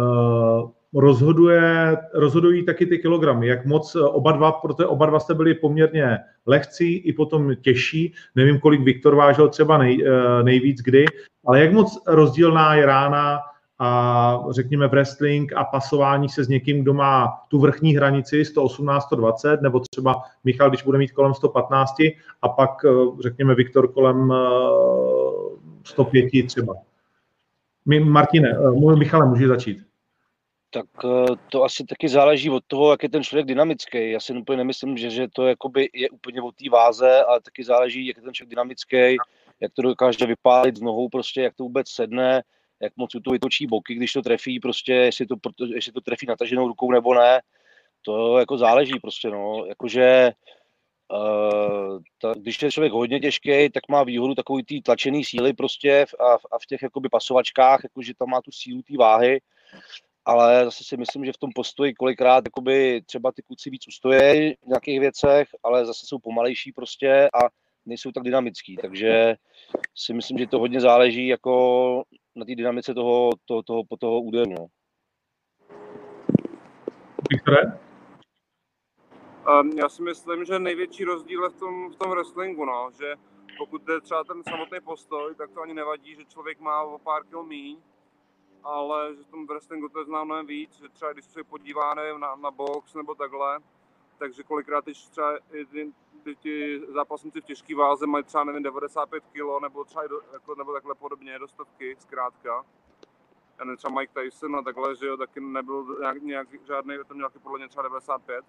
rozhoduje, 0.93 1.97
rozhodují 2.13 2.65
taky 2.65 2.85
ty 2.85 2.97
kilogramy, 2.97 3.47
jak 3.47 3.65
moc 3.65 3.95
eh, 3.95 3.99
oba 3.99 4.31
dva, 4.31 4.51
protože 4.51 4.85
oba 4.85 5.05
dva 5.05 5.19
jste 5.19 5.33
byli 5.33 5.53
poměrně 5.53 6.17
lehcí 6.45 6.97
i 6.97 7.13
potom 7.13 7.55
těžší, 7.55 8.13
nevím, 8.35 8.59
kolik 8.59 8.81
Viktor 8.81 9.15
vážil 9.15 9.49
třeba 9.49 9.77
nej, 9.77 10.03
nejvíc 10.43 10.81
kdy, 10.81 11.05
ale 11.45 11.59
jak 11.59 11.73
moc 11.73 12.03
rozdílná 12.07 12.75
je 12.75 12.85
rána 12.85 13.39
a 13.79 14.43
řekněme 14.49 14.87
wrestling 14.87 15.53
a 15.53 15.63
pasování 15.63 16.29
se 16.29 16.43
s 16.43 16.47
někým, 16.47 16.81
kdo 16.81 16.93
má 16.93 17.27
tu 17.47 17.59
vrchní 17.59 17.95
hranici 17.95 18.43
118-120, 18.43 19.61
nebo 19.61 19.79
třeba 19.79 20.21
Michal, 20.43 20.69
když 20.69 20.83
bude 20.83 20.97
mít 20.97 21.11
kolem 21.11 21.33
115 21.33 21.95
a 22.41 22.49
pak 22.49 22.71
řekněme 23.19 23.55
Viktor 23.55 23.91
kolem 23.91 24.33
105 25.87 26.47
třeba. 26.47 26.73
My, 27.85 27.99
Martine, 27.99 28.49
eh, 28.49 28.71
můj 28.71 28.95
Michale, 28.95 29.29
může 29.29 29.47
začít. 29.47 29.77
Tak 30.69 30.85
eh, 31.05 31.35
to 31.51 31.63
asi 31.63 31.85
taky 31.85 32.09
záleží 32.09 32.49
od 32.49 32.63
toho, 32.67 32.91
jak 32.91 33.03
je 33.03 33.09
ten 33.09 33.23
člověk 33.23 33.45
dynamický. 33.45 34.11
Já 34.11 34.19
si 34.19 34.33
úplně 34.33 34.57
nemyslím, 34.57 34.97
že, 34.97 35.09
že 35.09 35.27
to 35.33 35.47
jakoby 35.47 35.89
je 35.93 36.09
úplně 36.09 36.41
o 36.41 36.51
té 36.51 36.69
váze, 36.69 37.23
ale 37.23 37.41
taky 37.41 37.63
záleží, 37.63 38.07
jak 38.07 38.17
je 38.17 38.23
ten 38.23 38.33
člověk 38.33 38.49
dynamický, 38.49 39.17
jak 39.59 39.73
to 39.73 39.81
dokáže 39.81 40.25
vypálit 40.25 40.77
z 40.77 40.81
nohou, 40.81 41.09
prostě, 41.09 41.41
jak 41.41 41.55
to 41.55 41.63
vůbec 41.63 41.89
sedne, 41.89 42.43
jak 42.81 42.93
moc 42.97 43.11
to 43.23 43.31
vytočí 43.31 43.67
boky, 43.67 43.95
když 43.95 44.13
to 44.13 44.21
trefí, 44.21 44.59
prostě, 44.59 44.93
jestli 44.93 45.25
to, 45.25 45.35
jestli 45.73 45.91
to 45.91 46.01
trefí 46.01 46.25
nataženou 46.25 46.67
rukou 46.67 46.91
nebo 46.91 47.13
ne. 47.13 47.41
To 48.01 48.37
jako 48.39 48.57
záleží 48.57 48.99
prostě, 48.99 49.29
no. 49.29 49.65
Jakože 49.65 50.31
Uh, 51.13 51.99
ta, 52.21 52.33
když 52.33 52.61
je 52.61 52.71
člověk 52.71 52.93
hodně 52.93 53.19
těžký, 53.19 53.69
tak 53.69 53.83
má 53.89 54.03
výhodu 54.03 54.35
takový 54.35 54.63
ty 54.63 54.81
tlačený 54.81 55.23
síly 55.23 55.53
prostě 55.53 56.05
v, 56.05 56.21
a, 56.21 56.33
a 56.33 56.59
v 56.61 56.65
těch 56.67 56.81
jakoby 56.81 57.09
pasovačkách, 57.09 57.79
jakože 57.83 58.13
tam 58.19 58.29
má 58.29 58.41
tu 58.41 58.51
sílu 58.51 58.81
té 58.81 58.97
váhy, 58.97 59.41
ale 60.25 60.65
zase 60.65 60.83
si 60.83 60.97
myslím, 60.97 61.25
že 61.25 61.33
v 61.33 61.37
tom 61.37 61.49
postoji 61.55 61.93
kolikrát 61.93 62.43
jakoby 62.45 63.01
třeba 63.05 63.31
ty 63.31 63.41
kluci 63.41 63.69
víc 63.69 63.87
ustojí 63.87 64.53
v 64.53 64.67
nějakých 64.67 64.99
věcech, 64.99 65.47
ale 65.63 65.85
zase 65.85 66.05
jsou 66.05 66.19
pomalejší 66.19 66.71
prostě 66.71 67.29
a 67.33 67.49
nejsou 67.85 68.11
tak 68.11 68.23
dynamický, 68.23 68.75
takže 68.75 69.35
si 69.95 70.13
myslím, 70.13 70.37
že 70.37 70.47
to 70.47 70.59
hodně 70.59 70.81
záleží 70.81 71.27
jako 71.27 72.03
na 72.35 72.45
té 72.45 72.55
dynamice 72.55 72.93
toho, 72.93 73.29
toho, 73.45 73.63
toho, 73.63 73.83
toho 73.99 74.21
úderu. 74.21 74.51
No. 74.51 74.67
Um, 79.47 79.71
já 79.77 79.89
si 79.89 80.03
myslím, 80.03 80.45
že 80.45 80.59
největší 80.59 81.03
rozdíl 81.03 81.43
je 81.43 81.49
v 81.49 81.55
tom, 81.55 81.89
v 81.91 81.95
tom 81.95 82.11
wrestlingu, 82.11 82.65
no, 82.65 82.89
že 82.99 83.15
pokud 83.57 83.89
je 83.89 84.01
třeba 84.01 84.23
ten 84.23 84.43
samotný 84.43 84.79
postoj, 84.79 85.35
tak 85.35 85.51
to 85.51 85.61
ani 85.61 85.73
nevadí, 85.73 86.15
že 86.15 86.25
člověk 86.25 86.59
má 86.59 86.81
o 86.81 86.99
pár 86.99 87.23
kil 87.23 87.43
míň, 87.43 87.77
ale 88.63 89.15
že 89.15 89.23
v 89.23 89.27
tom 89.27 89.47
wrestlingu 89.47 89.89
to 89.89 89.99
je 89.99 90.05
znám 90.05 90.25
mnohem 90.25 90.45
víc, 90.45 90.77
že 90.77 90.89
třeba 90.89 91.13
když 91.13 91.25
se 91.25 91.43
podívá 91.43 91.93
nevím, 91.93 92.19
na, 92.19 92.35
na 92.35 92.51
box 92.51 92.93
nebo 92.93 93.15
takhle, 93.15 93.59
takže 94.17 94.43
kolikrát 94.43 94.83
když 94.83 95.05
třeba 95.05 95.33
ty, 95.51 95.65
ty, 96.23 96.35
ty 96.35 96.81
zápasníci 96.87 97.41
v 97.41 97.45
těžké 97.45 97.75
váze 97.75 98.07
mají 98.07 98.23
třeba 98.23 98.43
nevím, 98.43 98.63
95 98.63 99.23
kg 99.31 99.61
nebo 99.61 99.83
třeba 99.83 100.07
do, 100.07 100.21
jako, 100.33 100.55
nebo 100.55 100.73
takhle 100.73 100.95
podobně 100.95 101.39
do 101.39 101.47
stovky 101.47 101.95
zkrátka. 101.99 102.65
Já 103.59 103.65
nevím, 103.65 103.77
třeba 103.77 103.99
Mike 103.99 104.21
Tyson 104.21 104.55
a 104.55 104.61
takhle, 104.61 104.95
že 104.95 105.07
jo, 105.07 105.17
taky 105.17 105.39
nebyl 105.39 105.97
nějak, 105.99 106.21
nějak 106.21 106.47
žádný, 106.67 106.95
to 107.07 107.13
měl 107.13 107.29
podle 107.43 107.57
mě 107.57 107.67
třeba 107.67 107.83
95 107.83 108.45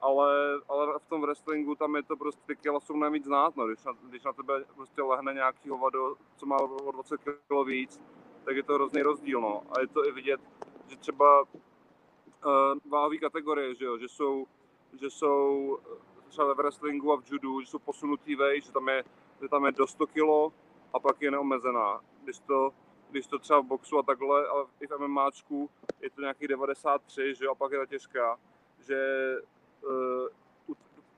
ale, 0.00 0.60
ale 0.68 0.98
v 0.98 1.06
tom 1.06 1.20
wrestlingu 1.20 1.74
tam 1.74 1.96
je 1.96 2.02
to 2.02 2.16
prostě 2.16 2.54
kila 2.54 2.80
jsou 2.80 2.96
nejvíc 2.96 3.24
znát, 3.24 3.56
no. 3.56 3.66
když, 3.66 3.84
na, 3.84 3.92
když 4.08 4.24
na 4.24 4.32
tebe 4.32 4.64
prostě 4.74 5.02
lehne 5.02 5.34
nějaký 5.34 5.68
hovado, 5.68 6.14
co 6.36 6.46
má 6.46 6.56
o 6.56 6.92
20 6.92 7.20
kg 7.20 7.66
víc, 7.66 8.00
tak 8.44 8.56
je 8.56 8.62
to 8.62 8.74
hrozný 8.74 9.02
rozdíl, 9.02 9.40
no. 9.40 9.62
A 9.70 9.80
je 9.80 9.86
to 9.86 10.06
i 10.06 10.12
vidět, 10.12 10.40
že 10.88 10.96
třeba 10.96 11.42
uh, 11.42 12.90
váhové 12.90 13.16
kategorie, 13.16 13.74
že 13.74 13.84
jo, 13.84 13.98
že 13.98 14.08
jsou, 14.08 14.46
že 15.00 15.10
jsou 15.10 15.78
třeba 16.28 16.48
ve 16.48 16.54
wrestlingu 16.54 17.12
a 17.12 17.20
v 17.20 17.32
judu, 17.32 17.60
že 17.60 17.66
jsou 17.66 17.78
posunutý 17.78 18.36
vej, 18.36 18.60
že 18.60 18.72
tam 18.72 18.88
je, 18.88 19.04
že 19.42 19.48
tam 19.48 19.64
je 19.64 19.72
do 19.72 19.86
100 19.86 20.06
kg 20.06 20.54
a 20.92 21.00
pak 21.00 21.22
je 21.22 21.30
neomezená. 21.30 22.00
Když 22.22 22.38
to, 22.38 22.70
když 23.10 23.26
to 23.26 23.38
třeba 23.38 23.60
v 23.60 23.64
boxu 23.64 23.98
a 23.98 24.02
takhle, 24.02 24.48
ale 24.48 24.64
i 24.80 24.86
v 24.86 24.98
MMAčku 24.98 25.70
je 26.00 26.10
to 26.10 26.20
nějaký 26.20 26.48
93, 26.48 27.34
že 27.34 27.44
jo, 27.44 27.52
a 27.52 27.54
pak 27.54 27.72
je 27.72 27.78
ta 27.78 27.86
těžká, 27.86 28.38
že 28.78 28.96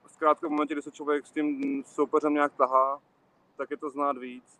zkrátka 0.07 0.47
v 0.47 0.51
momentě, 0.51 0.73
kdy 0.73 0.81
se 0.81 0.91
člověk 0.91 1.25
s 1.25 1.31
tím 1.31 1.83
soupeřem 1.85 2.33
nějak 2.33 2.53
tahá, 2.53 2.99
tak 3.57 3.71
je 3.71 3.77
to 3.77 3.89
znát 3.89 4.17
víc. 4.17 4.59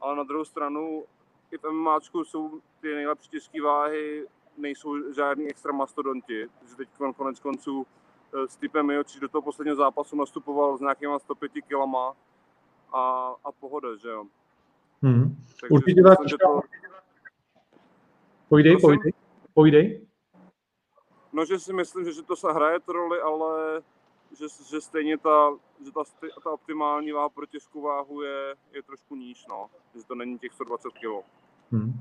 Ale 0.00 0.16
na 0.16 0.22
druhou 0.22 0.44
stranu 0.44 1.04
i 1.50 1.58
v 1.58 1.70
MMAčku 1.70 2.24
jsou 2.24 2.60
ty 2.80 2.94
nejlepší 2.94 3.28
těžké 3.28 3.62
váhy, 3.62 4.26
nejsou 4.58 5.12
žádný 5.12 5.46
extra 5.46 5.72
mastodonti. 5.72 6.46
Že 6.68 6.76
teď 6.76 6.88
konec 7.16 7.40
konců 7.40 7.86
eh, 8.34 8.48
s 8.48 8.56
typem 8.56 8.86
Miočič 8.86 9.20
do 9.20 9.28
toho 9.28 9.42
posledního 9.42 9.76
zápasu 9.76 10.16
nastupoval 10.16 10.78
s 10.78 10.80
nějakýma 10.80 11.18
105 11.18 11.52
kilama 11.52 12.14
a, 12.92 13.34
a 13.44 13.52
pohoda, 13.52 13.96
že 13.96 14.08
jo. 14.08 14.24
Hmm. 15.02 15.36
Určitě 15.70 16.02
tak. 16.02 16.18
To... 16.18 16.60
Pojdej, 18.48 18.76
pojdej, 18.80 19.12
pojdej. 19.54 20.03
No, 21.34 21.44
že 21.44 21.58
si 21.58 21.72
myslím, 21.72 22.04
že, 22.04 22.12
že 22.12 22.22
to 22.22 22.36
se 22.36 22.52
hraje 22.52 22.78
roli, 22.88 23.20
ale 23.20 23.82
že, 24.38 24.46
že 24.70 24.80
stejně 24.80 25.18
ta, 25.18 25.50
že 25.84 25.92
ta, 25.92 26.02
ta 26.44 26.50
optimální 26.50 27.12
váha 27.12 27.28
pro 27.28 27.46
těžkou 27.46 27.82
váhu 27.82 28.22
je, 28.22 28.54
je 28.72 28.82
trošku 28.82 29.16
níž, 29.16 29.46
no. 29.48 29.66
Že 29.94 30.04
to 30.08 30.14
není 30.14 30.38
těch 30.38 30.52
120 30.52 30.88
kg. 30.92 31.26
Hmm. 31.72 32.00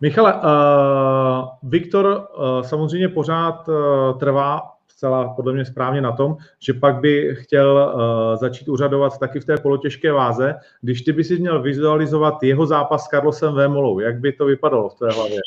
Michale, 0.00 0.34
uh, 0.34 1.48
Viktor 1.62 2.06
uh, 2.06 2.62
samozřejmě 2.62 3.08
pořád 3.08 3.68
uh, 3.68 4.18
trvá 4.18 4.76
zcela 4.88 5.34
podle 5.34 5.52
mě 5.52 5.64
správně 5.64 6.00
na 6.00 6.12
tom, 6.12 6.36
že 6.58 6.74
pak 6.74 7.00
by 7.00 7.34
chtěl 7.34 7.94
uh, 7.94 8.40
začít 8.40 8.68
uřadovat 8.68 9.18
taky 9.18 9.40
v 9.40 9.44
té 9.44 9.56
polotěžké 9.56 10.12
váze. 10.12 10.54
Když 10.80 11.02
ty 11.02 11.12
by 11.12 11.24
si 11.24 11.38
měl 11.38 11.62
vizualizovat 11.62 12.42
jeho 12.42 12.66
zápas 12.66 13.04
s 13.04 13.08
Carlosem 13.08 13.54
Vémolou, 13.54 13.98
jak 13.98 14.20
by 14.20 14.32
to 14.32 14.44
vypadalo 14.44 14.88
v 14.88 14.94
té 14.94 15.08
hlavě? 15.10 15.40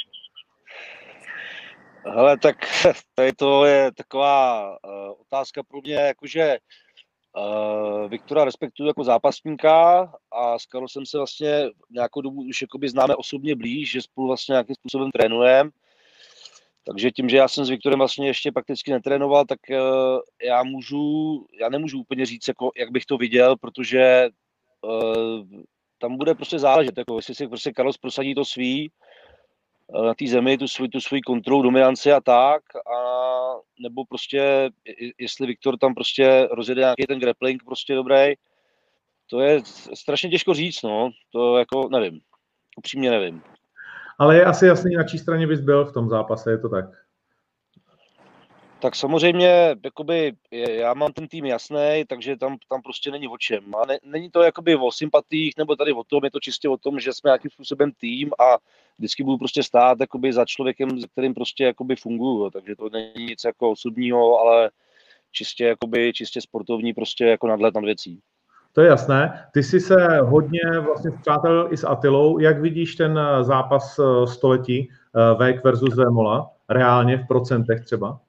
Hele, 2.06 2.38
tak 2.38 2.56
tady 3.16 3.34
to 3.34 3.66
je 3.66 3.92
taková 3.92 4.70
uh, 4.70 5.22
otázka 5.22 5.64
pro 5.64 5.82
mě, 5.82 5.94
jakože 5.94 6.58
uh, 7.38 8.10
Viktora 8.10 8.46
respektuju 8.46 8.88
jako 8.88 9.04
zápasníka 9.04 10.00
a 10.32 10.60
s 10.60 10.66
Karlosem 10.66 11.06
se 11.06 11.18
vlastně 11.18 11.70
nějakou 11.92 12.22
dobu 12.22 12.42
už 12.42 12.62
jakoby 12.62 12.90
známe 12.90 13.16
osobně 13.16 13.56
blíž, 13.56 13.92
že 13.92 14.02
spolu 14.02 14.28
vlastně 14.28 14.54
nějakým 14.54 14.76
způsobem 14.76 15.12
trénujeme. 15.12 15.70
Takže 16.86 17.12
tím, 17.12 17.30
že 17.30 17.38
já 17.38 17.48
jsem 17.48 17.66
s 17.66 17.70
Viktorem 17.70 18.00
vlastně 18.00 18.28
ještě 18.28 18.52
prakticky 18.52 18.92
netrénoval, 18.92 19.46
tak 19.46 19.60
uh, 19.70 20.20
já 20.44 20.64
můžu, 20.64 21.46
já 21.60 21.70
nemůžu 21.70 22.00
úplně 22.00 22.26
říct, 22.26 22.48
jako, 22.48 22.72
jak 22.78 22.92
bych 22.92 23.06
to 23.06 23.18
viděl, 23.18 23.58
protože 23.58 24.30
uh, 24.82 25.46
tam 25.98 26.18
bude 26.18 26.36
prostě 26.36 26.60
záležet, 26.60 26.98
jako 26.98 27.16
jestli 27.16 27.36
si 27.36 27.48
prostě 27.48 27.72
Carlos 27.76 27.98
prosadí 27.98 28.36
to 28.36 28.46
svý, 28.46 28.92
na 30.06 30.14
té 30.14 30.28
zemi 30.28 30.58
tu 30.58 30.68
svůj, 30.68 30.90
tu 30.90 31.00
svůj 31.00 31.22
kontrolu, 31.22 31.62
dominanci 31.62 32.12
a 32.12 32.22
tak, 32.22 32.62
a 32.76 32.98
nebo 33.80 34.06
prostě, 34.06 34.70
jestli 35.20 35.48
Viktor 35.48 35.78
tam 35.78 35.94
prostě 35.94 36.48
rozjede 36.52 36.82
nějaký 36.82 37.06
ten 37.08 37.20
grappling 37.20 37.64
prostě 37.64 37.96
dobrý, 37.96 38.34
to 39.30 39.40
je 39.40 39.62
strašně 39.94 40.30
těžko 40.30 40.54
říct, 40.54 40.82
no, 40.82 41.10
to 41.32 41.58
jako 41.58 41.90
nevím, 41.92 42.20
upřímně 42.78 43.12
nevím. 43.12 43.42
Ale 44.20 44.36
je 44.36 44.46
asi 44.46 44.66
jasný, 44.66 44.96
na 44.96 45.04
čí 45.04 45.20
straně 45.20 45.48
bys 45.48 45.60
byl 45.60 45.86
v 45.86 45.94
tom 45.94 46.10
zápase, 46.10 46.52
je 46.52 46.58
to 46.58 46.70
tak? 46.70 46.86
Tak 48.84 48.96
samozřejmě, 48.96 49.76
jakoby, 49.84 50.34
já 50.52 50.94
mám 50.94 51.14
ten 51.14 51.28
tým 51.28 51.46
jasný, 51.46 52.04
takže 52.08 52.38
tam, 52.38 52.58
tam 52.70 52.82
prostě 52.82 53.12
není 53.12 53.28
o 53.28 53.38
čem. 53.38 53.76
A 53.76 53.86
ne, 53.86 53.98
není 54.06 54.30
to 54.32 54.42
jakoby 54.42 54.76
o 54.76 54.92
sympatích 54.92 55.54
nebo 55.58 55.76
tady 55.76 55.94
o 55.94 56.04
tom, 56.04 56.24
je 56.24 56.32
to 56.32 56.40
čistě 56.40 56.70
o 56.70 56.78
tom, 56.78 57.00
že 57.00 57.14
jsme 57.14 57.28
nějakým 57.28 57.52
způsobem 57.52 57.92
tým 57.92 58.32
a 58.40 58.58
vždycky 58.98 59.24
budu 59.24 59.38
prostě 59.38 59.64
stát 59.64 60.00
jakoby 60.00 60.34
za 60.34 60.46
člověkem, 60.46 61.02
se 61.02 61.08
kterým 61.08 61.34
prostě 61.34 61.64
jakoby 61.64 61.96
funguju. 61.96 62.50
Takže 62.50 62.76
to 62.76 62.90
není 62.90 63.26
nic 63.26 63.44
jako 63.44 63.72
osobního, 63.72 64.40
ale 64.40 64.70
čistě, 65.32 65.66
jakoby, 65.66 66.14
čistě 66.14 66.42
sportovní 66.42 66.94
prostě 66.94 67.26
jako 67.26 67.48
nadhled 67.48 67.76
nad 67.76 67.84
věcí. 67.84 68.20
To 68.74 68.82
je 68.82 68.88
jasné. 68.88 69.48
Ty 69.54 69.64
jsi 69.64 69.80
se 69.80 70.20
hodně 70.22 70.62
vlastně 70.80 71.12
přátel 71.22 71.68
i 71.72 71.78
s 71.78 71.84
Atilou. 71.84 72.40
Jak 72.40 72.62
vidíš 72.62 72.96
ten 72.96 73.20
zápas 73.42 74.00
eh, 74.00 74.28
století 74.28 74.90
eh, 74.90 75.36
Vek 75.38 75.64
versus 75.64 75.96
Vémola? 75.96 76.52
Reálně 76.70 77.18
v 77.18 77.28
procentech 77.28 77.86
třeba? 77.86 78.20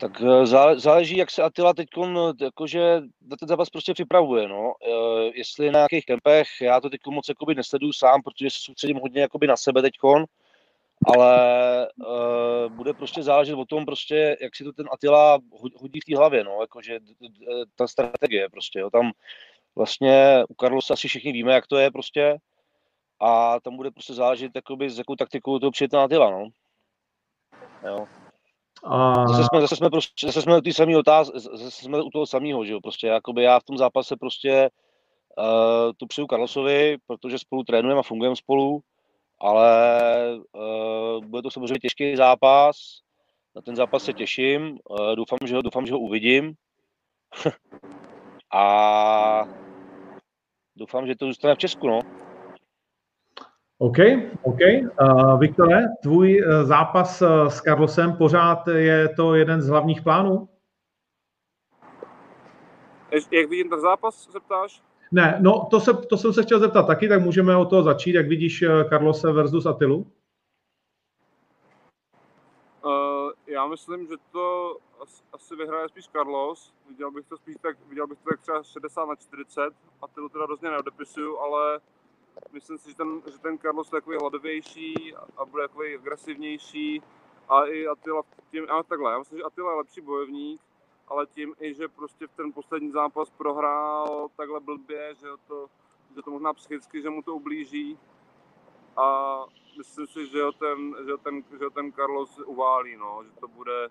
Tak 0.00 0.20
eh, 0.20 0.46
záleží, 0.76 1.16
jak 1.16 1.30
se 1.30 1.42
Attila 1.42 1.74
teď 1.74 1.88
jakože 2.40 3.00
na 3.26 3.36
ten 3.36 3.48
zápas 3.48 3.70
prostě 3.70 3.94
připravuje. 3.94 4.48
No. 4.48 4.72
Eh, 4.82 5.30
jestli 5.34 5.70
na 5.70 5.78
nějakých 5.78 6.04
kempech, 6.04 6.48
já 6.60 6.80
to 6.80 6.90
teď 6.90 7.00
moc 7.06 7.28
jakoby 7.28 7.54
nesleduju 7.54 7.92
sám, 7.92 8.22
protože 8.22 8.50
se 8.50 8.58
soustředím 8.60 8.96
hodně 8.96 9.20
jakoby 9.20 9.46
na 9.46 9.56
sebe 9.56 9.82
teď. 9.82 9.94
ale 11.06 11.88
uh, 11.96 12.72
bude 12.72 12.92
prostě 12.92 13.22
záležet 13.22 13.54
o 13.54 13.64
tom 13.64 13.84
prostě, 13.84 14.36
jak 14.40 14.56
si 14.56 14.64
to 14.64 14.72
ten 14.72 14.88
Attila 14.92 15.38
hodí 15.80 16.00
v 16.00 16.04
té 16.04 16.16
hlavě, 16.16 16.44
no, 16.44 16.58
jakože 16.60 17.00
ta 17.76 17.86
strategie 17.88 18.48
prostě, 18.48 18.78
jo, 18.78 18.90
tam 18.90 19.12
vlastně 19.76 20.44
u 20.48 20.54
Carlosa 20.54 20.94
asi 20.94 21.08
všichni 21.08 21.32
víme, 21.32 21.52
jak 21.52 21.66
to 21.66 21.76
je 21.76 21.90
prostě 21.90 22.38
a 23.20 23.60
tam 23.60 23.76
bude 23.76 23.90
prostě 23.90 24.14
záležet, 24.14 24.52
jakoby, 24.54 24.90
s 24.90 24.98
jakou 24.98 25.14
taktikou 25.14 25.58
to 25.58 25.70
přijete 25.70 25.96
na 25.96 26.02
Attila, 26.02 26.30
no. 26.30 26.48
Jo. 27.86 28.06
A... 28.84 29.26
Zase 29.28 29.44
jsme, 29.44 29.60
zase 29.60 29.76
jsme, 29.76 29.90
prostě, 29.90 30.26
zase 30.26 30.42
jsme, 30.42 30.60
samý 30.72 30.96
otáz, 30.96 31.30
zase 31.34 31.70
jsme 31.70 32.02
u 32.02 32.10
toho 32.10 32.26
samého, 32.26 32.64
že 32.64 32.72
jo, 32.72 32.80
prostě, 32.80 33.06
jakoby 33.06 33.42
já 33.42 33.60
v 33.60 33.64
tom 33.64 33.78
zápase 33.78 34.16
prostě 34.16 34.70
uh, 35.38 35.92
to 35.96 36.06
přeju 36.06 36.26
Carlosovi, 36.26 36.96
protože 37.06 37.38
spolu 37.38 37.64
trénujeme 37.64 38.00
a 38.00 38.02
fungujeme 38.02 38.36
spolu, 38.36 38.80
ale 39.40 40.00
uh, 40.52 41.24
bude 41.24 41.42
to 41.42 41.50
samozřejmě 41.50 41.78
těžký 41.78 42.16
zápas, 42.16 42.76
na 43.56 43.62
ten 43.62 43.76
zápas 43.76 44.04
se 44.04 44.12
těším, 44.12 44.78
uh, 44.90 45.14
doufám, 45.16 45.38
že 45.46 45.56
ho, 45.56 45.62
doufám, 45.62 45.86
že 45.86 45.92
ho 45.92 45.98
uvidím 45.98 46.54
a 48.54 49.44
doufám, 50.76 51.06
že 51.06 51.16
to 51.16 51.26
zůstane 51.26 51.54
v 51.54 51.58
Česku, 51.58 51.88
no. 51.88 52.00
OK, 53.78 53.98
OK. 54.42 54.58
Uh, 55.00 55.40
Viktore, 55.40 55.82
tvůj 56.02 56.42
uh, 56.42 56.64
zápas 56.64 57.22
uh, 57.22 57.48
s 57.48 57.60
Carlosem 57.60 58.16
pořád 58.16 58.68
je 58.68 59.08
to 59.08 59.34
jeden 59.34 59.62
z 59.62 59.68
hlavních 59.68 60.02
plánů? 60.02 60.48
Jak 63.32 63.50
vidím 63.50 63.70
ten 63.70 63.80
zápas, 63.80 64.30
se 64.32 64.40
ptáš? 64.40 64.82
Ne, 65.12 65.38
no 65.40 65.66
to, 65.70 65.80
se, 65.80 65.94
to 65.94 66.16
jsem 66.16 66.32
se 66.32 66.42
chtěl 66.42 66.58
zeptat 66.58 66.86
taky, 66.86 67.08
tak 67.08 67.22
můžeme 67.22 67.56
o 67.56 67.64
toho 67.64 67.82
začít. 67.82 68.14
Jak 68.14 68.28
vidíš 68.28 68.64
Carlose 68.88 69.32
versus 69.32 69.66
Atilu? 69.66 70.06
Uh, 72.84 73.30
já 73.46 73.66
myslím, 73.66 74.06
že 74.06 74.14
to 74.32 74.76
asi 75.32 75.56
vyhraje 75.56 75.88
spíš 75.88 76.08
Carlos. 76.08 76.74
Viděl 76.88 77.10
bych 77.10 77.26
to 77.26 77.36
spíš 77.36 77.56
tak, 77.62 77.76
viděl 77.88 78.06
bych 78.06 78.18
to 78.18 78.30
tak 78.30 78.40
třeba 78.40 78.62
60 78.62 79.06
na 79.06 79.16
40. 79.16 79.60
Atilu 80.02 80.28
teda 80.28 80.44
hrozně 80.44 80.70
neodepisuju, 80.70 81.38
ale 81.38 81.80
myslím 82.52 82.78
si, 82.78 82.90
že 82.90 82.96
ten, 82.96 83.22
že 83.32 83.38
ten 83.38 83.58
Carlos 83.58 83.86
je 83.86 83.90
takový 83.90 84.16
hladovější 84.20 85.14
a 85.36 85.44
bude 85.44 85.68
takový 85.68 85.94
agresivnější. 85.94 87.02
A 87.48 87.64
i 87.64 87.86
Attila 87.86 88.22
tím, 88.50 88.66
a 88.70 88.82
takhle, 88.82 89.12
já 89.12 89.18
myslím, 89.18 89.38
že 89.38 89.44
Attila 89.44 89.70
je 89.70 89.76
lepší 89.76 90.00
bojovník, 90.00 90.60
ale 91.08 91.26
tím 91.26 91.54
i, 91.60 91.74
že 91.74 91.88
prostě 91.88 92.26
v 92.26 92.32
ten 92.32 92.52
poslední 92.52 92.90
zápas 92.90 93.30
prohrál 93.30 94.28
takhle 94.36 94.60
blbě, 94.60 95.14
že 95.14 95.26
to, 95.46 95.66
že 96.16 96.22
to 96.22 96.30
možná 96.30 96.52
psychicky, 96.52 97.02
že 97.02 97.10
mu 97.10 97.22
to 97.22 97.34
ublíží. 97.34 97.98
A 98.96 99.38
myslím 99.78 100.06
si, 100.06 100.26
že 100.26 100.42
ho 100.42 100.52
ten, 100.52 100.96
že 101.06 101.12
ho 101.12 101.18
ten, 101.18 101.44
že 101.58 101.64
ho 101.64 101.70
ten 101.70 101.92
Carlos 101.92 102.38
uválí, 102.38 102.96
no, 102.96 103.24
že 103.24 103.30
to 103.40 103.48
bude, 103.48 103.88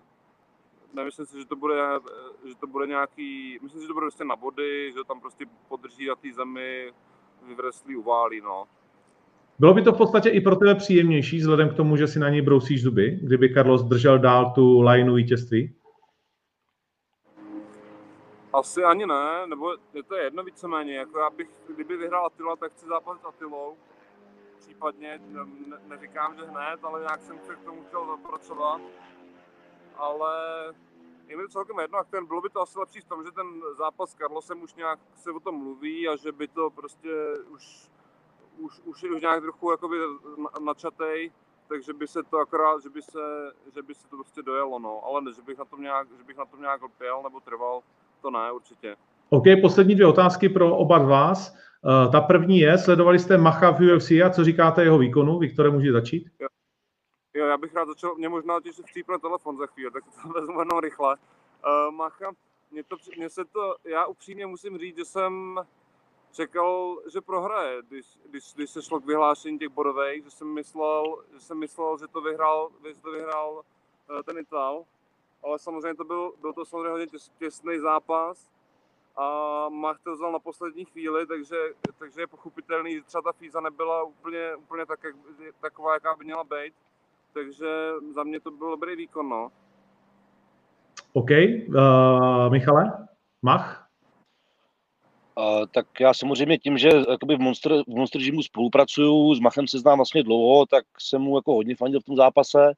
nemyslím 0.92 1.26
si, 1.26 1.38
že 1.38 1.46
to 1.46 1.56
bude, 1.56 1.82
že 2.44 2.54
to 2.54 2.66
bude 2.66 2.86
nějaký, 2.86 3.58
myslím 3.62 3.80
si, 3.80 3.84
že 3.84 3.88
to 3.88 3.94
bude 3.94 4.04
prostě 4.04 4.24
na 4.24 4.36
body, 4.36 4.92
že 4.92 4.98
ho 4.98 5.04
tam 5.04 5.20
prostě 5.20 5.46
podrží 5.68 6.06
na 6.06 6.14
té 6.14 6.32
zemi, 6.32 6.92
vyvreslí 7.48 7.96
uválí, 7.96 8.40
no. 8.40 8.64
Bylo 9.58 9.74
by 9.74 9.82
to 9.82 9.92
v 9.92 9.96
podstatě 9.96 10.28
i 10.28 10.40
pro 10.40 10.56
tebe 10.56 10.74
příjemnější, 10.74 11.38
vzhledem 11.38 11.68
k 11.68 11.74
tomu, 11.74 11.96
že 11.96 12.06
si 12.06 12.18
na 12.18 12.30
něj 12.30 12.42
brousíš 12.42 12.82
zuby, 12.82 13.18
kdyby 13.22 13.54
Carlos 13.54 13.82
držel 13.82 14.18
dál 14.18 14.52
tu 14.54 14.80
lineu 14.80 15.14
vítězství? 15.14 15.74
Asi 18.52 18.84
ani 18.84 19.06
ne, 19.06 19.46
nebo 19.46 19.72
je 19.94 20.02
to 20.02 20.16
jedno 20.16 20.42
víceméně. 20.44 20.96
Jako 20.96 21.18
já 21.18 21.30
bych, 21.30 21.48
kdyby 21.74 21.96
vyhrál 21.96 22.26
Attila, 22.26 22.56
tak 22.56 22.72
chci 22.72 22.86
zápasit 22.86 23.22
s 23.22 23.24
Attilou. 23.24 23.76
Případně, 24.58 25.20
ne, 25.68 25.76
neříkám, 25.88 26.36
že 26.36 26.42
hned, 26.42 26.78
ale 26.82 27.00
nějak 27.00 27.22
jsem 27.22 27.38
se 27.46 27.56
k 27.56 27.64
tomu 27.64 27.82
chtěl 27.88 28.06
zapracovat. 28.06 28.80
Ale 29.96 30.34
je 31.28 31.36
mi 31.36 31.42
to 31.42 31.48
celkem 31.48 31.78
jedno, 31.78 31.98
jak 31.98 32.08
ten, 32.08 32.26
bylo 32.26 32.40
by 32.40 32.48
to 32.48 32.60
asi 32.60 32.78
lepší 32.78 33.00
v 33.00 33.04
tom, 33.04 33.24
že 33.24 33.30
ten 33.30 33.46
zápas 33.78 34.10
s 34.10 34.14
Carlosem 34.14 34.62
už 34.62 34.74
nějak 34.74 34.98
se 35.14 35.30
o 35.30 35.40
tom 35.40 35.54
mluví 35.54 36.08
a 36.08 36.16
že 36.16 36.32
by 36.32 36.48
to 36.48 36.70
prostě 36.70 37.10
už, 37.54 37.88
už, 38.58 38.80
už, 38.84 39.02
už 39.02 39.20
nějak 39.20 39.42
trochu 39.42 39.70
jakoby 39.70 39.96
načatej, 40.64 41.30
takže 41.68 41.92
by 41.92 42.06
se 42.06 42.22
to 42.22 42.38
akorát, 42.38 42.82
že 42.82 42.90
by 42.90 43.02
se, 43.02 43.52
že 43.74 43.82
by 43.82 43.94
se 43.94 44.08
to 44.08 44.16
prostě 44.16 44.42
dojelo, 44.42 44.78
no. 44.78 45.04
Ale 45.04 45.22
ne, 45.22 45.32
že 45.32 45.42
bych 45.42 45.58
na 45.58 45.64
tom 45.64 45.82
nějak, 45.82 46.08
že 46.18 46.24
bych 46.24 46.36
na 46.36 46.44
tom 46.44 46.60
nějak 46.60 46.82
lpěl 46.82 47.22
nebo 47.22 47.40
trval, 47.40 47.80
to 48.22 48.30
ne, 48.30 48.52
určitě. 48.52 48.96
OK, 49.30 49.44
poslední 49.62 49.94
dvě 49.94 50.06
otázky 50.06 50.48
pro 50.48 50.76
oba 50.76 50.98
vás. 50.98 51.56
Uh, 51.82 52.12
ta 52.12 52.20
první 52.20 52.58
je, 52.58 52.78
sledovali 52.78 53.18
jste 53.18 53.38
Macha 53.38 53.70
v 53.70 53.80
UFC 53.80 54.10
a 54.10 54.30
co 54.30 54.44
říkáte 54.44 54.82
jeho 54.82 54.98
výkonu? 54.98 55.38
Viktore, 55.38 55.70
může 55.70 55.92
začít? 55.92 56.26
Jo. 56.40 56.48
Jo, 57.36 57.46
já 57.46 57.56
bych 57.56 57.74
rád 57.74 57.88
začal, 57.88 58.14
mě 58.14 58.28
možná 58.28 58.60
těž 58.60 58.76
vstřípne 58.76 59.18
telefon 59.18 59.56
za 59.56 59.66
chvíli, 59.66 59.90
tak 59.90 60.04
to 60.04 60.28
vezmu 60.40 60.58
jenom 60.58 60.78
rychle. 60.78 61.16
Uh, 61.16 61.94
Macha, 61.94 62.32
mě, 62.70 62.84
to, 62.84 62.96
mě 63.16 63.30
se 63.30 63.44
to, 63.44 63.76
já 63.84 64.06
upřímně 64.06 64.46
musím 64.46 64.78
říct, 64.78 64.96
že 64.96 65.04
jsem 65.04 65.60
čekal, 66.32 66.98
že 67.12 67.20
prohraje, 67.20 67.82
když, 67.82 68.06
když, 68.26 68.54
když 68.54 68.70
se 68.70 68.82
šlo 68.82 69.00
k 69.00 69.06
vyhlášení 69.06 69.58
těch 69.58 69.68
bodových, 69.68 70.24
že 70.24 70.30
jsem 70.30 70.48
myslel, 70.48 71.24
že, 71.32 71.40
jsem 71.40 71.58
myslel, 71.58 71.98
že 71.98 72.06
to 72.06 72.20
vyhrál, 72.20 72.70
že 72.88 73.00
to 73.00 73.10
vyhrál 73.10 73.52
uh, 73.54 74.22
ten 74.22 74.38
Ital, 74.38 74.84
ale 75.42 75.58
samozřejmě 75.58 75.94
to 75.94 76.04
byl, 76.04 76.32
byl 76.40 76.52
to 76.52 76.64
samozřejmě 76.64 76.90
hodně 76.90 77.06
těs, 77.06 77.28
těsný 77.38 77.78
zápas 77.78 78.50
a 79.16 79.68
Mach 79.68 80.00
to 80.02 80.12
vzal 80.12 80.32
na 80.32 80.38
poslední 80.38 80.84
chvíli, 80.84 81.26
takže, 81.26 81.56
takže 81.98 82.20
je 82.20 82.26
pochopitelný, 82.26 82.94
že 82.94 83.02
třeba 83.02 83.22
ta 83.22 83.32
fíza 83.32 83.60
nebyla 83.60 84.02
úplně, 84.02 84.56
úplně 84.56 84.86
tak, 84.86 85.04
jak, 85.04 85.16
taková, 85.60 85.94
jaká 85.94 86.14
by 86.14 86.24
měla 86.24 86.44
být 86.44 86.74
takže 87.36 87.66
za 88.14 88.24
mě 88.24 88.40
to 88.40 88.50
byl 88.50 88.70
dobrý 88.70 88.96
výkon, 88.96 89.28
no. 89.28 89.48
OK. 91.12 91.30
Uh, 91.68 92.50
Michale? 92.50 93.06
Mach? 93.42 93.88
Uh, 95.38 95.66
tak 95.74 96.00
já 96.00 96.14
samozřejmě 96.14 96.58
tím, 96.58 96.78
že 96.78 96.88
jakoby 97.10 97.36
v 97.36 97.40
Monster, 97.40 97.72
v 97.72 97.96
Monster 97.96 98.20
Gymu 98.20 98.42
spolupracuju, 98.42 99.34
s 99.34 99.40
Machem 99.40 99.68
se 99.68 99.78
znám 99.78 99.98
vlastně 99.98 100.22
dlouho, 100.22 100.66
tak 100.66 100.84
jsem 100.98 101.22
mu 101.22 101.36
jako 101.36 101.54
hodně 101.54 101.76
fandil 101.76 102.00
v 102.00 102.04
tom 102.04 102.16
zápase. 102.16 102.72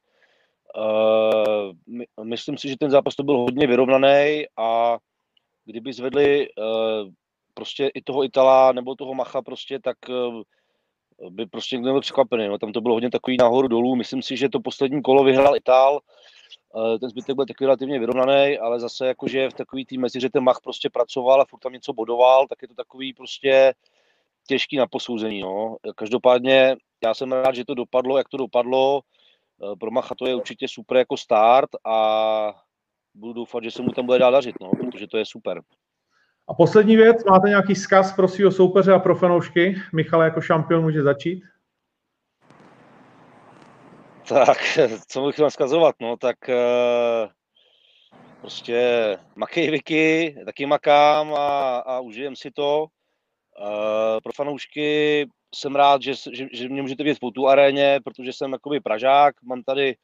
Uh, 0.76 1.72
my, 1.86 2.06
myslím 2.22 2.58
si, 2.58 2.68
že 2.68 2.76
ten 2.76 2.90
zápas 2.90 3.14
to 3.14 3.22
byl 3.22 3.38
hodně 3.38 3.66
vyrovnaný 3.66 4.44
a 4.56 4.98
kdyby 5.64 5.92
zvedli 5.92 6.48
uh, 6.48 7.10
prostě 7.54 7.90
i 7.94 8.02
toho 8.02 8.24
Itala 8.24 8.72
nebo 8.72 8.94
toho 8.94 9.14
Macha 9.14 9.42
prostě, 9.42 9.78
tak 9.78 9.96
uh, 10.08 10.42
by 11.30 11.46
prostě 11.46 11.76
někdo 11.76 11.92
byl 11.92 12.00
překvapený. 12.00 12.48
No. 12.48 12.58
Tam 12.58 12.72
to 12.72 12.80
bylo 12.80 12.94
hodně 12.94 13.10
takový 13.10 13.36
nahoru 13.36 13.68
dolů. 13.68 13.96
Myslím 13.96 14.22
si, 14.22 14.36
že 14.36 14.48
to 14.48 14.60
poslední 14.60 15.02
kolo 15.02 15.24
vyhrál 15.24 15.56
Itál. 15.56 16.00
Eh, 16.76 16.98
ten 16.98 17.10
zbytek 17.10 17.36
byl 17.36 17.46
takový 17.46 17.66
relativně 17.66 17.98
vyrovnaný, 17.98 18.58
ale 18.58 18.80
zase 18.80 19.06
jakože 19.06 19.50
v 19.50 19.54
takový 19.54 19.84
tým 19.84 20.00
mezi, 20.00 20.20
že 20.20 20.30
ten 20.30 20.42
Mach 20.42 20.60
prostě 20.62 20.90
pracoval 20.90 21.40
a 21.40 21.44
furt 21.44 21.60
tam 21.60 21.72
něco 21.72 21.92
bodoval, 21.92 22.46
tak 22.46 22.62
je 22.62 22.68
to 22.68 22.74
takový 22.74 23.12
prostě 23.12 23.74
těžký 24.46 24.76
na 24.76 24.86
posouzení. 24.86 25.40
No. 25.40 25.76
Každopádně 25.94 26.76
já 27.04 27.14
jsem 27.14 27.32
rád, 27.32 27.54
že 27.54 27.64
to 27.64 27.74
dopadlo, 27.74 28.18
jak 28.18 28.28
to 28.28 28.36
dopadlo. 28.36 29.00
Eh, 29.62 29.76
pro 29.76 29.90
Macha 29.90 30.14
to 30.14 30.26
je 30.26 30.34
určitě 30.34 30.68
super 30.68 30.96
jako 30.96 31.16
start 31.16 31.70
a 31.84 32.52
budu 33.14 33.32
doufat, 33.32 33.64
že 33.64 33.70
se 33.70 33.82
mu 33.82 33.90
tam 33.90 34.06
bude 34.06 34.18
dál 34.18 34.32
dařit, 34.32 34.56
no, 34.60 34.70
protože 34.70 35.06
to 35.06 35.18
je 35.18 35.24
super. 35.24 35.62
A 36.48 36.54
poslední 36.54 36.96
věc, 36.96 37.24
máte 37.24 37.48
nějaký 37.48 37.74
zkaz 37.74 38.12
pro 38.12 38.28
svého 38.28 38.50
soupeře 38.50 38.92
a 38.92 38.98
pro 38.98 39.16
fanoušky? 39.16 39.76
Michal 39.92 40.22
jako 40.22 40.40
šampion 40.40 40.82
může 40.82 41.02
začít? 41.02 41.42
Tak, 44.28 44.58
co 45.08 45.26
bych 45.26 45.34
chtěl 45.34 45.50
zkazovat, 45.50 45.94
no, 46.00 46.16
tak 46.16 46.36
uh, 46.48 47.30
prostě 48.40 49.16
makej 49.36 49.70
Vicky, 49.70 50.36
taky 50.44 50.66
makám 50.66 51.34
a, 51.34 51.78
a 51.78 52.00
užijem 52.00 52.36
si 52.36 52.50
to. 52.50 52.86
Uh, 53.60 54.20
pro 54.22 54.32
fanoušky 54.32 55.26
jsem 55.54 55.76
rád, 55.76 56.02
že, 56.02 56.14
že, 56.32 56.46
že 56.52 56.68
mě 56.68 56.82
můžete 56.82 57.02
vidět 57.02 57.18
po 57.20 57.30
tu 57.30 57.48
aréně, 57.48 58.00
protože 58.04 58.32
jsem 58.32 58.52
jakoby 58.52 58.80
Pražák, 58.80 59.34
mám 59.42 59.62
tady 59.62 59.96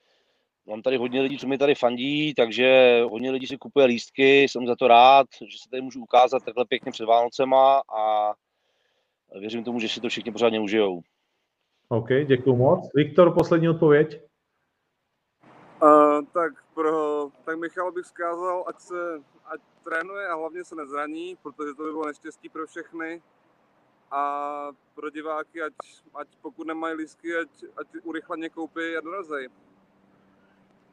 Mám 0.67 0.83
tady 0.83 0.97
hodně 0.97 1.23
lidí, 1.23 1.39
co 1.39 1.47
mi 1.47 1.59
tady 1.59 1.75
fandí, 1.75 2.35
takže 2.35 3.01
hodně 3.11 3.31
lidí 3.31 3.47
si 3.47 3.57
kupuje 3.57 3.87
lístky, 3.87 4.43
jsem 4.43 4.67
za 4.67 4.77
to 4.77 4.89
rád, 4.89 5.27
že 5.41 5.59
se 5.63 5.71
tady 5.71 5.83
můžu 5.83 6.03
ukázat 6.03 6.45
takhle 6.45 6.65
pěkně 6.65 6.93
před 6.93 7.05
Vánocema 7.05 7.83
a 7.99 8.33
věřím 9.39 9.65
tomu, 9.65 9.81
že 9.81 9.89
si 9.89 10.01
to 10.01 10.09
všichni 10.09 10.33
pořádně 10.33 10.61
užijou. 10.61 11.01
OK, 11.89 12.09
děkuji 12.27 12.57
moc. 12.57 12.91
Viktor, 12.95 13.35
poslední 13.35 13.69
odpověď. 13.69 14.21
Uh, 15.83 16.25
tak, 16.33 16.53
pro, 16.75 17.29
tak 17.45 17.59
Michal 17.59 17.93
bych 17.93 18.07
zkázal, 18.07 18.65
ať 18.69 18.81
se 18.81 19.23
ať 19.45 19.61
trénuje 19.85 20.29
a 20.29 20.35
hlavně 20.35 20.65
se 20.65 20.75
nezraní, 20.75 21.37
protože 21.43 21.75
to 21.75 21.83
by 21.83 21.91
bylo 21.91 22.07
neštěstí 22.07 22.49
pro 22.49 22.67
všechny. 22.67 23.23
A 24.11 24.69
pro 24.95 25.11
diváky, 25.11 25.63
ať, 25.63 25.73
ať 26.15 26.29
pokud 26.43 26.67
nemají 26.67 26.95
lístky, 26.95 27.37
ať, 27.37 27.49
ať 27.77 27.87
urychleně 28.03 28.49
koupí 28.49 28.97
a 28.99 29.01
dorazej. 29.01 29.49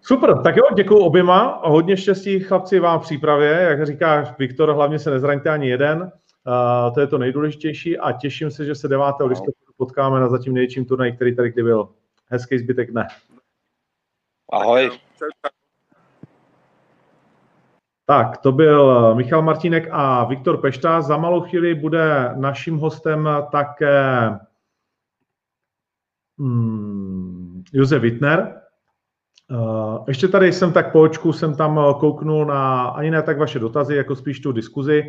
Super, 0.01 0.41
tak 0.41 0.55
jo, 0.55 0.63
děkuji 0.75 0.97
oběma 0.97 1.39
a 1.39 1.69
hodně 1.69 1.97
štěstí 1.97 2.39
chlapci 2.39 2.79
vám 2.79 2.99
v 2.99 3.03
přípravě. 3.03 3.49
Jak 3.49 3.85
říká 3.85 4.35
Viktor, 4.39 4.71
hlavně 4.71 4.99
se 4.99 5.11
nezraňte 5.11 5.49
ani 5.49 5.69
jeden. 5.69 6.01
Uh, 6.01 6.93
to 6.93 6.99
je 6.99 7.07
to 7.07 7.17
nejdůležitější 7.17 7.97
a 7.97 8.11
těším 8.11 8.51
se, 8.51 8.65
že 8.65 8.75
se 8.75 8.87
9. 8.87 9.05
listopadu 9.25 9.73
potkáme 9.77 10.19
na 10.19 10.29
zatím 10.29 10.53
největším 10.53 10.85
turnaji, 10.85 11.11
který 11.11 11.35
tady 11.35 11.51
kdy 11.51 11.63
byl. 11.63 11.89
hezký 12.27 12.57
zbytek 12.57 12.91
dne. 12.91 13.07
Ahoj. 14.53 14.91
Tak, 18.05 18.37
to 18.37 18.51
byl 18.51 19.15
Michal 19.15 19.41
Martinek 19.41 19.87
a 19.91 20.23
Viktor 20.23 20.57
Pešta. 20.57 21.01
Za 21.01 21.17
malou 21.17 21.41
chvíli 21.41 21.75
bude 21.75 22.33
naším 22.35 22.77
hostem 22.77 23.29
také 23.51 24.29
hmm, 26.39 27.63
Josef 27.73 28.01
Wittner. 28.01 28.60
Eh, 29.51 30.03
ještě 30.07 30.27
tady 30.27 30.53
jsem 30.53 30.73
tak 30.73 30.91
po 30.91 31.01
očku, 31.01 31.33
jsem 31.33 31.55
tam 31.55 31.79
kouknul 31.99 32.45
na 32.45 32.83
ani 32.85 33.11
ne 33.11 33.21
tak 33.21 33.37
vaše 33.37 33.59
dotazy, 33.59 33.95
jako 33.95 34.15
spíš 34.15 34.39
tu 34.39 34.51
diskuzi. 34.51 35.03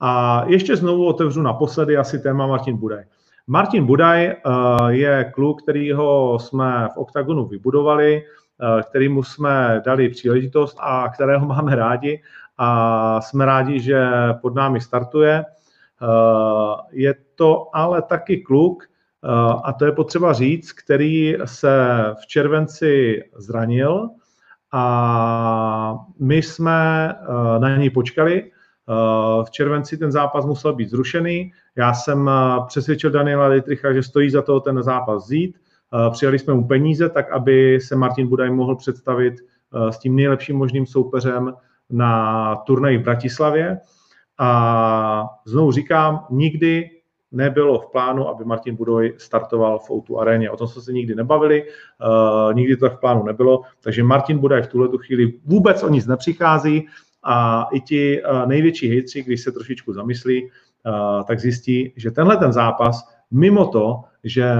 A 0.00 0.44
ještě 0.46 0.76
znovu 0.76 1.06
otevřu 1.06 1.42
naposledy 1.42 1.96
asi 1.96 2.18
téma 2.18 2.46
Martin 2.46 2.76
Budaj. 2.76 3.04
Martin 3.46 3.86
Budaj 3.86 4.26
eh, 4.26 4.36
je 4.88 5.30
kluk, 5.34 5.62
kterýho 5.62 6.38
jsme 6.40 6.88
v 6.94 6.96
OKTAGONu 6.96 7.46
vybudovali, 7.46 8.22
eh, 8.22 8.82
kterýmu 8.82 9.22
jsme 9.22 9.82
dali 9.84 10.08
příležitost 10.08 10.76
a 10.80 11.08
kterého 11.08 11.46
máme 11.54 11.76
rádi 11.76 12.22
a 12.58 13.20
jsme 13.20 13.44
rádi, 13.44 13.80
že 13.80 14.08
pod 14.42 14.54
námi 14.54 14.80
startuje. 14.80 15.44
Je 16.90 17.14
to 17.34 17.66
ale 17.72 18.02
taky 18.02 18.36
kluk, 18.36 18.84
a 19.64 19.72
to 19.72 19.84
je 19.84 19.92
potřeba 19.92 20.32
říct, 20.32 20.72
který 20.72 21.36
se 21.44 21.98
v 22.22 22.26
červenci 22.26 23.22
zranil 23.36 24.08
a 24.72 25.96
my 26.20 26.36
jsme 26.36 27.14
na 27.58 27.76
něj 27.76 27.90
počkali. 27.90 28.50
V 29.44 29.50
červenci 29.50 29.98
ten 29.98 30.12
zápas 30.12 30.46
musel 30.46 30.72
být 30.72 30.90
zrušený. 30.90 31.52
Já 31.76 31.94
jsem 31.94 32.30
přesvědčil 32.66 33.10
Daniela 33.10 33.46
Litricha, 33.46 33.92
že 33.92 34.02
stojí 34.02 34.30
za 34.30 34.42
to 34.42 34.60
ten 34.60 34.82
zápas 34.82 35.24
vzít. 35.24 35.58
Přijali 36.10 36.38
jsme 36.38 36.54
mu 36.54 36.68
peníze, 36.68 37.08
tak 37.08 37.32
aby 37.32 37.80
se 37.80 37.96
Martin 37.96 38.28
Budaj 38.28 38.50
mohl 38.50 38.76
představit 38.76 39.34
s 39.90 39.98
tím 39.98 40.16
nejlepším 40.16 40.56
možným 40.56 40.86
soupeřem 40.86 41.52
na 41.90 42.56
turnaji 42.56 42.98
v 42.98 43.02
Bratislavě. 43.02 43.78
A 44.38 45.28
znovu 45.46 45.72
říkám, 45.72 46.26
nikdy 46.30 46.90
nebylo 47.32 47.78
v 47.78 47.86
plánu, 47.92 48.28
aby 48.28 48.44
Martin 48.44 48.76
Budoj 48.76 49.14
startoval 49.18 49.78
v 49.78 49.90
Outu 49.90 50.20
aréně. 50.20 50.50
O 50.50 50.56
tom 50.56 50.68
jsme 50.68 50.82
se 50.82 50.92
nikdy 50.92 51.14
nebavili, 51.14 51.64
uh, 51.64 52.54
nikdy 52.54 52.76
to 52.76 52.90
v 52.90 53.00
plánu 53.00 53.24
nebylo, 53.24 53.62
takže 53.80 54.02
Martin 54.02 54.38
Budaj 54.38 54.62
v 54.62 54.66
tuhle 54.66 54.88
chvíli 54.98 55.32
vůbec 55.44 55.82
o 55.82 55.88
nic 55.88 56.06
nepřichází 56.06 56.86
a 57.22 57.68
i 57.72 57.80
ti 57.80 58.22
uh, 58.22 58.46
největší 58.46 58.88
hejtři, 58.88 59.22
když 59.22 59.40
se 59.40 59.52
trošičku 59.52 59.92
zamyslí, 59.92 60.44
uh, 60.44 61.24
tak 61.24 61.40
zjistí, 61.40 61.92
že 61.96 62.10
tenhle 62.10 62.36
ten 62.36 62.52
zápas, 62.52 63.08
mimo 63.30 63.66
to, 63.66 64.00
že 64.24 64.52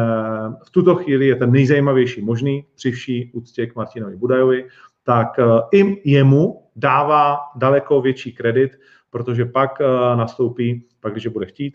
v 0.64 0.70
tuto 0.70 0.94
chvíli 0.94 1.26
je 1.26 1.36
ten 1.36 1.52
nejzajímavější 1.52 2.22
možný 2.22 2.64
při 2.74 2.90
vší 2.90 3.30
úctě 3.34 3.66
k 3.66 3.74
Martinovi 3.74 4.16
Budajovi, 4.16 4.64
tak 5.04 5.28
i 5.72 6.10
jemu 6.10 6.62
dává 6.76 7.38
daleko 7.56 8.00
větší 8.00 8.32
kredit, 8.32 8.72
protože 9.10 9.44
pak 9.44 9.70
nastoupí, 10.16 10.84
pak 11.00 11.12
když 11.12 11.26
bude 11.26 11.46
chtít, 11.46 11.74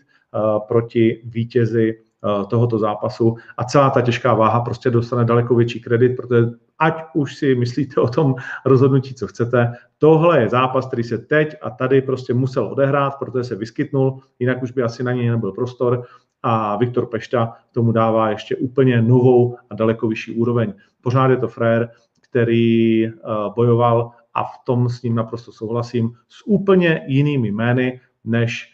proti 0.68 1.22
vítězi 1.24 1.98
eh, 1.98 2.46
tohoto 2.46 2.78
zápasu 2.78 3.36
a 3.56 3.64
celá 3.64 3.90
ta 3.90 4.00
těžká 4.00 4.34
váha 4.34 4.60
prostě 4.60 4.90
dostane 4.90 5.24
daleko 5.24 5.54
větší 5.54 5.80
kredit, 5.80 6.16
protože 6.16 6.46
ať 6.78 7.04
už 7.14 7.36
si 7.36 7.54
myslíte 7.54 8.00
o 8.00 8.08
tom 8.08 8.34
rozhodnutí, 8.66 9.14
co 9.14 9.26
chcete, 9.26 9.72
tohle 9.98 10.40
je 10.40 10.48
zápas, 10.48 10.86
který 10.86 11.02
se 11.02 11.18
teď 11.18 11.54
a 11.62 11.70
tady 11.70 12.02
prostě 12.02 12.34
musel 12.34 12.66
odehrát, 12.66 13.18
protože 13.18 13.44
se 13.44 13.56
vyskytnul, 13.56 14.20
jinak 14.38 14.62
už 14.62 14.70
by 14.70 14.82
asi 14.82 15.02
na 15.02 15.12
něj 15.12 15.28
nebyl 15.28 15.52
prostor 15.52 16.04
a 16.42 16.76
Viktor 16.76 17.06
Pešta 17.06 17.52
tomu 17.72 17.92
dává 17.92 18.30
ještě 18.30 18.56
úplně 18.56 19.02
novou 19.02 19.56
a 19.70 19.74
daleko 19.74 20.08
vyšší 20.08 20.34
úroveň. 20.34 20.74
Pořád 21.00 21.30
je 21.30 21.36
to 21.36 21.48
frér, 21.48 21.90
který 22.20 23.06
eh, 23.06 23.10
bojoval 23.54 24.10
a 24.34 24.44
v 24.44 24.58
tom 24.64 24.88
s 24.88 25.02
ním 25.02 25.14
naprosto 25.14 25.52
souhlasím, 25.52 26.12
s 26.28 26.46
úplně 26.46 27.04
jinými 27.06 27.48
jmény, 27.48 28.00
než 28.24 28.73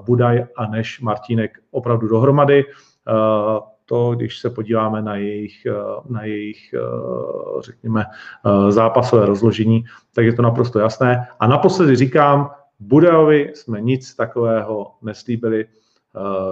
Budaj 0.00 0.46
a 0.56 0.66
Neš 0.66 1.00
Martínek 1.00 1.58
opravdu 1.70 2.08
dohromady. 2.08 2.64
Eh, 2.64 3.60
to, 3.84 4.14
když 4.14 4.38
se 4.38 4.50
podíváme 4.50 5.02
na 5.02 5.16
jejich, 5.16 5.66
eh, 5.66 5.72
na 6.08 6.24
jejich 6.24 6.74
řekněme, 7.60 8.04
zápasové 8.68 9.26
rozložení, 9.26 9.84
tak 10.14 10.24
je 10.24 10.32
to 10.32 10.42
naprosto 10.42 10.78
jasné. 10.78 11.28
A 11.40 11.46
naposledy 11.46 11.96
říkám, 11.96 12.50
Budajovi 12.80 13.52
jsme 13.54 13.80
nic 13.80 14.14
takového 14.14 14.94
neslíbili, 15.02 15.66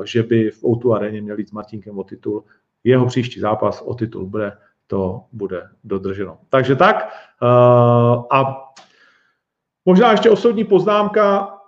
že 0.05 0.23
by 0.23 0.51
v 0.51 0.65
Outu 0.65 0.95
aréně 0.95 1.23
měl 1.23 1.39
jít 1.39 1.49
s 1.49 1.53
Martinkem 1.53 1.99
o 1.99 2.05
titul. 2.05 2.45
Jeho 2.85 3.07
příští 3.07 3.41
zápas 3.41 3.83
o 3.87 3.95
titul 3.95 4.27
bude, 4.27 4.53
to 4.87 5.25
bude 5.33 5.69
dodrženo. 5.85 6.39
Takže 6.49 6.77
tak. 6.77 7.09
A 8.31 8.71
možná 9.85 10.11
ještě 10.11 10.31
osobní 10.31 10.65
poznámka, 10.65 11.60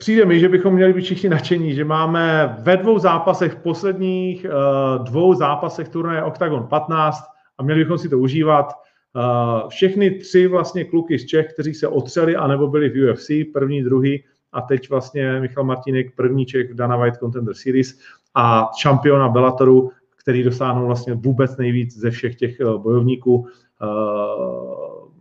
Přijde 0.00 0.24
mi, 0.24 0.40
že 0.40 0.48
bychom 0.48 0.74
měli 0.74 0.92
být 0.92 1.02
všichni 1.02 1.28
nadšení, 1.28 1.74
že 1.74 1.84
máme 1.84 2.56
ve 2.58 2.76
dvou 2.76 2.98
zápasech, 2.98 3.52
v 3.52 3.62
posledních 3.62 4.46
uh, 4.46 5.04
dvou 5.04 5.34
zápasech 5.34 5.88
turnaje 5.88 6.22
Octagon 6.22 6.66
15 6.66 7.24
a 7.58 7.62
měli 7.62 7.80
bychom 7.80 7.98
si 7.98 8.08
to 8.08 8.18
užívat. 8.18 8.72
Uh, 8.72 9.68
všechny 9.68 10.10
tři 10.10 10.46
vlastně 10.46 10.84
kluky 10.84 11.18
z 11.18 11.26
Čech, 11.26 11.52
kteří 11.52 11.74
se 11.74 11.88
otřeli 11.88 12.36
anebo 12.36 12.68
byli 12.68 12.88
v 12.88 13.10
UFC, 13.10 13.30
první, 13.52 13.82
druhý 13.82 14.24
a 14.52 14.60
teď 14.60 14.90
vlastně 14.90 15.40
Michal 15.40 15.64
Martinek, 15.64 16.14
první 16.16 16.46
Čech 16.46 16.70
v 16.70 16.74
Dana 16.74 16.96
White 16.96 17.16
Contender 17.16 17.54
Series 17.54 17.98
a 18.34 18.70
šampiona 18.78 19.28
Bellatoru, 19.28 19.90
který 20.16 20.42
dosáhnul 20.42 20.86
vlastně 20.86 21.14
vůbec 21.14 21.56
nejvíc 21.56 21.98
ze 21.98 22.10
všech 22.10 22.36
těch 22.36 22.60
uh, 22.60 22.82
bojovníků. 22.82 23.46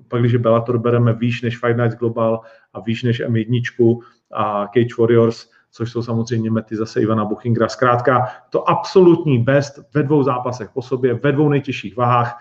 Pak, 0.08 0.22
když 0.22 0.36
Bellator 0.36 0.78
bereme 0.78 1.14
výš 1.14 1.42
než 1.42 1.58
Fight 1.58 1.78
Nights 1.78 1.98
Global 1.98 2.42
a 2.74 2.80
výš 2.80 3.04
než 3.04 3.22
M1, 3.26 3.62
a 4.34 4.68
Cage 4.68 4.96
Warriors, 5.00 5.50
což 5.72 5.92
jsou 5.92 6.02
samozřejmě 6.02 6.52
mety 6.52 6.76
zase 6.76 7.02
Ivana 7.02 7.26
Buchingra. 7.26 7.70
Zkrátka 7.70 8.28
to 8.50 8.70
absolutní 8.70 9.40
best 9.40 9.80
ve 9.94 10.04
dvou 10.04 10.24
zápasech 10.24 10.70
po 10.74 10.82
sobě, 10.82 11.14
ve 11.14 11.32
dvou 11.32 11.50
nejtěžších 11.50 11.98
váhách. 11.98 12.40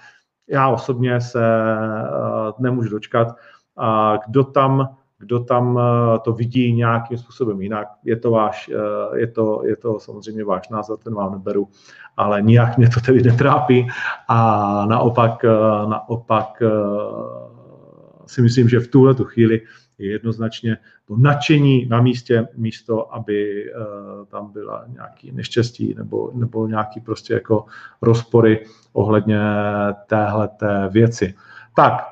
Já 0.48 0.68
osobně 0.68 1.20
se 1.20 1.38
uh, 1.38 2.52
nemůžu 2.58 2.90
dočkat. 2.90 3.28
A 3.76 4.16
kdo 4.26 4.44
tam, 4.44 4.88
kdo 5.18 5.40
tam 5.40 5.74
uh, 5.74 5.82
to 6.24 6.32
vidí 6.32 6.72
nějakým 6.72 7.18
způsobem 7.18 7.60
jinak, 7.60 7.88
je 8.04 8.16
to, 8.16 8.30
váš, 8.30 8.68
uh, 8.68 9.16
je, 9.16 9.26
to, 9.26 9.62
je 9.64 9.76
to 9.76 10.00
samozřejmě 10.00 10.44
váš 10.44 10.68
názor, 10.68 10.98
ten 10.98 11.14
vám 11.14 11.32
neberu, 11.32 11.68
ale 12.16 12.42
nijak 12.42 12.78
mě 12.78 12.88
to 12.88 13.00
tedy 13.00 13.22
netrápí 13.22 13.88
a 14.28 14.86
naopak, 14.86 15.44
naopak 15.86 16.62
si 18.26 18.42
myslím, 18.42 18.68
že 18.68 18.80
v 18.80 18.88
tuhle 18.88 19.14
tu 19.14 19.24
chvíli 19.24 19.60
je 19.98 20.10
jednoznačně 20.10 20.78
to 21.04 21.16
nadšení 21.16 21.86
na 21.86 22.00
místě, 22.00 22.48
místo, 22.56 23.14
aby 23.14 23.64
uh, 23.70 24.26
tam 24.26 24.52
byla 24.52 24.84
nějaký 24.88 25.32
neštěstí 25.32 25.94
nebo, 25.94 26.30
nebo 26.34 26.66
nějaký 26.66 27.00
prostě 27.00 27.34
jako 27.34 27.64
rozpory 28.02 28.66
ohledně 28.92 29.38
téhleté 30.06 30.88
věci. 30.88 31.34
Tak, 31.76 32.02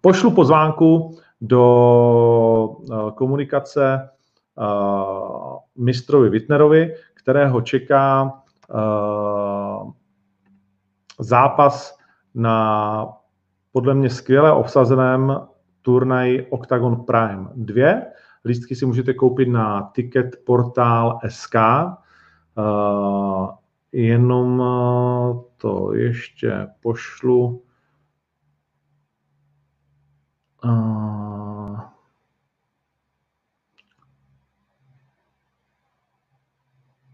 pošlu 0.00 0.30
pozvánku 0.30 1.18
do 1.40 1.64
uh, 2.68 3.10
komunikace 3.10 4.10
uh, 4.58 5.58
mistrovi 5.76 6.28
Wittnerovi, 6.28 6.94
kterého 7.14 7.60
čeká 7.60 8.32
zápas 11.18 11.98
na 12.34 13.08
podle 13.72 13.94
mě 13.94 14.10
skvěle 14.10 14.52
obsazeném 14.52 15.40
turnaj 15.82 16.46
Octagon 16.50 17.04
Prime 17.04 17.48
2. 17.54 18.02
Lístky 18.44 18.76
si 18.76 18.86
můžete 18.86 19.14
koupit 19.14 19.48
na 19.48 19.82
Ticket 19.82 20.44
Portal 20.44 21.18
SK. 21.28 21.54
Uh, 22.58 23.50
jenom 23.92 24.60
uh, 24.60 25.42
to 25.56 25.94
ještě 25.94 26.68
pošlu. 26.80 27.64
Uh, 30.64 31.80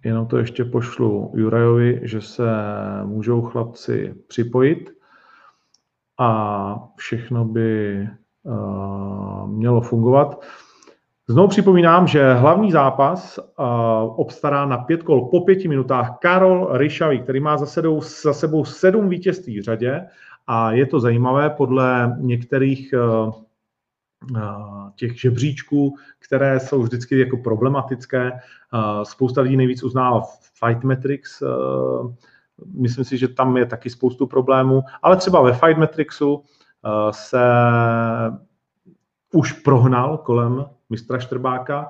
jenom 0.05 0.27
to 0.27 0.39
ještě 0.39 0.65
pošlu 0.65 1.33
Jurajovi, 1.35 2.01
že 2.03 2.21
se 2.21 2.51
můžou 3.05 3.43
chlapci 3.43 4.15
připojit 4.29 4.91
a 6.19 6.75
všechno 6.97 7.45
by 7.45 8.09
Eh, 8.09 8.28
mělo 9.47 9.81
fungovat. 9.81 10.41
Znovu 11.29 11.49
připomínám, 11.49 12.07
že 12.07 12.35
hlavní 12.35 12.73
zápas 12.73 13.39
uh, 13.39 13.65
obstará 14.21 14.67
na 14.67 14.79
pět 14.79 15.03
kol 15.03 15.29
po 15.31 15.41
pěti 15.41 15.69
minutách 15.69 16.19
Karol 16.19 16.69
Ryšavý, 16.73 17.21
který 17.21 17.41
má 17.41 17.57
za 17.57 17.67
sebou, 17.67 18.01
za 18.23 18.33
sebou 18.33 18.65
sedm 18.65 19.09
vítězství 19.09 19.61
v 19.61 19.63
řadě 19.63 20.07
a 20.47 20.73
je 20.73 20.87
to 20.87 21.01
zajímavé 21.01 21.51
podle 21.51 22.17
některých 22.21 22.95
uh, 23.27 23.33
těch 24.97 25.21
žebříčků, 25.21 25.95
které 26.19 26.61
jsou 26.61 26.83
vždycky 26.83 27.19
jako 27.19 27.37
problematické. 27.37 28.33
Spousta 29.03 29.41
lidí 29.41 29.57
nejvíc 29.57 29.83
uznává 29.83 30.23
Fight 30.65 30.85
Metrics, 30.85 31.43
myslím 32.75 33.05
si, 33.05 33.19
že 33.19 33.29
tam 33.29 33.57
je 33.57 33.67
taky 33.67 33.91
spoustu 33.91 34.27
problémů, 34.27 34.83
ale 35.03 35.17
třeba 35.17 35.43
ve 35.43 35.53
Fight 35.53 35.79
Matrixu 35.79 36.43
se 37.11 37.43
už 39.33 39.53
prohnal 39.53 40.19
kolem 40.19 40.67
mistra 40.91 41.19
Štrbáka. 41.19 41.89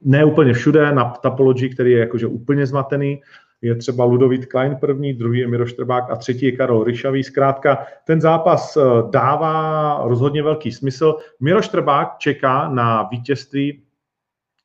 Ne 0.00 0.24
úplně 0.24 0.52
všude, 0.52 0.92
na 0.92 1.04
Tapology, 1.04 1.68
který 1.70 1.92
je 1.92 1.98
jakože 1.98 2.26
úplně 2.26 2.66
zmatený, 2.66 3.20
je 3.62 3.74
třeba 3.74 4.04
Ludovít 4.04 4.46
Klein 4.46 4.76
první, 4.76 5.14
druhý 5.14 5.40
je 5.40 5.48
Miro 5.48 5.66
Štrbák 5.66 6.10
a 6.10 6.16
třetí 6.16 6.46
je 6.46 6.52
Karol 6.52 6.84
Ryšavý. 6.84 7.24
Zkrátka, 7.24 7.86
ten 8.04 8.20
zápas 8.20 8.76
eh, 8.76 8.80
dává 9.10 10.00
rozhodně 10.04 10.42
velký 10.42 10.72
smysl. 10.72 11.16
Miro 11.40 11.62
Štrbák 11.62 12.18
čeká 12.18 12.68
na 12.68 13.02
vítězství 13.02 13.82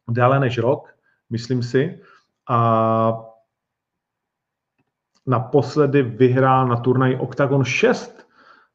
déle 0.09 0.39
než 0.39 0.57
rok, 0.57 0.95
myslím 1.29 1.63
si. 1.63 1.99
A 2.49 3.25
naposledy 5.27 6.01
vyhrál 6.01 6.67
na 6.67 6.75
turnaj 6.75 7.17
Octagon 7.19 7.63
6, 7.63 8.24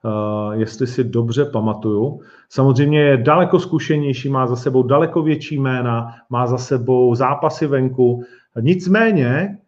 Eh, 0.04 0.56
jestli 0.56 0.86
si 0.86 1.04
dobře 1.04 1.44
pamatuju. 1.44 2.20
Samozřejmě 2.48 3.00
je 3.00 3.16
daleko 3.16 3.60
zkušenější, 3.60 4.28
má 4.28 4.46
za 4.46 4.56
sebou 4.56 4.82
daleko 4.82 5.22
větší 5.22 5.58
jména, 5.58 6.14
má 6.30 6.46
za 6.46 6.58
sebou 6.58 7.14
zápasy 7.14 7.66
venku. 7.66 8.24
Nicméně 8.60 9.58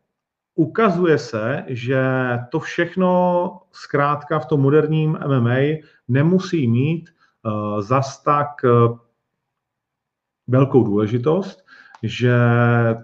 ukazuje 0.54 1.18
se, 1.18 1.64
že 1.66 2.02
to 2.50 2.60
všechno 2.60 3.60
zkrátka 3.72 4.38
v 4.38 4.46
tom 4.46 4.60
moderním 4.60 5.18
MMA 5.26 5.84
nemusí 6.08 6.68
mít 6.68 7.10
uh, 7.44 7.80
zas 7.80 8.22
tak 8.22 8.48
uh, 8.64 8.98
velkou 10.46 10.84
důležitost, 10.84 11.64
že 12.02 12.34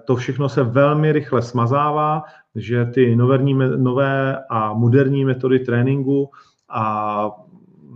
to 0.05 0.17
všechno 0.17 0.49
se 0.49 0.63
velmi 0.63 1.13
rychle 1.13 1.43
smazává, 1.43 2.23
že 2.55 2.85
ty 2.85 3.17
nové 3.77 4.37
a 4.51 4.73
moderní 4.73 5.25
metody 5.25 5.59
tréninku 5.59 6.31
a 6.69 7.31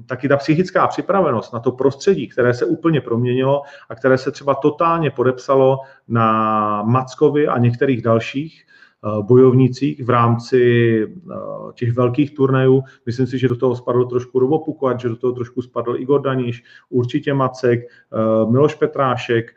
taky 0.07 0.29
ta 0.29 0.37
psychická 0.37 0.87
připravenost 0.87 1.53
na 1.53 1.61
to 1.61 1.73
prostředí, 1.73 2.29
které 2.29 2.55
se 2.55 2.65
úplně 2.65 3.01
proměnilo 3.01 3.63
a 3.89 3.95
které 3.95 4.19
se 4.19 4.31
třeba 4.31 4.55
totálně 4.55 5.11
podepsalo 5.11 5.79
na 6.09 6.83
Mackovi 6.83 7.49
a 7.49 7.59
některých 7.59 8.03
dalších, 8.03 8.65
Eh, 9.05 9.23
bojovnících 9.23 10.05
v 10.05 10.11
rámci 10.11 10.63
eh, 11.05 11.35
těch 11.75 11.93
velkých 11.93 12.35
turnajů. 12.35 12.83
Myslím 13.07 13.27
si, 13.27 13.39
že 13.39 13.49
do 13.49 13.57
toho 13.57 13.77
spadl 13.77 14.05
trošku 14.05 14.39
Robo 14.39 14.59
Pukovač, 14.59 15.01
že 15.01 15.09
do 15.09 15.17
toho 15.17 15.33
trošku 15.33 15.63
spadl 15.63 15.97
Igor 15.97 16.23
Daniš, 16.23 16.65
určitě 16.91 17.35
Macek, 17.35 17.81
eh, 17.81 18.51
Miloš 18.51 18.75
Petrášek 18.75 19.55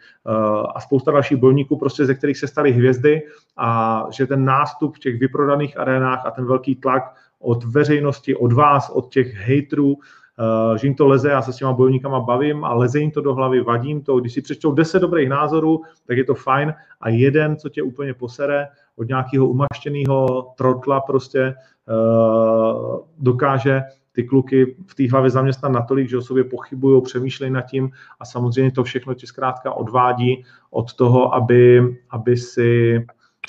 a 0.75 0.81
spousta 0.81 1.11
dalších 1.11 1.37
bojovníků, 1.37 1.77
prostě 1.77 2.05
ze 2.05 2.15
kterých 2.15 2.37
se 2.37 2.47
staly 2.47 2.71
hvězdy 2.71 3.21
a 3.57 4.03
že 4.11 4.27
ten 4.27 4.45
nástup 4.45 4.95
v 4.95 4.99
těch 4.99 5.19
vyprodaných 5.19 5.79
arénách 5.79 6.25
a 6.25 6.31
ten 6.31 6.45
velký 6.45 6.75
tlak 6.75 7.03
od 7.39 7.63
veřejnosti, 7.63 8.35
od 8.35 8.53
vás, 8.53 8.89
od 8.89 9.13
těch 9.13 9.33
hejtrů, 9.33 9.95
Uh, 10.39 10.77
že 10.77 10.87
jim 10.87 10.95
to 10.95 11.07
leze, 11.07 11.29
já 11.29 11.41
se 11.41 11.53
s 11.53 11.55
těma 11.55 11.73
bojovníkama 11.73 12.19
bavím 12.19 12.63
a 12.63 12.73
leze 12.73 12.99
jim 12.99 13.11
to 13.11 13.21
do 13.21 13.33
hlavy, 13.33 13.61
vadím 13.61 14.01
to. 14.01 14.19
Když 14.19 14.33
si 14.33 14.41
přečtou 14.41 14.71
10 14.71 14.99
dobrých 14.99 15.29
názorů, 15.29 15.81
tak 16.07 16.17
je 16.17 16.23
to 16.23 16.35
fajn 16.35 16.73
a 17.01 17.09
jeden, 17.09 17.57
co 17.57 17.69
tě 17.69 17.83
úplně 17.83 18.13
posere, 18.13 18.67
od 18.95 19.07
nějakého 19.07 19.47
umaštěného 19.47 20.53
trotla 20.57 21.01
prostě 21.01 21.55
uh, 21.87 22.99
dokáže 23.17 23.81
ty 24.11 24.23
kluky 24.23 24.75
v 24.87 24.95
té 24.95 25.09
hlavě 25.09 25.29
zaměstnat 25.29 25.71
natolik, 25.71 26.09
že 26.09 26.17
o 26.17 26.21
sobě 26.21 26.43
pochybují, 26.43 27.01
přemýšlejí 27.01 27.51
nad 27.51 27.61
tím 27.61 27.91
a 28.19 28.25
samozřejmě 28.25 28.71
to 28.71 28.83
všechno 28.83 29.13
ti 29.13 29.27
zkrátka 29.27 29.73
odvádí 29.73 30.45
od 30.71 30.93
toho, 30.93 31.35
aby, 31.35 31.95
aby 32.09 32.37
si 32.37 32.97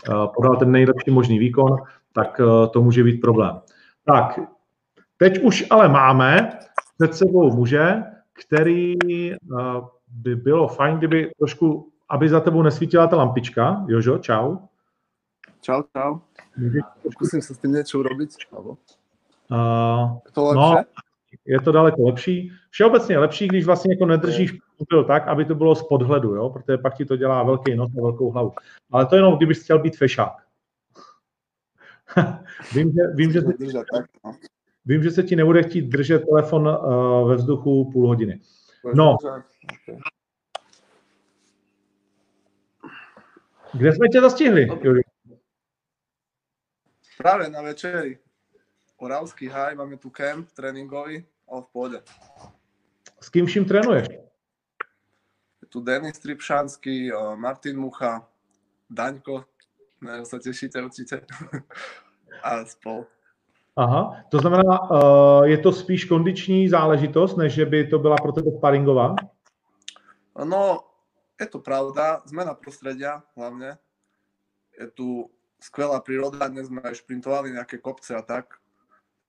uh, 0.09 0.27
podal 0.35 0.57
ten 0.57 0.71
nejlepší 0.71 1.11
možný 1.11 1.39
výkon, 1.39 1.77
tak 2.13 2.41
to 2.71 2.83
může 2.83 3.05
být 3.05 3.21
problém. 3.21 3.61
Tak, 4.07 4.39
teď 5.17 5.43
už 5.43 5.65
ale 5.71 5.89
máme 5.89 6.59
před 6.99 7.15
sebou 7.15 7.57
muže, 7.57 8.03
který 8.33 8.95
by 10.09 10.37
bylo 10.37 10.69
fajn, 10.69 10.99
kdyby 10.99 11.31
trošku, 11.39 11.93
aby 12.09 12.29
za 12.29 12.41
tebou 12.41 12.63
nesvítila 12.63 13.07
ta 13.07 13.17
lampička. 13.17 13.85
Jožo, 13.89 14.19
čau. 14.19 14.57
Čau, 15.61 15.83
čau. 15.97 16.19
Zkusím 17.11 17.43
se 17.43 17.55
s 17.55 17.59
tím 17.59 17.73
něco 17.73 17.99
urobiť. 17.99 18.31
Uh, 18.53 18.69
to 20.33 20.45
lepší? 20.45 20.57
No, 20.57 20.85
je 21.47 21.61
to 21.61 21.73
daleko 21.73 22.03
lepší. 22.03 22.53
Všeobecně 22.71 23.15
je 23.15 23.19
lepší, 23.19 23.49
když 23.49 23.67
vlastně 23.67 23.95
jako 23.95 24.07
nedržíš 24.07 24.59
mobil 24.79 25.05
tak, 25.05 25.29
aby 25.29 25.45
to 25.45 25.55
bylo 25.55 25.75
z 25.75 25.83
podhledu, 25.83 26.35
jo? 26.35 26.51
protože 26.51 26.79
pak 26.79 26.97
ti 26.97 27.05
to 27.05 27.17
dělá 27.17 27.43
velký 27.43 27.77
nos 27.77 27.91
a 27.99 28.03
velkou 28.03 28.31
hlavu. 28.31 28.53
Ale 28.93 29.07
to 29.07 29.17
jenom, 29.17 29.37
kdybys 29.37 29.65
chtěl 29.65 29.79
být 29.79 29.97
fešák. 29.97 30.46
vím, 32.75 32.93
že, 32.93 33.03
vím, 33.15 33.33
že, 33.33 33.43
ty, 33.43 33.73
no. 34.25 34.37
vím, 34.85 35.03
že 35.03 35.11
se 35.11 35.23
ti 35.23 35.37
nebude 35.37 35.63
chtít 35.63 35.83
držet 35.83 36.23
telefon 36.25 36.69
uh, 36.69 37.29
ve 37.29 37.37
vzduchu 37.37 37.91
půl 37.93 38.09
hodiny. 38.09 38.41
No. 38.95 39.17
Kde 43.73 43.93
jsme 43.93 44.09
tě 44.09 44.21
zastihli, 44.21 44.69
Juri? 44.83 45.01
Práve 47.19 47.49
na 47.49 47.63
večeri. 47.63 48.19
Oravský 48.97 49.49
haj, 49.49 49.75
máme 49.75 49.97
tu 49.97 50.11
kemp 50.11 50.53
tréningový, 50.53 51.25
ale 51.49 51.63
v 51.63 51.69
pôde. 51.73 51.99
S 53.21 53.29
kým 53.29 53.47
vším 53.47 53.65
trénuješ? 53.65 54.09
Je 55.63 55.67
tu 55.69 55.81
Denis 55.81 56.19
Tripšanský, 56.19 57.11
Martin 57.37 57.77
Mucha, 57.77 58.29
Daňko, 58.91 59.45
ne, 60.01 60.25
sa 60.25 60.39
tešíte 60.39 60.83
určite. 60.83 61.25
a 62.43 62.65
spol. 62.65 63.07
Aha, 63.77 64.25
to 64.31 64.39
znamená, 64.39 64.91
uh, 64.91 65.45
je 65.45 65.59
to 65.59 65.73
spíš 65.73 66.05
kondiční 66.05 66.69
záležitost, 66.69 67.37
než 67.37 67.53
že 67.53 67.67
by 67.67 67.87
to 67.87 67.99
byla 67.99 68.17
pro 68.17 68.33
tebe 68.33 68.51
sparingová? 68.57 69.15
No, 70.45 70.81
je 71.41 71.47
to 71.47 71.59
pravda, 71.59 72.23
zmena 72.25 72.55
prostredia 72.55 73.23
hlavne. 73.37 73.79
Je 74.81 74.87
tu 74.87 75.31
skvelá 75.61 76.01
príroda, 76.01 76.49
dnes 76.49 76.69
sme 76.69 76.81
aj 76.85 77.05
šprintovali 77.05 77.53
nejaké 77.53 77.81
kopce 77.81 78.17
a 78.17 78.23
tak. 78.23 78.61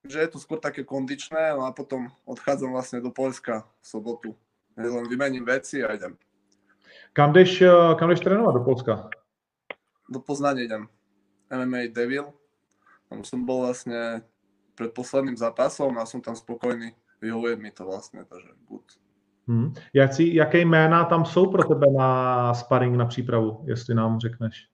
Takže 0.04 0.20
je 0.20 0.28
to 0.32 0.40
skôr 0.40 0.60
také 0.60 0.84
kondičné 0.88 1.52
no 1.56 1.68
a 1.68 1.76
potom 1.76 2.08
odchádzam 2.24 2.72
vlastne 2.72 3.04
do 3.04 3.12
Polska 3.12 3.68
v 3.84 3.86
sobotu. 3.88 4.30
Len 4.80 5.08
vymením 5.10 5.44
veci 5.44 5.84
a 5.84 5.92
idem. 5.96 6.16
Kam 7.14 7.34
jdeš, 7.34 7.62
eh, 7.62 7.96
kam 8.00 8.10
jdeš 8.10 8.20
trénovat 8.20 8.56
do 8.56 8.64
Polska? 8.64 9.10
Do 10.10 10.20
Poznania 10.20 10.64
idem. 10.64 10.88
MMA 11.52 11.92
Devil. 11.92 12.34
Tam 13.10 13.24
som 13.24 13.46
bol 13.46 13.64
vlastne 13.64 14.24
pred 14.76 14.92
posledným 14.92 15.38
zápasom 15.38 15.96
a 15.98 16.06
som 16.06 16.22
tam 16.22 16.36
spokojný. 16.36 16.92
Vyhovuje 17.22 17.56
mi 17.56 17.72
to 17.72 17.86
vlastně, 17.86 18.26
takže 18.30 18.48
good. 18.68 18.86
Hmm. 19.48 19.74
Jaký, 19.94 20.36
jaké 20.36 20.60
jména 20.60 21.06
tam 21.06 21.26
jsou 21.26 21.52
pro 21.52 21.64
tebe 21.64 21.88
na 21.98 22.54
sparring, 22.54 22.96
na 22.96 23.06
přípravu, 23.06 23.64
jestli 23.68 23.96
nám 23.96 24.20
řekneš? 24.20 24.68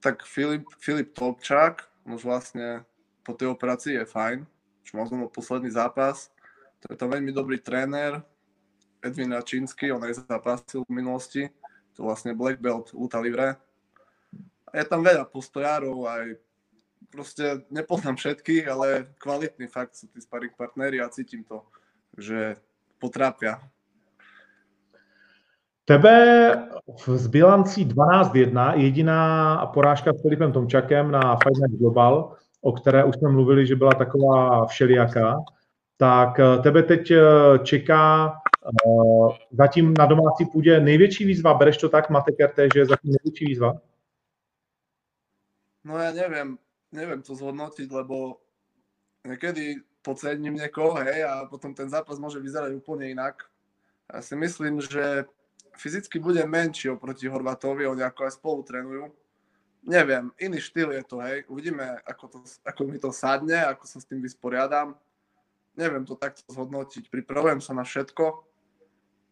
tak 0.00 0.24
Filip, 0.24 0.64
Filip 0.80 1.12
Tolčák, 1.12 1.84
už 2.08 2.24
vlastne 2.24 2.84
po 3.22 3.36
tej 3.36 3.52
operácii 3.52 4.00
je 4.00 4.04
fajn, 4.08 4.38
už 4.84 4.90
mal 4.96 5.06
znovu 5.06 5.28
posledný 5.28 5.70
zápas. 5.70 6.32
To 6.80 6.92
je 6.92 6.96
to 6.96 7.06
veľmi 7.08 7.32
dobrý 7.36 7.60
tréner, 7.60 8.24
Edwin 9.04 9.32
Račínsky, 9.32 9.92
on 9.92 10.04
aj 10.04 10.24
zápasil 10.24 10.84
v 10.88 10.92
minulosti, 10.92 11.42
to 11.96 12.04
vlastne 12.08 12.32
Black 12.32 12.60
Belt 12.60 12.92
Luta 12.96 13.20
Livre. 13.20 13.56
Je 14.74 14.84
tam 14.86 15.02
veľa 15.02 15.26
postojárov, 15.26 16.06
aj 16.06 16.24
proste 17.10 17.66
nepoznám 17.70 18.16
všetkých, 18.16 18.64
ale 18.70 19.10
kvalitný 19.18 19.66
fakt 19.66 19.98
sú 19.98 20.06
tí 20.06 20.22
sparring 20.22 20.54
partnery 20.54 21.02
a 21.02 21.10
cítim 21.10 21.42
to, 21.42 21.66
že 22.14 22.54
potrápia 23.02 23.58
Tebe 25.90 26.16
z 27.06 27.26
bilancí 27.26 27.86
12-1 27.86 28.78
jediná 28.78 29.56
porážka 29.74 30.12
s 30.14 30.22
Filipem 30.22 30.52
Tomčakem 30.52 31.10
na 31.10 31.36
Fight 31.36 31.78
Global, 31.78 32.36
o 32.60 32.72
které 32.72 33.04
už 33.04 33.14
jsme 33.14 33.28
mluvili, 33.28 33.66
že 33.66 33.76
byla 33.76 33.90
taková 33.90 34.66
všelijaká, 34.66 35.36
tak 35.96 36.40
eh, 36.40 36.62
tebe 36.62 36.82
teď 36.82 37.10
eh, 37.10 37.20
čeká 37.62 38.32
uh, 38.86 39.32
zatím 39.52 39.94
na 39.98 40.06
domácí 40.06 40.46
půdě 40.52 40.80
největší 40.80 41.24
výzva. 41.24 41.54
Bereš 41.54 41.76
to 41.76 41.88
tak, 41.88 42.10
Mate 42.10 42.32
Kerte, 42.32 42.68
že 42.74 42.80
je 42.80 42.86
zatím 42.86 43.10
největší 43.10 43.44
výzva? 43.44 43.74
No 45.84 45.96
ja 45.96 46.12
neviem, 46.12 46.60
neviem 46.92 47.20
to 47.24 47.32
zhodnotiť, 47.32 47.88
lebo 47.88 48.40
niekedy 49.24 49.80
podcením 50.00 50.56
niekoho, 50.56 50.96
hej, 51.04 51.24
a 51.24 51.44
potom 51.48 51.76
ten 51.76 51.88
zápas 51.88 52.16
môže 52.16 52.40
vyzerať 52.40 52.72
úplne 52.76 53.12
inak. 53.12 53.48
Ja 54.08 54.24
si 54.24 54.34
myslím, 54.36 54.80
že 54.80 55.28
fyzicky 55.76 56.20
bude 56.20 56.44
menší 56.44 56.92
oproti 56.92 57.28
Horvatovi, 57.28 57.86
oni 57.88 58.02
ako 58.04 58.20
aj 58.28 58.32
spolu 58.36 58.60
trénujú. 58.64 59.12
Neviem, 59.80 60.28
iný 60.36 60.60
štýl 60.60 60.92
je 60.92 61.04
to, 61.04 61.16
hej. 61.24 61.48
Uvidíme, 61.48 62.00
ako, 62.04 62.24
to, 62.28 62.38
ako 62.68 62.80
mi 62.84 63.00
to 63.00 63.08
sadne, 63.12 63.56
ako 63.64 63.88
sa 63.88 63.96
s 63.96 64.08
tým 64.08 64.20
vysporiadam. 64.20 64.92
Neviem 65.72 66.04
to 66.04 66.20
takto 66.20 66.44
zhodnotiť. 66.52 67.08
Pripravujem 67.08 67.64
sa 67.64 67.72
na 67.72 67.88
všetko 67.88 68.44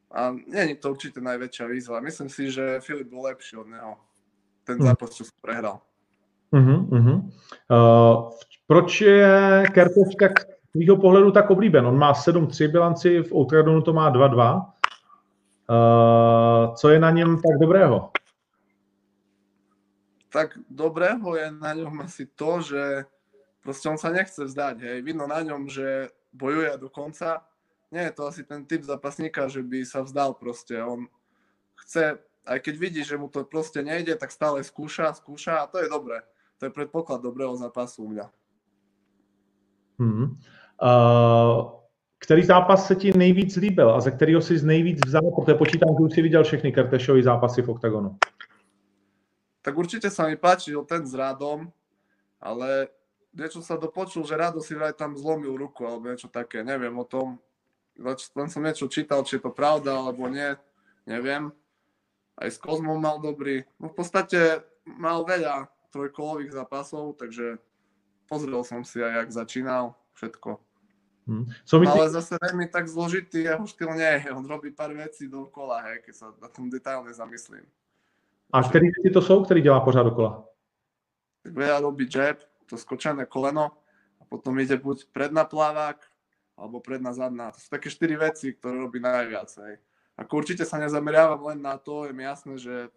a 0.09 0.33
nie 0.33 0.73
je 0.73 0.81
to 0.81 0.97
určite 0.97 1.21
najväčšia 1.21 1.69
výzva. 1.69 2.01
Myslím 2.01 2.33
si, 2.33 2.49
že 2.49 2.81
Filip 2.81 3.13
bol 3.13 3.29
lepší 3.29 3.61
od 3.61 3.69
neho. 3.69 4.01
Ten 4.65 4.81
hm. 4.81 4.85
zápas, 4.89 5.13
čo 5.13 5.29
som 5.29 5.37
prehral. 5.45 5.85
Uh-huh, 6.53 6.89
uh-huh. 6.89 7.19
Uh, 7.69 8.33
proč 8.67 9.01
je 9.01 9.65
Kertov 9.75 10.17
tak 10.21 10.41
z 10.41 10.73
tvýho 10.73 10.97
pohledu 10.97 11.31
tak 11.31 11.51
oblíben? 11.51 11.87
On 11.87 11.97
má 11.97 12.13
7-3 12.13 12.69
bilanci, 12.73 13.23
v 13.23 13.33
Outradonu 13.33 13.83
to 13.83 13.93
má 13.93 14.13
2-2. 14.13 14.73
Uh, 15.69 16.75
co 16.75 16.89
je 16.89 16.99
na 16.99 17.11
něm 17.11 17.37
tak 17.37 17.61
dobrého? 17.61 18.11
Tak 20.33 20.59
dobrého 20.71 21.37
je 21.37 21.51
na 21.51 21.73
ňom 21.73 22.01
asi 22.01 22.27
to, 22.27 22.61
že 22.61 23.05
proste 23.65 23.89
on 23.89 24.01
sa 24.01 24.09
nechce 24.09 24.45
vzdať, 24.45 24.81
hej. 24.81 24.99
Vidno 25.05 25.29
na 25.29 25.41
ňom, 25.41 25.69
že 25.69 26.09
bojuje 26.33 26.77
do 26.81 26.89
konca. 26.89 27.45
Nie 27.93 28.09
je 28.09 28.17
to 28.17 28.29
asi 28.29 28.45
ten 28.45 28.65
typ 28.65 28.85
zapasníka, 28.85 29.49
že 29.49 29.65
by 29.65 29.85
sa 29.85 30.05
vzdal 30.05 30.37
proste. 30.37 30.77
On 30.81 31.09
chce, 31.85 32.21
aj 32.45 32.59
keď 32.61 32.75
vidí, 32.77 33.01
že 33.05 33.17
mu 33.17 33.29
to 33.29 33.45
proste 33.45 33.81
nejde, 33.81 34.17
tak 34.17 34.33
stále 34.33 34.61
skúša, 34.65 35.17
skúša 35.17 35.65
a 35.65 35.69
to 35.69 35.81
je 35.81 35.89
dobré. 35.89 36.21
To 36.59 36.67
je 36.67 36.71
predpoklad 36.71 37.23
dobrého 37.23 37.57
zápasu 37.57 38.05
u 38.05 38.09
mňa. 38.09 38.27
Hmm. 39.99 40.39
Uh, 40.83 41.79
který 42.19 42.43
zápas 42.43 42.87
se 42.87 42.95
ti 42.95 43.13
nejvíc 43.19 43.57
líbil 43.57 43.91
a 43.91 44.01
ze 44.01 44.11
kterého 44.11 44.41
jsi 44.41 44.67
nejvíc 44.67 45.07
vzal, 45.07 45.23
protože 45.37 45.55
počítám, 45.55 45.95
že 45.99 46.05
už 46.05 46.15
si 46.15 46.23
viděl 46.23 46.45
všechny 46.45 46.73
Kertešovy 46.73 47.23
zápasy 47.23 47.63
v 47.63 47.69
OKTAGONu. 47.69 48.17
Tak 49.63 49.75
určite 49.77 50.09
sa 50.09 50.25
mi 50.25 50.39
páčil 50.39 50.81
ten 50.89 51.05
s 51.05 51.13
Radom, 51.13 51.69
ale 52.41 52.89
niečo 53.37 53.61
sa 53.61 53.77
dopočul, 53.77 54.25
že 54.25 54.39
Rado 54.39 54.65
si 54.65 54.73
vraj 54.73 54.97
tam 54.97 55.13
zlomil 55.13 55.53
ruku 55.61 55.85
alebo 55.85 56.09
niečo 56.09 56.31
také, 56.31 56.65
neviem 56.65 56.95
o 56.97 57.05
tom. 57.05 57.37
Len 57.99 58.49
som 58.49 58.65
niečo 58.65 58.89
čítal, 58.89 59.27
či 59.27 59.37
je 59.37 59.45
to 59.45 59.53
pravda 59.53 59.93
alebo 59.93 60.25
nie, 60.31 60.57
neviem. 61.05 61.53
Aj 62.39 62.49
s 62.49 62.57
Kozmom 62.57 62.97
mal 62.97 63.19
dobrý. 63.21 63.67
No 63.83 63.91
v 63.91 63.99
podstate 63.99 64.63
mal 64.87 65.27
veľa 65.27 65.69
trojkolových 65.91 66.53
zápasov, 66.53 67.17
takže 67.17 67.59
pozrel 68.29 68.61
som 68.65 68.85
si 68.85 69.01
aj, 69.01 69.13
jak 69.25 69.31
začínal, 69.33 69.95
všetko. 70.15 70.61
Hmm. 71.29 71.45
Co 71.65 71.75
myslí... 71.81 71.99
Ale 72.01 72.09
zase 72.11 72.35
veľmi 72.41 72.73
tak 72.73 72.89
zložitý 72.89 73.45
jeho 73.45 73.65
štýl 73.69 73.93
nie 73.93 74.25
je. 74.25 74.33
On 74.33 74.45
robí 74.49 74.73
pár 74.73 74.97
vecí 74.97 75.29
dokola, 75.29 75.85
hej, 75.93 76.01
keď 76.09 76.15
sa 76.17 76.27
na 76.41 76.49
tom 76.49 76.73
detailne 76.73 77.13
zamyslím. 77.13 77.69
A 78.53 78.63
který 78.63 78.89
to 79.13 79.23
jsou, 79.23 79.45
který 79.45 79.61
dělá 79.61 79.81
pořád 79.81 80.03
dokola? 80.03 80.49
Tak 81.45 81.53
veľa 81.53 81.81
robí 81.81 82.09
jab, 82.09 82.41
to 82.67 82.77
skočené 82.77 83.27
koleno 83.27 83.73
a 84.21 84.25
potom 84.25 84.59
ide 84.59 84.77
buď 84.77 85.13
predná 85.13 85.45
plavák 85.45 86.01
alebo 86.57 86.81
predná 86.81 87.13
zadná. 87.13 87.53
To 87.53 87.61
sú 87.61 87.69
také 87.71 87.93
štyri 87.93 88.17
veci, 88.17 88.53
ktoré 88.53 88.81
robí 88.81 89.01
najviac. 89.01 89.49
Hej. 89.63 89.79
Ako 90.19 90.43
určite 90.43 90.65
sa 90.65 90.81
nezameriavam 90.81 91.45
len 91.53 91.61
na 91.63 91.79
to, 91.79 92.09
je 92.09 92.13
mi 92.13 92.25
jasné, 92.25 92.59
že 92.59 92.89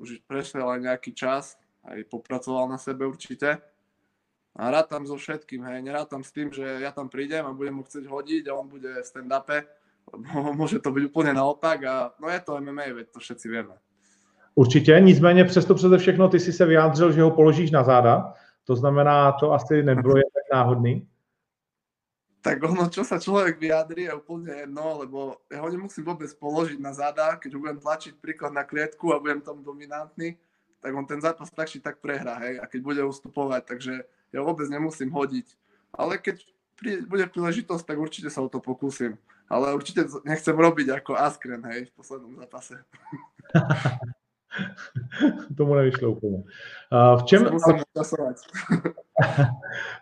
už 0.00 0.24
prešiel 0.26 0.66
aj 0.66 0.80
nejaký 0.88 1.14
čas, 1.14 1.54
aj 1.88 2.04
popracoval 2.12 2.68
na 2.68 2.78
sebe 2.78 3.06
určite. 3.06 3.58
A 4.58 4.70
rád 4.70 4.90
tam 4.90 5.06
so 5.06 5.14
všetkým, 5.14 5.62
hej, 5.64 5.82
nerád 5.82 6.10
tam 6.10 6.24
s 6.24 6.34
tým, 6.34 6.50
že 6.50 6.66
ja 6.66 6.90
tam 6.90 7.06
prídem 7.06 7.46
a 7.46 7.54
budem 7.54 7.78
mu 7.78 7.82
chcieť 7.86 8.04
hodiť 8.10 8.44
a 8.50 8.58
on 8.58 8.66
bude 8.66 8.90
v 8.90 9.06
stand-upe, 9.06 9.62
lebo 10.12 10.52
môže 10.58 10.82
to 10.82 10.90
byť 10.90 11.04
úplne 11.14 11.32
naopak 11.36 11.78
a 11.86 11.94
no 12.18 12.26
je 12.26 12.40
to 12.42 12.58
MMA, 12.58 12.90
veď 12.92 13.06
to 13.12 13.20
všetci 13.20 13.48
vieme. 13.48 13.76
Určitě, 14.54 15.00
nicméně 15.00 15.44
přesto 15.44 15.74
přeze 15.74 15.98
všechno 15.98 16.28
ty 16.28 16.40
si 16.40 16.52
se 16.52 16.66
vyjádřil, 16.66 17.12
že 17.12 17.22
ho 17.22 17.30
položíš 17.30 17.70
na 17.70 17.84
záda, 17.84 18.34
to 18.64 18.76
znamená, 18.76 19.32
to 19.32 19.52
asi 19.52 19.82
nebylo 19.82 20.16
jen 20.16 20.26
tak 20.34 20.56
náhodný. 20.58 21.06
Tak 22.42 22.62
ono, 22.62 22.86
čo 22.88 23.04
sa 23.04 23.18
človek 23.18 23.58
vyjadrí, 23.58 24.06
je 24.06 24.14
úplne 24.14 24.62
jedno, 24.62 24.98
lebo 24.98 25.42
ja 25.50 25.58
ho 25.58 25.68
nemusím 25.68 26.06
vôbec 26.06 26.30
položiť 26.38 26.78
na 26.78 26.94
záda, 26.94 27.34
keď 27.36 27.54
ho 27.54 27.60
budem 27.60 27.78
tlačiť 27.82 28.14
príklad 28.22 28.54
na 28.54 28.62
klietku 28.62 29.10
a 29.10 29.18
budem 29.18 29.42
tam 29.42 29.58
dominantný, 29.62 30.38
tak 30.80 30.94
on 30.94 31.06
ten 31.06 31.20
zápas 31.20 31.50
tak 31.50 31.68
či 31.68 31.80
tak 31.80 31.98
prehrá, 31.98 32.38
hej, 32.38 32.58
a 32.62 32.66
keď 32.66 32.80
bude 32.82 33.02
ustupovať, 33.04 33.66
takže 33.66 34.02
ja 34.32 34.40
vôbec 34.42 34.70
nemusím 34.70 35.10
hodiť. 35.10 35.56
Ale 35.92 36.18
keď 36.18 36.46
bude 37.08 37.26
príležitosť, 37.26 37.86
tak 37.86 37.98
určite 37.98 38.30
sa 38.30 38.42
o 38.42 38.48
to 38.48 38.62
pokúsim. 38.62 39.18
Ale 39.48 39.74
určite 39.74 40.04
nechcem 40.28 40.52
robiť 40.52 41.00
ako 41.00 41.16
Askren, 41.16 41.64
hej, 41.72 41.88
v 41.88 41.92
poslednom 41.96 42.36
zápase. 42.36 42.84
Tomu 45.56 45.74
nevyšlo 45.74 46.10
úplně. 46.10 46.42
v, 47.16 47.24
čem, 47.24 47.44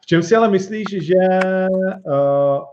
v 0.03 0.07
čem 0.07 0.23
si 0.23 0.37
ale 0.37 0.51
myslíš, 0.51 0.87
že 0.91 1.15
uh, 2.07 2.65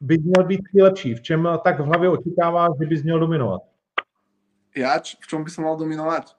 by 0.00 0.18
měl 0.18 0.44
být 0.46 0.60
lepší? 0.82 1.14
V 1.14 1.22
čem 1.22 1.48
tak 1.64 1.80
v 1.80 1.84
hlavě 1.84 2.08
očekáváš, 2.08 2.70
že 2.80 2.86
bys 2.86 3.02
měl 3.02 3.18
dominovat? 3.18 3.62
Ja? 4.76 4.98
V 4.98 5.26
čom 5.28 5.44
by 5.44 5.50
som 5.50 5.64
mal 5.64 5.76
dominovať? 5.76 6.36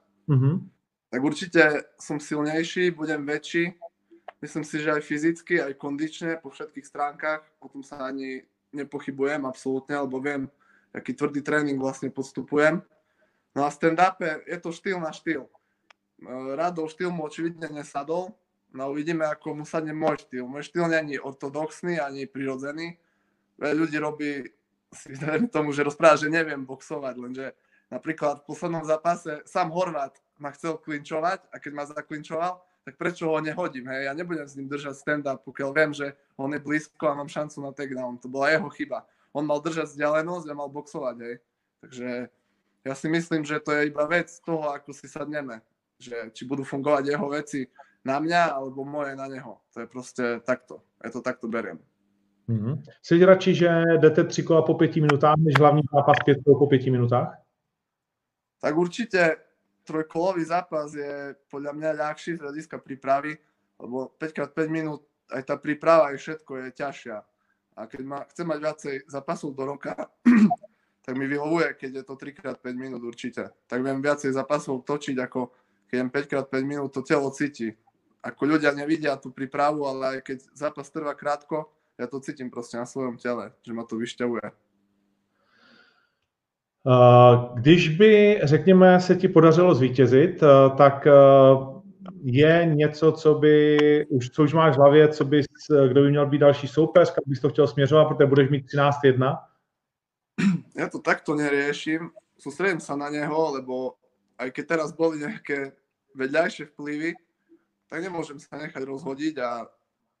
Tak 1.14 1.22
určite 1.22 1.94
som 1.94 2.18
silnejší, 2.18 2.90
budem 2.90 3.22
väčší. 3.22 3.78
Myslím 4.42 4.66
si, 4.66 4.82
že 4.82 4.98
aj 4.98 5.06
fyzicky, 5.06 5.62
aj 5.62 5.78
kondične, 5.78 6.42
po 6.42 6.50
všetkých 6.50 6.82
stránkach. 6.82 7.46
O 7.62 7.70
tom 7.70 7.86
sa 7.86 8.10
ani 8.10 8.42
nepochybujem 8.74 9.46
absolútne, 9.46 9.94
lebo 9.94 10.18
viem, 10.18 10.50
aký 10.90 11.14
tvrdý 11.14 11.38
tréning 11.38 11.78
vlastne 11.78 12.10
podstupujem. 12.10 12.82
No 13.54 13.62
a 13.62 13.70
stand-upe 13.70 14.42
je 14.42 14.58
to 14.58 14.74
štýl 14.74 14.98
na 14.98 15.14
štýl. 15.14 15.46
E, 15.46 15.50
Radov 16.58 16.90
štýl 16.90 17.14
mu 17.14 17.30
očividne 17.30 17.70
nesadol, 17.70 18.34
no 18.74 18.90
uvidíme, 18.90 19.22
ako 19.22 19.62
mu 19.62 19.64
sadne 19.70 19.94
môj 19.94 20.26
štýl. 20.26 20.50
Môj 20.50 20.66
štýl 20.66 20.90
není 20.90 21.22
ortodoxný 21.22 22.02
ani 22.02 22.26
prirodzený. 22.26 22.98
Veľa 23.62 23.74
ľudí 23.78 23.98
robí 24.02 24.30
si 24.90 25.14
tomu, 25.54 25.70
že 25.70 25.86
rozpráva, 25.86 26.18
že 26.18 26.26
neviem 26.26 26.66
boxovať, 26.66 27.14
lenže 27.22 27.54
napríklad 27.86 28.42
v 28.42 28.50
poslednom 28.50 28.82
zápase 28.82 29.46
sám 29.46 29.70
Horvát 29.70 30.23
ma 30.38 30.50
chcel 30.50 30.78
klinčovať 30.78 31.40
a 31.52 31.58
keď 31.58 31.72
ma 31.74 31.84
zaklinčoval, 31.86 32.60
tak 32.84 33.00
prečo 33.00 33.32
ho 33.32 33.40
nehodím, 33.40 33.88
hej? 33.88 34.04
Ja 34.04 34.12
nebudem 34.12 34.44
s 34.44 34.56
ním 34.60 34.68
držať 34.68 34.94
stand-up, 34.96 35.40
pokiaľ 35.40 35.70
viem, 35.72 35.92
že 35.96 36.12
on 36.36 36.52
je 36.52 36.60
blízko 36.60 37.08
a 37.08 37.16
mám 37.16 37.32
šancu 37.32 37.64
na 37.64 37.72
takedown. 37.72 38.20
To 38.20 38.28
bola 38.28 38.52
jeho 38.52 38.68
chyba. 38.68 39.08
On 39.32 39.46
mal 39.46 39.60
držať 39.64 39.88
vzdialenosť 39.88 40.46
a 40.50 40.54
mal 40.54 40.68
boxovať, 40.68 41.16
hej? 41.24 41.34
Takže 41.80 42.08
ja 42.84 42.94
si 42.94 43.08
myslím, 43.08 43.44
že 43.44 43.60
to 43.60 43.72
je 43.72 43.88
iba 43.88 44.04
vec 44.04 44.28
toho, 44.44 44.68
ako 44.68 44.92
si 44.92 45.08
sadneme. 45.08 45.64
Že 45.96 46.30
či 46.36 46.42
budú 46.44 46.60
fungovať 46.60 47.08
jeho 47.08 47.28
veci 47.32 47.64
na 48.04 48.20
mňa, 48.20 48.52
alebo 48.52 48.84
moje 48.84 49.16
na 49.16 49.32
neho. 49.32 49.60
To 49.72 49.80
je 49.80 49.86
prostě 49.86 50.40
takto. 50.44 50.82
Ja 51.04 51.10
to 51.10 51.20
takto 51.20 51.48
beriem. 51.48 51.80
Mm-hmm. 52.48 52.82
Jsi 53.02 53.24
radši, 53.24 53.54
že 53.54 53.68
jdete 54.00 54.24
tři 54.24 54.42
kola 54.42 54.62
po 54.62 54.74
pěti 54.74 55.00
minutách, 55.00 55.34
než 55.38 55.54
hlavní 55.58 55.82
zápas 55.94 56.16
pět 56.24 56.38
kol 56.44 56.58
po 56.58 56.66
pěti 56.66 56.90
minutách? 56.90 57.40
Tak 58.60 58.76
určite 58.76 59.36
trojkolový 59.84 60.44
zápas 60.48 60.90
je 60.96 61.36
podľa 61.52 61.72
mňa 61.76 62.00
ľahší 62.00 62.36
z 62.36 62.42
hľadiska 62.42 62.80
prípravy, 62.80 63.36
lebo 63.78 64.12
5x5 64.16 64.58
minút 64.72 65.04
aj 65.32 65.42
tá 65.44 65.56
príprava 65.56 66.12
je 66.12 66.20
všetko 66.20 66.50
je 66.56 66.66
ťažšia. 66.76 67.18
A 67.74 67.80
keď 67.90 68.02
ma, 68.06 68.18
chcem 68.30 68.46
mať 68.46 68.58
viacej 68.60 68.94
zápasov 69.08 69.56
do 69.56 69.64
roka, 69.66 69.92
tak 71.04 71.14
mi 71.16 71.26
vyhovuje, 71.26 71.74
keď 71.74 71.90
je 72.00 72.04
to 72.04 72.14
3x5 72.14 72.64
minút 72.76 73.02
určite. 73.02 73.50
Tak 73.66 73.78
viem 73.80 73.98
viacej 74.00 74.30
zápasov 74.32 74.84
točiť, 74.86 75.16
ako 75.20 75.50
keď 75.88 75.96
jem 75.96 76.10
5x5 76.10 76.54
minút, 76.64 76.90
to 76.94 77.02
telo 77.02 77.28
cíti. 77.34 77.74
Ako 78.24 78.48
ľudia 78.48 78.72
nevidia 78.72 79.20
tú 79.20 79.28
prípravu, 79.28 79.84
ale 79.84 80.18
aj 80.18 80.20
keď 80.24 80.38
zápas 80.56 80.88
trvá 80.88 81.12
krátko, 81.12 81.68
ja 82.00 82.08
to 82.08 82.18
cítim 82.24 82.48
proste 82.48 82.80
na 82.80 82.88
svojom 82.88 83.20
tele, 83.20 83.52
že 83.62 83.72
ma 83.76 83.84
to 83.84 84.00
vyšťavuje. 84.00 84.63
Když 87.54 87.88
by, 87.88 88.40
řekněme, 88.42 89.00
se 89.00 89.16
ti 89.16 89.28
podařilo 89.28 89.74
zvítězit, 89.74 90.42
tak 90.76 91.06
je 92.22 92.70
něco, 92.74 93.12
co 93.12 93.34
by, 93.34 93.78
už, 94.08 94.30
co 94.30 94.42
už 94.42 94.52
máš 94.52 94.74
v 94.74 94.78
hlavě, 94.78 95.08
co 95.08 95.24
bys, 95.24 95.46
kdo 95.88 96.02
by 96.02 96.10
měl 96.10 96.26
být 96.26 96.38
další 96.38 96.68
soupeř, 96.68 97.10
kam 97.10 97.24
bys 97.26 97.40
to 97.40 97.48
chtěl 97.48 97.66
směřovat, 97.66 98.04
protože 98.04 98.26
budeš 98.26 98.50
mít 98.50 98.66
13-1? 98.66 99.36
ja 100.74 100.86
to 100.92 100.98
takto 100.98 101.38
neriešim, 101.38 102.10
sústredím 102.38 102.82
sa 102.82 102.98
na 102.98 103.10
neho, 103.10 103.54
lebo 103.54 103.98
aj 104.38 104.50
keď 104.50 104.64
teraz 104.66 104.90
boli 104.90 105.22
nejaké 105.22 105.74
vedľajšie 106.18 106.74
vplyvy, 106.74 107.14
tak 107.86 108.02
nemôžem 108.02 108.42
sa 108.42 108.58
nechať 108.58 108.82
rozhodiť 108.82 109.34
a 109.38 109.70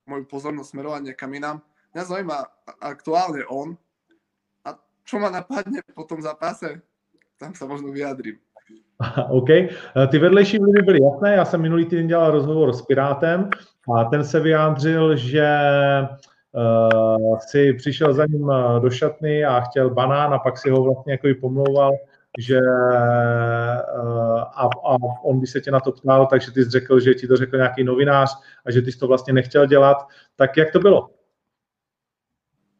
moju 0.06 0.24
pozornosť 0.30 0.70
smerovať 0.70 1.02
niekam 1.10 1.34
inám. 1.34 1.58
Mňa 1.94 2.02
zaujíma 2.06 2.38
aktuálne 2.82 3.42
on 3.50 3.74
čo 5.04 5.20
ma 5.20 5.30
napadne 5.30 5.84
po 5.94 6.04
tom 6.04 6.24
zápase, 6.24 6.80
tam 7.38 7.54
sa 7.54 7.68
možno 7.68 7.92
vyjadrím. 7.92 8.40
OK. 9.30 9.48
Ty 10.08 10.18
vedlejší 10.18 10.58
vlivy 10.58 10.82
byly 10.82 10.98
jasné. 11.02 11.34
Já 11.34 11.44
jsem 11.44 11.62
minulý 11.62 11.84
týden 11.86 12.06
dělal 12.06 12.30
rozhovor 12.30 12.72
s 12.72 12.82
Pirátem 12.82 13.50
a 13.96 14.04
ten 14.04 14.24
se 14.24 14.40
vyjádřil, 14.40 15.16
že 15.16 15.48
uh, 16.52 17.38
si 17.38 17.72
přišel 17.72 18.14
za 18.14 18.26
ním 18.26 18.50
eh, 18.50 18.80
do 18.80 18.90
šatny 18.90 19.44
a 19.44 19.60
chtěl 19.60 19.90
banán 19.90 20.34
a 20.34 20.38
pak 20.38 20.58
si 20.58 20.70
ho 20.70 20.82
vlastně 20.82 21.12
jako 21.12 21.28
pomlouval, 21.40 21.92
že 22.38 22.58
uh, 22.58 24.40
a, 24.40 24.68
a 24.84 24.96
on 25.24 25.40
by 25.40 25.46
se 25.46 25.60
tě 25.60 25.70
na 25.70 25.80
to 25.80 25.92
ptal, 25.92 26.26
takže 26.26 26.50
ty 26.50 26.64
jsi 26.64 26.70
řekl, 26.70 27.00
že 27.00 27.14
ti 27.14 27.26
to 27.26 27.36
řekl 27.36 27.56
nějaký 27.56 27.84
novinář 27.84 28.38
a 28.66 28.70
že 28.70 28.82
ty 28.82 28.92
jsi 28.92 28.98
to 28.98 29.06
vlastně 29.06 29.32
nechtěl 29.32 29.66
dělat. 29.66 29.96
Tak 30.36 30.56
jak 30.56 30.72
to 30.72 30.80
bylo? 30.80 31.10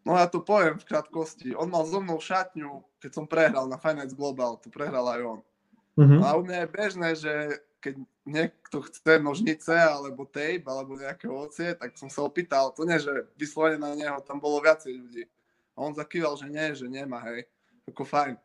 No 0.05 0.21
ja 0.21 0.29
to 0.29 0.45
poviem 0.45 0.77
v 0.77 0.85
krátkosti. 0.85 1.57
On 1.57 1.67
mal 1.67 1.89
so 1.89 1.97
mnou 1.97 2.21
šatňu, 2.21 2.85
keď 3.01 3.11
som 3.11 3.25
prehral 3.25 3.65
na 3.65 3.81
Finance 3.81 4.13
Global, 4.13 4.61
to 4.61 4.69
prehral 4.69 5.09
aj 5.09 5.21
on. 5.25 5.41
Mm-hmm. 5.97 6.21
A 6.21 6.29
u 6.37 6.43
mňa 6.45 6.57
je 6.61 6.69
bežné, 6.69 7.09
že 7.17 7.33
keď 7.81 7.95
niekto 8.25 8.77
chce 8.85 9.21
nožnice 9.21 9.73
alebo 9.73 10.25
tape 10.29 10.65
alebo 10.65 10.97
nejaké 10.97 11.29
ovocie, 11.29 11.77
tak 11.77 11.97
som 11.97 12.09
sa 12.13 12.25
opýtal, 12.25 12.73
to 12.73 12.85
nie, 12.89 12.97
že 13.01 13.29
vyslovene 13.37 13.81
na 13.81 13.93
neho 13.97 14.21
tam 14.25 14.41
bolo 14.41 14.61
viacej 14.61 14.93
ľudí. 14.93 15.25
A 15.77 15.85
on 15.85 15.93
zakýval, 15.97 16.37
že 16.37 16.49
nie, 16.49 16.73
že 16.73 16.89
nemá, 16.89 17.21
hej. 17.33 17.45
Ako 17.89 18.05
fajn. 18.05 18.37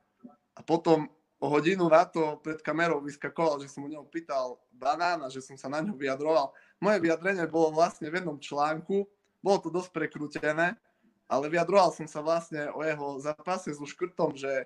A 0.56 0.60
potom 0.64 1.08
o 1.40 1.48
hodinu 1.48 1.88
na 1.88 2.04
to 2.04 2.40
pred 2.44 2.60
kamerou 2.60 3.00
vyskakoval, 3.00 3.64
že 3.64 3.72
som 3.72 3.88
u 3.88 3.90
neho 3.92 4.04
pýtal 4.08 4.60
banán 4.76 5.24
a 5.24 5.32
že 5.32 5.40
som 5.40 5.56
sa 5.56 5.72
na 5.72 5.80
ňo 5.80 5.96
vyjadroval. 5.96 6.52
Moje 6.84 7.00
vyjadrenie 7.00 7.48
bolo 7.48 7.72
vlastne 7.72 8.12
v 8.12 8.20
jednom 8.20 8.36
článku, 8.36 9.08
bolo 9.40 9.58
to 9.64 9.72
dosť 9.72 9.90
prekrútené, 9.96 10.76
ale 11.30 11.46
vyjadroval 11.48 11.94
som 11.94 12.10
sa 12.10 12.26
vlastne 12.26 12.74
o 12.74 12.82
jeho 12.82 13.22
zápase 13.22 13.70
so 13.78 13.86
škrtom, 13.86 14.34
že 14.34 14.66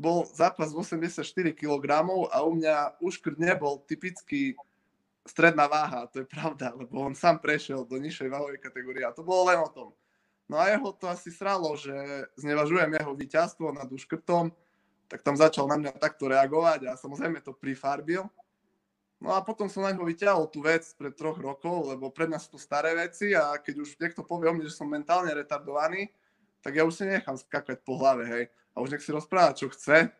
bol 0.00 0.24
zápas 0.32 0.72
84 0.72 1.20
kg 1.52 1.86
a 2.32 2.36
u 2.44 2.50
mňa 2.56 3.00
úškrt 3.00 3.36
nebol 3.36 3.84
typický 3.84 4.56
stredná 5.28 5.68
váha, 5.68 6.06
to 6.08 6.22
je 6.22 6.26
pravda, 6.28 6.72
lebo 6.72 7.02
on 7.02 7.12
sám 7.12 7.42
prešiel 7.42 7.84
do 7.84 7.98
nižšej 8.00 8.28
váhovej 8.30 8.60
kategórie 8.62 9.04
a 9.04 9.12
to 9.12 9.26
bolo 9.26 9.52
len 9.52 9.60
o 9.60 9.68
tom. 9.68 9.88
No 10.46 10.62
a 10.62 10.70
jeho 10.70 10.94
to 10.94 11.10
asi 11.10 11.34
sralo, 11.34 11.74
že 11.74 11.92
znevažujem 12.38 12.94
jeho 12.94 13.12
víťazstvo 13.18 13.74
nad 13.74 13.90
úškrtom, 13.90 14.54
tak 15.10 15.26
tam 15.26 15.34
začal 15.34 15.66
na 15.66 15.76
mňa 15.76 15.98
takto 15.98 16.30
reagovať 16.30 16.86
a 16.86 16.92
samozrejme 16.94 17.42
to 17.42 17.50
prifarbil. 17.54 18.30
No 19.26 19.34
a 19.34 19.42
potom 19.42 19.66
som 19.66 19.82
na 19.82 19.90
ňo 19.90 20.06
vyťahol 20.06 20.46
tú 20.54 20.62
vec 20.62 20.86
pred 20.94 21.10
troch 21.10 21.34
rokov, 21.42 21.90
lebo 21.90 22.14
pre 22.14 22.30
mňa 22.30 22.38
sú 22.38 22.54
to 22.54 22.60
staré 22.62 22.94
veci 22.94 23.34
a 23.34 23.58
keď 23.58 23.74
už 23.82 23.98
niekto 23.98 24.22
povie 24.22 24.46
o 24.46 24.54
mne, 24.54 24.70
že 24.70 24.78
som 24.78 24.86
mentálne 24.86 25.34
retardovaný, 25.34 26.14
tak 26.62 26.78
ja 26.78 26.86
už 26.86 26.94
si 26.94 27.10
nechám 27.10 27.34
skakať 27.34 27.82
po 27.82 27.98
hlave, 27.98 28.22
hej. 28.22 28.44
A 28.70 28.86
už 28.86 28.94
nech 28.94 29.02
si 29.02 29.10
rozpráva, 29.10 29.50
čo 29.50 29.66
chce, 29.66 30.14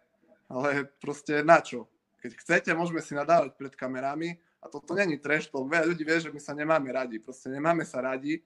ale 0.51 0.91
proste 0.99 1.47
na 1.47 1.63
čo. 1.63 1.87
Keď 2.19 2.31
chcete, 2.35 2.71
môžeme 2.75 2.99
si 2.99 3.15
nadávať 3.15 3.55
pred 3.55 3.79
kamerami 3.79 4.43
a 4.59 4.67
toto 4.67 4.91
není 4.99 5.23
trash 5.23 5.55
talk. 5.55 5.71
Veľa 5.71 5.87
ľudí 5.87 6.03
vie, 6.03 6.19
že 6.27 6.35
my 6.35 6.43
sa 6.43 6.51
nemáme 6.59 6.91
radi, 6.91 7.23
proste 7.23 7.47
nemáme 7.47 7.87
sa 7.87 8.03
radi 8.03 8.43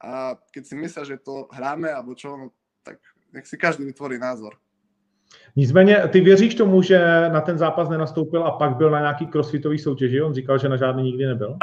a 0.00 0.40
keď 0.56 0.62
si 0.64 0.74
myslia, 0.80 1.04
že 1.04 1.20
to 1.20 1.52
hráme 1.52 1.92
alebo 1.92 2.16
čo, 2.16 2.32
no, 2.32 2.56
tak 2.80 2.96
nech 3.28 3.44
si 3.44 3.60
každý 3.60 3.84
vytvorí 3.84 4.16
názor. 4.16 4.56
Nicméně, 5.56 6.08
ty 6.08 6.20
věříš 6.20 6.54
tomu, 6.54 6.82
že 6.82 6.98
na 7.28 7.40
ten 7.40 7.58
zápas 7.58 7.88
nenastoupil 7.88 8.44
a 8.44 8.58
pak 8.58 8.76
byl 8.76 8.90
na 8.90 9.00
nějaký 9.00 9.26
crossfitový 9.26 9.78
soutěži? 9.78 10.22
On 10.22 10.34
říkal, 10.34 10.58
že 10.58 10.68
na 10.68 10.76
žádný 10.76 11.02
nikdy 11.02 11.26
nebyl. 11.26 11.58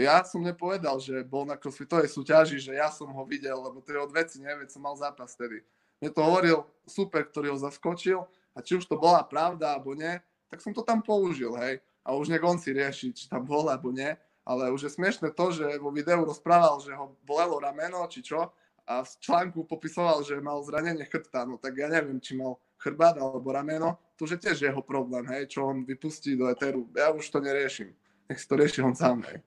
Ja 0.00 0.24
som 0.24 0.40
nepovedal, 0.40 0.96
že 0.96 1.28
bol 1.28 1.44
na 1.44 1.60
crossfitovej 1.60 2.08
súťaži, 2.08 2.56
že 2.56 2.72
ja 2.72 2.88
som 2.88 3.12
ho 3.12 3.28
videl, 3.28 3.60
lebo 3.60 3.84
to 3.84 3.92
je 3.92 4.00
od 4.00 4.08
veci, 4.08 4.40
neviem, 4.40 4.64
som 4.64 4.80
mal 4.80 4.96
zápas 4.96 5.36
tedy. 5.36 5.60
Mne 6.00 6.08
to 6.16 6.24
hovoril 6.24 6.64
super, 6.88 7.28
ktorý 7.28 7.52
ho 7.52 7.60
zaskočil 7.60 8.24
a 8.56 8.58
či 8.64 8.80
už 8.80 8.88
to 8.88 8.96
bola 8.96 9.20
pravda 9.20 9.76
alebo 9.76 9.92
nie, 9.92 10.16
tak 10.48 10.64
som 10.64 10.72
to 10.72 10.80
tam 10.80 11.04
použil, 11.04 11.52
hej. 11.60 11.84
A 12.00 12.16
už 12.16 12.32
nech 12.32 12.40
on 12.40 12.56
si 12.56 12.72
rieši, 12.72 13.12
či 13.12 13.28
tam 13.28 13.44
bol 13.44 13.68
alebo 13.68 13.92
nie. 13.92 14.16
Ale 14.48 14.72
už 14.72 14.88
je 14.88 14.96
smiešne 14.96 15.36
to, 15.36 15.52
že 15.52 15.68
vo 15.76 15.92
videu 15.92 16.24
rozprával, 16.24 16.80
že 16.80 16.96
ho 16.96 17.12
bolelo 17.28 17.60
rameno, 17.60 18.00
či 18.08 18.24
čo, 18.24 18.56
a 18.90 19.06
v 19.06 19.12
článku 19.22 19.62
popisoval, 19.70 20.26
že 20.26 20.42
mal 20.42 20.58
zranenie 20.66 21.06
chrbta, 21.06 21.46
no 21.46 21.62
tak 21.62 21.78
ja 21.78 21.86
neviem, 21.86 22.18
či 22.18 22.34
mal 22.34 22.58
chrbát 22.82 23.14
alebo 23.22 23.54
rameno, 23.54 24.02
to 24.18 24.26
už 24.26 24.34
je 24.34 24.50
tiež 24.50 24.58
jeho 24.66 24.82
problém, 24.82 25.22
hej, 25.30 25.46
čo 25.46 25.70
on 25.70 25.86
vypustí 25.86 26.34
do 26.34 26.50
eteru. 26.50 26.90
Ja 26.98 27.14
už 27.14 27.22
to 27.30 27.38
neriešim. 27.38 27.94
Nech 28.26 28.42
si 28.42 28.50
to 28.50 28.58
rieši 28.58 28.82
on 28.82 28.98
sám, 28.98 29.22
hej. 29.30 29.38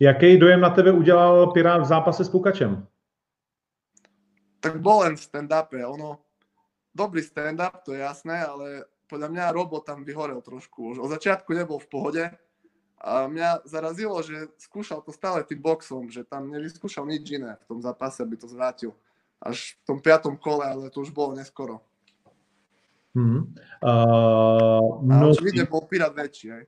Jaký 0.00 0.36
dojem 0.38 0.60
na 0.60 0.70
tebe 0.70 0.92
udělal 0.92 1.52
Pirát 1.52 1.82
v 1.82 1.84
zápase 1.84 2.24
s 2.24 2.28
Pukačem? 2.28 2.86
Tak 4.60 4.82
bol 4.82 5.06
len 5.06 5.14
v 5.14 5.22
stand-upe. 5.22 5.86
Ono, 5.86 6.18
dobrý 6.94 7.22
stand-up, 7.22 7.86
to 7.86 7.92
je 7.92 8.00
jasné, 8.00 8.42
ale 8.42 8.84
podľa 9.06 9.28
mňa 9.28 9.52
Robo 9.52 9.78
tam 9.80 10.02
vyhorel 10.02 10.40
trošku. 10.42 10.96
Už 10.96 10.98
od 10.98 11.10
začiatku 11.10 11.52
nebol 11.54 11.78
v 11.78 11.90
pohode, 11.90 12.24
a 13.04 13.28
mňa 13.28 13.68
zarazilo, 13.68 14.16
že 14.24 14.48
skúšal 14.56 15.04
to 15.04 15.12
stále 15.12 15.44
tým 15.44 15.60
boxom, 15.60 16.08
že 16.08 16.24
tam 16.24 16.48
nevyskúšal 16.48 17.04
nič 17.04 17.36
iné 17.36 17.60
v 17.60 17.64
tom 17.68 17.78
zápase, 17.84 18.24
aby 18.24 18.40
to 18.40 18.48
zvrátil. 18.48 18.96
Až 19.44 19.76
v 19.84 19.92
tom 19.92 19.98
piatom 20.00 20.40
kole, 20.40 20.64
ale 20.64 20.88
to 20.88 21.04
už 21.04 21.12
bolo 21.12 21.36
neskoro. 21.36 21.84
Mm. 23.12 23.52
Uh, 23.84 25.04
mnozí... 25.04 25.36
A 25.36 25.44
očividne 25.44 25.64
bol 25.68 25.84
Pirát 25.84 26.16
väčší, 26.16 26.48
hej. 26.50 26.64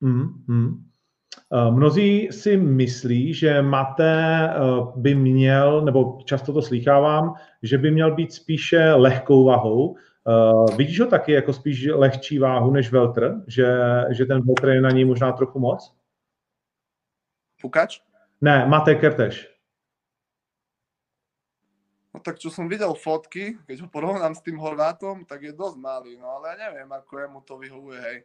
Mm, 0.00 0.28
mm. 0.46 0.70
Uh, 1.50 1.70
mnozí 1.74 2.30
si 2.30 2.56
myslí, 2.56 3.34
že 3.34 3.62
Mate 3.62 4.14
uh, 4.14 4.94
by 4.96 5.14
měl, 5.14 5.82
nebo 5.84 6.18
často 6.24 6.52
to 6.52 6.62
slýchávám, 6.62 7.34
že 7.62 7.78
by 7.78 7.90
měl 7.90 8.14
být 8.14 8.32
spíše 8.32 8.94
lehkou 8.94 9.44
vahou, 9.44 9.96
Uh, 10.26 10.76
vidíš 10.76 11.00
ho 11.00 11.06
taky 11.06 11.32
jako 11.32 11.52
spíš 11.52 11.86
lehčí 11.86 12.38
váhu 12.38 12.70
než 12.70 12.92
Veltr? 12.92 13.44
Že, 13.46 13.66
že 14.10 14.26
ten 14.26 14.42
Veltr 14.42 14.68
je 14.68 14.80
na 14.80 14.90
něj 14.90 15.04
možná 15.04 15.32
trochu 15.32 15.58
moc? 15.58 15.94
Pukač? 17.60 18.00
Ne, 18.40 18.66
Mate 18.66 18.94
Kerteš. 18.94 19.56
No 22.14 22.20
tak 22.20 22.40
čo 22.40 22.50
som 22.50 22.64
videl 22.64 22.96
fotky, 22.96 23.60
keď 23.68 23.84
ho 23.84 23.88
porovnám 23.92 24.34
s 24.34 24.40
tým 24.40 24.56
Horvátom, 24.56 25.28
tak 25.28 25.44
je 25.44 25.52
dosť 25.52 25.76
malý, 25.76 26.16
no 26.16 26.40
ale 26.40 26.48
ja 26.48 26.56
neviem, 26.68 26.88
ako 26.88 27.12
jemu 27.20 27.40
to 27.44 27.54
vyhovuje, 27.60 28.00
hej. 28.00 28.18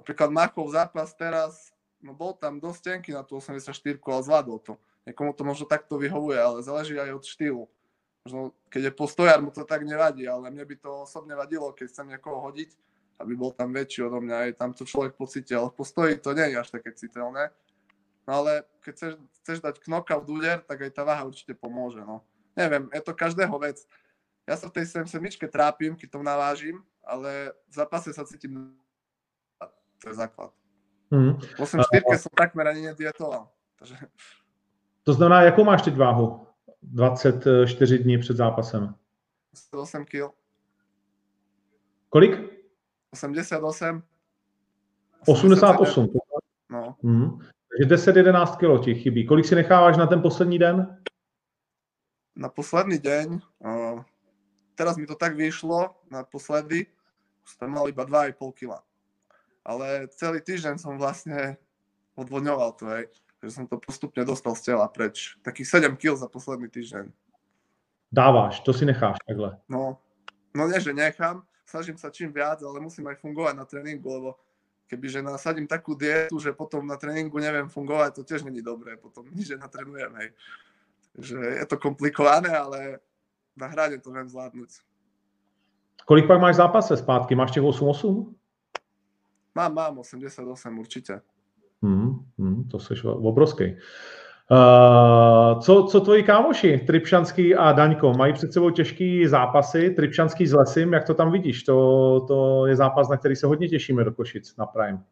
Napríklad 0.00 0.32
Makov 0.32 0.72
zápas 0.72 1.12
teraz, 1.12 1.70
no 2.00 2.16
bol 2.16 2.32
tam 2.34 2.56
dosť 2.56 2.80
tenký 2.82 3.12
na 3.12 3.20
tú 3.20 3.36
84, 3.36 3.76
ale 4.00 4.22
zvládol 4.24 4.58
to. 4.64 4.74
Niekomu 5.04 5.36
to 5.36 5.44
možno 5.44 5.68
takto 5.68 6.00
vyhovuje, 6.00 6.40
ale 6.40 6.64
záleží 6.64 6.96
aj 6.96 7.14
od 7.14 7.24
štýlu 7.24 7.62
možno 8.24 8.56
keď 8.72 8.82
je 8.88 8.92
postojar, 8.96 9.38
mu 9.44 9.52
to 9.52 9.68
tak 9.68 9.84
nevadí, 9.84 10.24
ale 10.24 10.48
mne 10.48 10.64
by 10.64 10.76
to 10.80 11.04
osobne 11.04 11.36
vadilo, 11.36 11.76
keď 11.76 11.92
chcem 11.92 12.08
niekoho 12.08 12.40
hodiť, 12.40 12.72
aby 13.20 13.32
bol 13.36 13.52
tam 13.52 13.70
väčší 13.70 14.08
odo 14.08 14.18
mňa, 14.24 14.36
aj 14.48 14.52
tam 14.56 14.72
to 14.72 14.88
človek 14.88 15.14
pocíti, 15.14 15.52
ale 15.52 15.68
v 15.68 15.76
postoji 15.76 16.16
to 16.18 16.32
nie 16.32 16.50
je 16.50 16.56
až 16.56 16.68
také 16.72 16.96
citeľné. 16.96 17.52
No 18.24 18.40
ale 18.40 18.64
keď 18.80 18.92
chceš, 18.96 19.12
chceš 19.44 19.58
dať 19.60 19.84
knockout 19.84 20.24
úder, 20.24 20.64
tak 20.64 20.80
aj 20.80 20.90
tá 20.96 21.04
váha 21.04 21.28
určite 21.28 21.52
pomôže, 21.52 22.00
no. 22.00 22.24
Neviem, 22.56 22.88
je 22.96 23.02
to 23.04 23.12
každého 23.12 23.52
vec. 23.60 23.84
Ja 24.48 24.56
sa 24.56 24.72
v 24.72 24.80
tej 24.80 25.04
77 25.04 25.20
trápim, 25.52 25.92
keď 25.92 26.08
to 26.16 26.20
navážim, 26.24 26.80
ale 27.04 27.52
v 27.68 27.72
zápase 27.76 28.08
sa 28.16 28.24
cítim 28.24 28.72
to 30.04 30.12
je 30.12 30.14
základ. 30.20 30.52
Mm. 31.08 31.40
V 31.40 31.60
84 31.60 32.28
som 32.28 32.32
takmer 32.36 32.68
ani 32.68 32.92
nedietoval. 32.92 33.48
Takže... 33.80 33.96
To 35.04 35.12
znamená, 35.12 35.42
jakou 35.42 35.64
máš 35.64 35.82
teď 35.82 35.96
váhu? 35.96 36.43
24 36.92 37.98
dní 37.98 38.18
před 38.18 38.36
zápasem. 38.36 38.94
108 39.54 40.04
kg. 40.04 40.30
Kolik? 42.08 42.32
88. 43.10 44.02
88. 45.26 46.08
No. 46.70 46.96
Hmm. 47.02 47.38
Takže 47.78 48.12
10-11 48.12 48.56
kg 48.56 48.84
ti 48.84 48.94
chybí. 48.94 49.26
Kolik 49.26 49.46
si 49.46 49.54
necháváš 49.54 49.96
na 49.96 50.06
ten 50.06 50.22
poslední 50.22 50.58
den? 50.58 51.02
Na 52.36 52.48
posledný 52.48 52.98
deň, 52.98 53.38
uh, 53.58 54.02
teraz 54.74 54.96
mi 54.96 55.06
to 55.06 55.14
tak 55.14 55.36
vyšlo, 55.36 55.94
naposledy 56.10 56.86
som 57.46 57.70
mal 57.70 57.86
iba 57.88 58.02
2,5 58.02 58.52
kg. 58.52 58.82
Ale 59.64 60.10
celý 60.10 60.42
týždeň 60.42 60.82
som 60.82 60.98
vlastne 60.98 61.56
odvodňoval 62.18 62.72
to, 62.74 62.84
hej 62.90 63.06
že 63.44 63.52
som 63.52 63.68
to 63.68 63.76
postupne 63.76 64.24
dostal 64.24 64.56
z 64.56 64.72
tela 64.72 64.88
preč. 64.88 65.36
Takých 65.44 65.92
7 65.92 66.00
kg 66.00 66.16
za 66.16 66.28
posledný 66.32 66.72
týždeň. 66.72 67.12
Dáváš, 68.08 68.64
to 68.64 68.72
si 68.72 68.88
necháš 68.88 69.20
takhle. 69.26 69.60
No, 69.68 70.00
no 70.56 70.62
nie, 70.70 70.80
že 70.80 70.96
nechám, 70.96 71.44
snažím 71.68 71.98
sa 72.00 72.08
čím 72.08 72.32
viac, 72.32 72.62
ale 72.62 72.80
musím 72.80 73.10
aj 73.10 73.20
fungovať 73.20 73.54
na 73.58 73.66
tréningu, 73.68 74.08
lebo 74.08 74.30
kebyže 74.86 75.20
nasadím 75.20 75.66
takú 75.66 75.92
dietu, 75.98 76.38
že 76.38 76.56
potom 76.56 76.86
na 76.86 76.96
tréningu 76.96 77.36
neviem 77.36 77.68
fungovať, 77.68 78.10
to 78.14 78.22
tiež 78.22 78.46
není 78.46 78.62
dobré, 78.62 78.96
potom 78.96 79.26
nič 79.28 79.52
natrenujem, 79.58 80.12
hej. 80.22 80.28
Takže 81.14 81.36
je 81.36 81.66
to 81.66 81.76
komplikované, 81.76 82.50
ale 82.54 83.02
na 83.58 83.66
hrade 83.66 83.98
to 83.98 84.10
viem 84.10 84.28
zvládnuť. 84.28 84.70
Kolik 86.04 86.26
pak 86.26 86.40
máš 86.40 86.56
zápase 86.56 86.96
zpátky? 86.96 87.34
Máš 87.34 87.50
těch 87.50 87.62
8-8? 87.62 88.34
Mám, 89.54 89.74
mám, 89.74 89.98
88 89.98 90.78
určite. 90.78 91.20
Hmm, 91.82 92.24
hmm, 92.38 92.68
to 92.68 92.78
jsi 92.78 92.94
obrovský. 93.04 93.76
Uh, 94.50 95.60
co, 95.60 95.86
co 95.90 96.00
tvoji 96.00 96.22
kámoši, 96.22 96.78
Tripšanský 96.78 97.54
a 97.54 97.72
Daňko, 97.72 98.12
mají 98.12 98.32
před 98.32 98.52
sebou 98.52 98.70
těžký 98.70 99.26
zápasy, 99.26 99.90
Tripšanský 99.90 100.46
s 100.46 100.52
Lesim, 100.52 100.92
jak 100.92 101.04
to 101.04 101.14
tam 101.14 101.32
vidíš? 101.32 101.62
To, 101.62 102.20
to 102.28 102.66
je 102.66 102.76
zápas, 102.76 103.08
na 103.08 103.16
který 103.16 103.36
se 103.36 103.46
hodně 103.46 103.68
těšíme 103.68 104.04
do 104.04 104.12
Košic 104.12 104.56
na 104.56 104.66
Prime. 104.66 105.02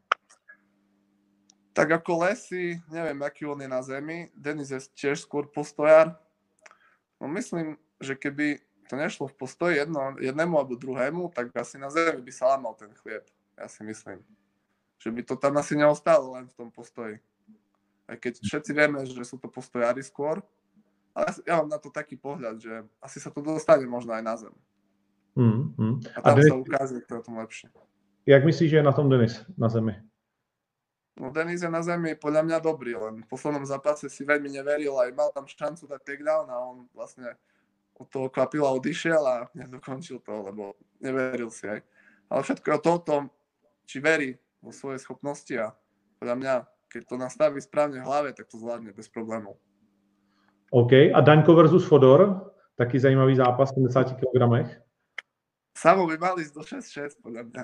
Tak 1.72 1.90
ako 1.90 2.18
Lesy, 2.18 2.80
neviem, 2.92 3.22
aký 3.22 3.48
on 3.48 3.60
je 3.64 3.68
na 3.68 3.80
zemi. 3.82 4.28
Denis 4.36 4.68
je 4.70 4.80
tiež 4.92 5.24
skôr 5.24 5.48
postojar. 5.48 6.20
No 7.16 7.28
myslím, 7.32 7.80
že 7.96 8.12
keby 8.12 8.60
to 8.92 8.96
nešlo 9.00 9.26
v 9.26 9.32
postoji 9.32 9.76
jedno, 9.80 10.20
jednému 10.20 10.58
alebo 10.58 10.76
druhému, 10.76 11.32
tak 11.32 11.48
asi 11.56 11.80
na 11.80 11.88
zemi 11.88 12.20
by 12.20 12.32
sa 12.32 12.52
lámal 12.52 12.76
ten 12.76 12.92
chlieb. 12.92 13.24
Ja 13.56 13.72
si 13.72 13.80
myslím 13.88 14.20
že 15.02 15.10
by 15.10 15.22
to 15.26 15.34
tam 15.34 15.58
asi 15.58 15.74
neostalo 15.74 16.38
len 16.38 16.46
v 16.46 16.54
tom 16.54 16.70
postoji. 16.70 17.18
Aj 18.06 18.14
keď 18.14 18.38
všetci 18.38 18.70
vieme, 18.70 19.02
že 19.02 19.26
sú 19.26 19.34
to 19.34 19.50
postojári 19.50 19.98
skôr, 19.98 20.38
ale 21.10 21.26
ja 21.42 21.58
mám 21.58 21.74
na 21.74 21.82
to 21.82 21.90
taký 21.90 22.14
pohľad, 22.14 22.62
že 22.62 22.86
asi 23.02 23.18
sa 23.18 23.34
to 23.34 23.42
dostane 23.42 23.82
možno 23.84 24.14
aj 24.14 24.22
na 24.22 24.34
zem. 24.38 24.54
Mm, 25.34 25.74
mm. 25.74 25.94
A 26.14 26.18
tam 26.22 26.38
a 26.38 26.42
sa 26.46 26.54
ukáže, 26.54 26.96
kto 27.02 27.12
je 27.18 27.22
tom 27.26 27.36
lepšie. 27.42 27.68
Jak 28.30 28.46
myslíš, 28.46 28.70
že 28.70 28.78
je 28.78 28.86
na 28.86 28.94
tom 28.94 29.10
Denis 29.10 29.42
na 29.58 29.66
zemi? 29.66 29.98
No 31.18 31.34
Denis 31.34 31.66
je 31.66 31.68
na 31.68 31.82
zemi 31.82 32.14
podľa 32.14 32.46
mňa 32.46 32.58
dobrý, 32.62 32.94
len 32.94 33.26
v 33.26 33.28
poslednom 33.28 33.66
zápase 33.66 34.06
si 34.06 34.22
veľmi 34.22 34.48
neveril, 34.48 34.94
aj 35.02 35.10
mal 35.12 35.28
tam 35.34 35.44
šancu 35.44 35.84
dať 35.90 36.00
takedown 36.06 36.46
a 36.46 36.56
on 36.62 36.86
vlastne 36.94 37.34
od 37.98 38.08
toho 38.08 38.30
kvapila 38.32 38.72
odišiel 38.72 39.22
a 39.26 39.36
nedokončil 39.52 40.22
to, 40.24 40.34
lebo 40.48 40.78
neveril 41.02 41.50
si 41.52 41.68
aj. 41.68 41.82
Ale 42.32 42.40
všetko 42.40 42.66
je 42.70 42.76
o 42.88 42.98
tom, 43.02 43.22
či 43.84 44.00
verí 44.00 44.38
vo 44.62 44.70
svoje 44.70 45.02
schopnosti 45.02 45.52
a 45.58 45.74
podľa 46.22 46.36
mňa, 46.38 46.54
keď 46.86 47.02
to 47.10 47.16
nastaví 47.18 47.58
správne 47.58 47.98
v 47.98 48.06
hlave, 48.06 48.28
tak 48.32 48.46
to 48.46 48.56
zvládne 48.56 48.94
bez 48.94 49.10
problémov. 49.10 49.58
OK. 50.70 51.10
A 51.12 51.18
Daňko 51.20 51.52
versus 51.52 51.84
Fodor, 51.84 52.48
taky 52.78 52.96
zajímavý 52.96 53.36
zápas 53.36 53.74
v 53.74 53.90
70 53.90 54.16
kg. 54.16 54.42
Samo 55.74 56.06
by 56.06 56.16
mali 56.16 56.46
ísť 56.46 56.54
do 56.54 56.62
6-6, 56.62 57.24
podľa 57.26 57.42
mňa. 57.50 57.62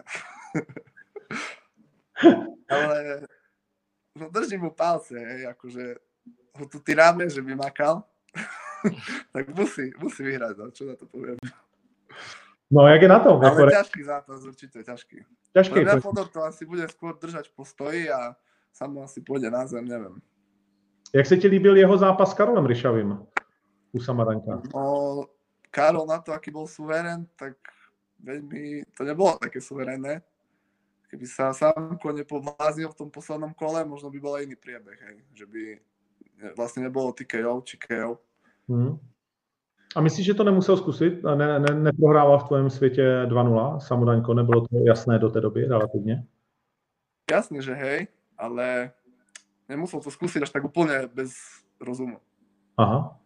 Ale 2.77 2.99
no 4.19 4.27
držím 4.29 4.67
mu 4.67 4.71
palce, 4.75 5.15
hej, 5.15 5.47
akože 5.47 5.85
ho 6.59 6.65
tu 6.67 6.83
tyráme, 6.83 7.31
že 7.31 7.39
by 7.39 7.55
makal, 7.55 8.03
tak 9.35 9.47
musí, 9.55 9.95
musí 10.03 10.27
vyhrať, 10.27 10.55
no, 10.59 10.75
čo 10.75 10.91
na 10.91 10.99
to 10.99 11.07
poviem. 11.07 11.39
No, 12.71 12.89
jak 12.89 13.03
je 13.03 13.09
na 13.09 13.19
to? 13.19 13.41
Ale 13.41 13.61
jako... 13.61 13.71
ťažký 13.71 14.03
zápas, 14.05 14.45
určite 14.45 14.85
ťažký. 14.85 15.25
Ťažký. 15.57 15.79
Fodor 16.01 16.29
to 16.29 16.45
asi 16.45 16.69
bude 16.69 16.85
skôr 16.93 17.17
držať 17.17 17.49
v 17.49 17.55
postoji 17.57 18.03
a 18.13 18.37
samo 18.73 19.03
asi 19.03 19.21
pôjde 19.25 19.51
na 19.51 19.67
zem, 19.67 19.85
neviem. 19.85 20.21
Jak 21.15 21.27
se 21.27 21.37
ti 21.37 21.49
líbil 21.49 21.77
jeho 21.77 21.97
zápas 21.99 22.31
s 22.31 22.35
Karolem 22.35 22.67
Ryšavým 22.67 23.27
u 23.93 24.01
Samaranka? 24.01 24.61
No, 24.75 25.25
Karol 25.71 26.07
na 26.07 26.21
to, 26.21 26.33
aký 26.33 26.53
bol 26.53 26.69
suverén, 26.69 27.25
tak 27.37 27.57
veľmi, 28.21 28.85
to 28.93 29.05
nebolo 29.05 29.41
také 29.41 29.61
suverénne 29.61 30.21
keby 31.09 31.25
sa 31.25 31.57
Samko 31.57 32.13
nepovláznil 32.13 32.93
v 32.93 32.99
tom 32.99 33.09
poslednom 33.09 33.57
kole, 33.57 33.81
možno 33.89 34.13
by 34.13 34.19
bol 34.21 34.37
aj 34.37 34.45
iný 34.45 34.57
priebeh, 34.61 34.99
hej. 35.01 35.17
že 35.33 35.45
by 35.49 35.63
vlastne 36.55 36.85
nebolo 36.85 37.17
TKO 37.17 37.65
či 37.65 37.81
KO. 37.81 38.21
Hmm. 38.69 39.01
A 39.97 40.01
myslíš, 40.01 40.27
že 40.27 40.35
to 40.35 40.45
nemusel 40.45 40.77
zkusit? 40.77 41.23
Ne, 41.23 41.59
ne, 41.59 41.75
neprohrával 41.75 42.39
v 42.39 42.49
tvém 42.49 42.71
světě 42.71 43.27
2-0 43.27 43.79
Samudaňko? 43.79 44.35
Nebylo 44.35 44.61
to 44.61 44.77
jasné 44.87 45.19
do 45.19 45.31
té 45.31 45.41
doby 45.41 45.65
relativně? 45.65 46.25
Jasne, 47.31 47.63
že 47.63 47.75
hej, 47.75 48.07
ale 48.39 48.91
nemusel 49.69 50.01
to 50.01 50.11
zkusit 50.11 50.43
až 50.43 50.51
tak 50.51 50.65
úplně 50.65 51.09
bez 51.15 51.33
rozumu. 51.81 52.19
Aha. 52.77 53.19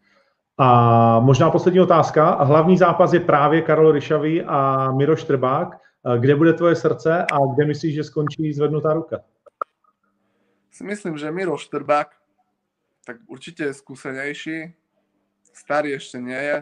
A 0.58 1.20
možná 1.20 1.50
poslední 1.50 1.80
otázka. 1.80 2.44
Hlavní 2.44 2.78
zápas 2.78 3.12
je 3.12 3.20
právě 3.20 3.62
Karol 3.62 3.92
Ryšavý 3.92 4.42
a 4.42 4.90
Miroš 4.92 5.24
Trbák. 5.24 5.68
Kde 6.18 6.36
bude 6.36 6.52
tvoje 6.52 6.76
srdce 6.76 7.22
a 7.22 7.54
kde 7.54 7.66
myslíš, 7.66 7.94
že 7.94 8.04
skončí 8.04 8.52
zvednutá 8.52 8.92
ruka? 8.92 9.20
Si 10.70 10.84
myslím, 10.84 11.18
že 11.18 11.30
Miro 11.30 11.56
Štrbák 11.56 12.08
tak 13.06 13.16
určite 13.26 13.64
je 13.64 13.74
skúsenejší, 13.74 14.74
starý 15.52 15.96
ešte 15.96 16.18
nie 16.20 16.36
je. 16.38 16.58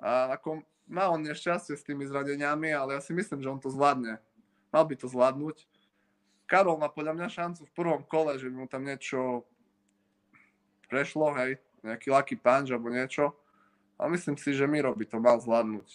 A 0.00 0.36
ako 0.36 0.64
má 0.88 1.08
on 1.08 1.24
nešťastie 1.24 1.76
s 1.76 1.86
tými 1.86 2.04
zradeniami, 2.04 2.72
ale 2.72 2.98
ja 2.98 3.00
si 3.00 3.16
myslím, 3.16 3.40
že 3.40 3.50
on 3.52 3.60
to 3.60 3.72
zvládne. 3.72 4.20
Mal 4.74 4.84
by 4.84 4.94
to 4.98 5.08
zvládnuť. 5.08 5.64
Karol 6.44 6.76
má 6.76 6.92
podľa 6.92 7.16
mňa 7.16 7.28
šancu 7.32 7.62
v 7.64 7.76
prvom 7.76 8.02
kole, 8.04 8.36
že 8.36 8.52
by 8.52 8.54
mu 8.54 8.66
tam 8.68 8.84
niečo 8.84 9.48
prešlo, 10.92 11.32
hej, 11.40 11.56
nejaký 11.80 12.12
lucky 12.12 12.36
punch 12.36 12.68
alebo 12.68 12.92
niečo. 12.92 13.32
A 13.96 14.10
myslím 14.12 14.36
si, 14.36 14.52
že 14.52 14.68
Miro 14.68 14.92
by 14.92 15.06
to 15.08 15.16
mal 15.22 15.40
zvládnuť. 15.40 15.88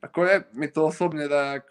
Ako 0.00 0.24
je 0.26 0.36
mi 0.56 0.66
to 0.66 0.88
osobne 0.88 1.28
tak 1.28 1.68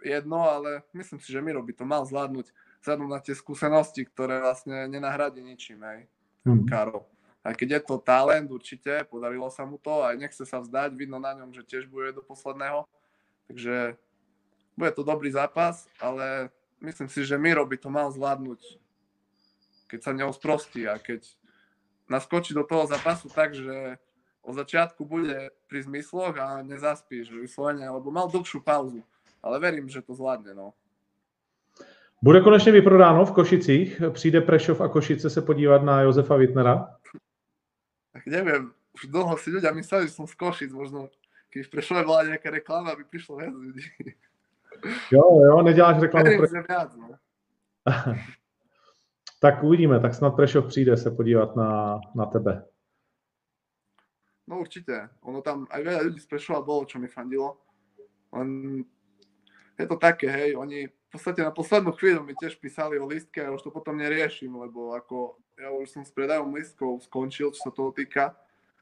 jedno, 0.00 0.46
ale 0.46 0.86
myslím 0.94 1.18
si, 1.20 1.34
že 1.34 1.42
Miro 1.42 1.60
by 1.60 1.74
to 1.74 1.84
mal 1.84 2.06
zvládnuť 2.06 2.48
vzhľadom 2.80 3.08
na 3.08 3.20
tie 3.20 3.34
skúsenosti, 3.34 4.04
ktoré 4.04 4.44
vlastne 4.44 4.86
nenahradí 4.88 5.40
ničím, 5.40 5.80
hej, 5.82 6.00
mm. 6.44 6.68
Karol. 6.68 7.04
A 7.44 7.52
keď 7.52 7.68
je 7.70 7.80
to 7.84 8.00
talent, 8.00 8.48
určite, 8.48 9.04
podarilo 9.04 9.52
sa 9.52 9.68
mu 9.68 9.76
to, 9.76 10.00
aj 10.00 10.16
nechce 10.16 10.40
sa 10.48 10.64
vzdať, 10.64 10.96
vidno 10.96 11.20
na 11.20 11.36
ňom, 11.36 11.52
že 11.52 11.60
tiež 11.60 11.84
bude 11.92 12.16
do 12.16 12.24
posledného. 12.24 12.88
Takže 13.52 14.00
bude 14.76 14.90
to 14.96 15.04
dobrý 15.04 15.28
zápas, 15.28 15.84
ale 16.00 16.48
myslím 16.80 17.08
si, 17.08 17.20
že 17.28 17.36
Miro 17.36 17.68
by 17.68 17.76
to 17.76 17.92
mal 17.92 18.08
zvládnuť, 18.08 18.80
keď 19.92 20.00
sa 20.00 20.12
neosprostí 20.16 20.88
a 20.88 20.96
keď 20.96 21.28
naskočí 22.08 22.56
do 22.56 22.64
toho 22.64 22.88
zápasu 22.88 23.28
tak, 23.28 23.52
že 23.52 24.00
od 24.44 24.56
začiatku 24.56 25.04
bude 25.04 25.52
pri 25.68 25.84
zmysloch 25.84 26.36
a 26.36 26.64
nezaspíš 26.64 27.32
vyslovene, 27.32 27.88
lebo 27.88 28.12
mal 28.12 28.28
dlhšiu 28.28 28.60
pauzu. 28.60 29.04
Ale 29.44 29.60
verím, 29.60 29.88
že 29.88 30.00
to 30.00 30.16
zvládne. 30.16 30.56
No. 30.56 30.72
Bude 32.22 32.40
konečně 32.40 32.72
vyprodáno 32.72 33.24
v 33.24 33.32
Košicích. 33.32 34.02
Přijde 34.12 34.40
Prešov 34.40 34.80
a 34.80 34.88
Košice 34.88 35.30
se 35.30 35.42
podívat 35.42 35.82
na 35.82 36.02
Josefa 36.02 36.36
Wittnera? 36.36 36.96
Tak 38.14 38.30
neviem, 38.30 38.70
už 38.94 39.10
dlho 39.10 39.34
si 39.42 39.50
ľudia 39.50 39.74
mysleli, 39.74 40.06
že 40.06 40.14
som 40.14 40.30
z 40.30 40.38
Košic, 40.38 40.70
možno 40.70 41.10
keď 41.50 41.66
v 41.66 41.72
Prešove 41.74 42.02
bola 42.06 42.30
nejaká 42.30 42.50
reklama, 42.50 42.94
aby 42.94 43.02
prišlo 43.02 43.42
viac 43.42 43.54
ľudí. 43.54 43.82
Jo, 45.10 45.22
jo, 45.22 45.62
neděláš 45.62 46.02
reklamu. 46.02 46.30
Pre... 46.38 46.62
viac, 46.62 46.90
no. 46.96 47.08
tak 49.40 49.62
uvidíme, 49.62 50.00
tak 50.00 50.14
snad 50.14 50.30
Prešov 50.30 50.66
přijde 50.66 50.96
se 50.96 51.10
podívat 51.10 51.56
na, 51.56 52.00
na 52.14 52.26
tebe. 52.26 52.64
No 54.46 54.60
určite. 54.60 55.08
Ono 55.24 55.40
tam 55.40 55.64
aj 55.72 55.80
veľa 55.82 56.00
ľudí 56.04 56.20
z 56.20 56.28
Prešova 56.28 56.60
bolo, 56.60 56.84
čo 56.84 57.00
mi 57.00 57.08
fandilo. 57.08 57.64
Len 58.28 58.82
je 59.78 59.86
to 59.88 59.96
také, 59.96 60.28
hej, 60.28 60.52
oni 60.56 60.86
v 60.86 61.08
podstate 61.08 61.40
na 61.40 61.50
poslednú 61.50 61.96
chvíľu 61.96 62.28
mi 62.28 62.36
tiež 62.36 62.60
písali 62.60 63.00
o 63.00 63.08
listke 63.08 63.40
a 63.40 63.54
už 63.54 63.62
to 63.62 63.70
potom 63.72 63.96
neriešim, 63.96 64.52
lebo 64.52 64.92
ako 64.92 65.40
ja 65.58 65.70
už 65.70 65.90
som 65.90 66.02
s 66.02 66.10
predajom 66.10 66.54
listkov 66.54 67.02
skončil, 67.06 67.54
čo 67.54 67.60
sa 67.68 67.70
toho 67.70 67.94
týka. 67.94 68.34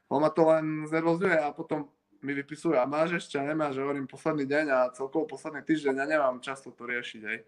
On 0.09 0.21
ma 0.21 0.29
to 0.29 0.45
len 0.45 0.85
znervozňuje 0.89 1.37
a 1.37 1.53
potom 1.53 1.89
mi 2.23 2.33
vypisuje, 2.33 2.79
a 2.79 2.87
máš 2.87 3.19
ešte 3.19 3.35
a 3.35 3.43
nemáš, 3.43 3.75
že 3.75 3.83
hovorím 3.83 4.07
posledný 4.07 4.47
deň 4.47 4.65
a 4.71 4.79
celkovo 4.95 5.27
posledný 5.27 5.59
týždeň 5.61 5.95
a 5.99 6.05
nemám 6.07 6.39
často 6.39 6.71
to 6.71 6.87
riešiť, 6.87 7.21
hej. 7.23 7.39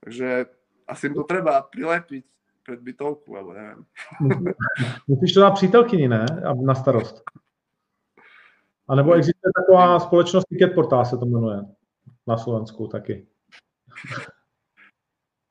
Takže 0.00 0.28
asi 0.88 1.02
im 1.06 1.14
to 1.14 1.24
treba 1.28 1.60
prilepiť 1.62 2.24
pred 2.64 2.80
bytovku, 2.80 3.30
alebo 3.36 3.52
neviem. 3.52 3.80
Musíš 5.08 5.34
to 5.34 5.40
dát 5.40 5.50
přítelkyni, 5.50 6.08
ne? 6.08 6.26
Na 6.64 6.74
starost. 6.74 7.22
A 8.88 8.94
nebo 8.94 9.14
existuje 9.14 9.52
taková 9.66 10.00
společnost 10.00 10.44
Ticket 10.44 10.74
Portal 10.74 11.04
se 11.04 11.18
to 11.18 11.26
jmenuje 11.26 11.62
na 12.26 12.36
Slovensku 12.36 12.86
taky. 12.86 13.26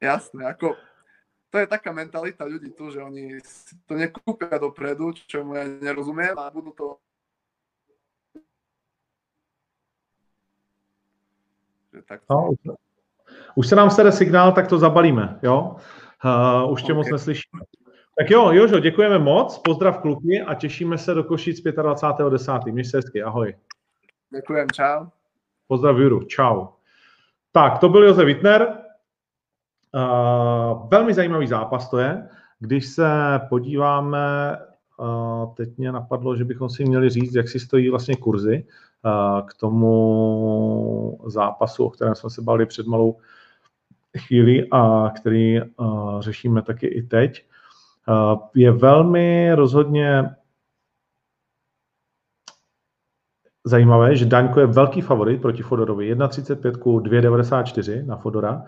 Jasné, 0.01 0.45
ako 0.45 0.75
to 1.55 1.63
je 1.63 1.71
taká 1.71 1.95
mentalita 1.95 2.43
ľudí 2.43 2.75
tu, 2.75 2.91
že 2.91 2.99
oni 2.99 3.39
to 3.87 3.95
nekúpia 3.95 4.59
dopredu, 4.59 5.15
čo 5.15 5.39
mu 5.47 5.55
ja 5.55 5.63
nerozumiem 5.63 6.35
a 6.35 6.51
budú 6.51 6.75
to 6.75 6.99
tak 12.03 12.21
no, 12.29 12.51
už 13.55 13.67
se 13.67 13.75
nám 13.75 13.89
sede 13.89 14.11
signál, 14.11 14.51
tak 14.51 14.67
to 14.67 14.77
zabalíme, 14.77 15.39
jo? 15.43 15.75
Uh, 16.25 16.71
už 16.71 16.83
tě 16.83 16.91
okay. 16.91 16.95
moc 16.95 17.11
neslyšíme. 17.11 17.63
Tak 18.19 18.29
jo, 18.29 18.51
Jožo, 18.51 18.79
děkujeme 18.79 19.19
moc, 19.19 19.57
pozdrav 19.57 19.97
kluky 19.97 20.41
a 20.41 20.53
těšíme 20.53 20.97
se 20.97 21.13
do 21.13 21.23
Košic 21.23 21.63
25.10. 21.63 22.71
Měj 22.71 22.85
se 22.85 22.97
hezky, 22.97 23.23
ahoj. 23.23 23.55
Děkujem, 24.35 24.67
čau. 24.75 25.07
Pozdrav 25.67 25.97
Juru, 25.97 26.23
čau. 26.23 26.67
Tak, 27.51 27.79
to 27.79 27.89
byl 27.89 28.03
Josef 28.03 28.25
Wittner. 28.25 28.84
Uh, 29.95 30.89
velmi 30.89 31.13
zajímavý 31.13 31.47
zápas 31.47 31.89
to 31.89 31.97
je. 31.97 32.27
Když 32.59 32.87
se 32.87 33.09
podíváme, 33.49 34.57
uh, 34.99 35.53
teď 35.53 35.77
mě 35.77 35.91
napadlo, 35.91 36.35
že 36.35 36.45
bychom 36.45 36.69
si 36.69 36.85
měli 36.85 37.09
říct, 37.09 37.35
jak 37.35 37.49
si 37.49 37.59
stojí 37.59 37.89
vlastně 37.89 38.15
kurzy 38.15 38.65
uh, 39.05 39.47
k 39.47 39.53
tomu 39.53 41.19
zápasu, 41.25 41.85
o 41.85 41.89
kterém 41.89 42.15
jsme 42.15 42.29
se 42.29 42.41
bavili 42.41 42.65
před 42.65 42.87
malou 42.87 43.17
chvíli 44.17 44.67
a 44.71 45.09
který 45.15 45.61
řešíme 46.19 46.61
taky 46.61 46.87
i 46.87 47.03
teď. 47.03 47.45
Eh, 48.09 48.37
je 48.55 48.71
velmi 48.71 49.55
rozhodně 49.55 50.35
zajímavé, 53.63 54.15
že 54.15 54.25
Daňko 54.25 54.59
je 54.59 54.65
velký 54.65 55.01
favorit 55.01 55.41
proti 55.41 55.63
Fodorovi. 55.63 56.15
1,35 56.15 56.77
ku 56.77 56.99
2,94 56.99 58.05
na 58.05 58.17
Fodora. 58.17 58.63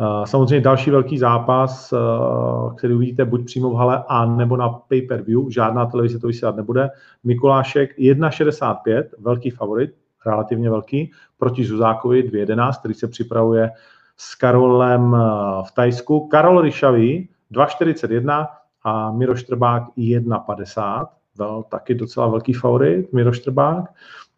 Eh, 0.00 0.26
samozřejmě 0.26 0.60
další 0.60 0.90
velký 0.90 1.18
zápas, 1.18 1.92
eh, 1.92 1.96
který 2.76 2.94
uvidíte 2.94 3.24
buď 3.24 3.44
přímo 3.44 3.70
v 3.70 3.74
hale, 3.74 4.04
a 4.08 4.26
nebo 4.26 4.56
na 4.56 4.68
pay-per-view. 4.68 5.50
Žádná 5.50 5.86
televize 5.86 6.18
to 6.18 6.26
vysílat 6.26 6.56
nebude. 6.56 6.90
Mikulášek 7.24 7.98
1,65, 7.98 9.14
velký 9.18 9.50
favorit, 9.50 9.90
relativně 10.26 10.70
velký, 10.70 11.10
proti 11.38 11.64
Zuzákovi 11.64 12.22
2,11, 12.22 12.78
který 12.78 12.94
se 12.94 13.08
připravuje 13.08 13.70
s 14.16 14.34
Karolem 14.34 15.16
v 15.68 15.72
Tajsku. 15.74 16.28
Karol 16.28 16.60
Ryšavý 16.60 17.28
2,41, 17.52 18.46
a 18.84 19.12
Miro 19.12 19.36
Štrbák 19.36 19.82
1,50, 19.96 21.06
byl 21.36 21.64
taky 21.68 21.94
docela 21.94 22.26
velký 22.26 22.52
favorit, 22.52 23.12
Miro 23.12 23.32
Štrbák. 23.32 23.84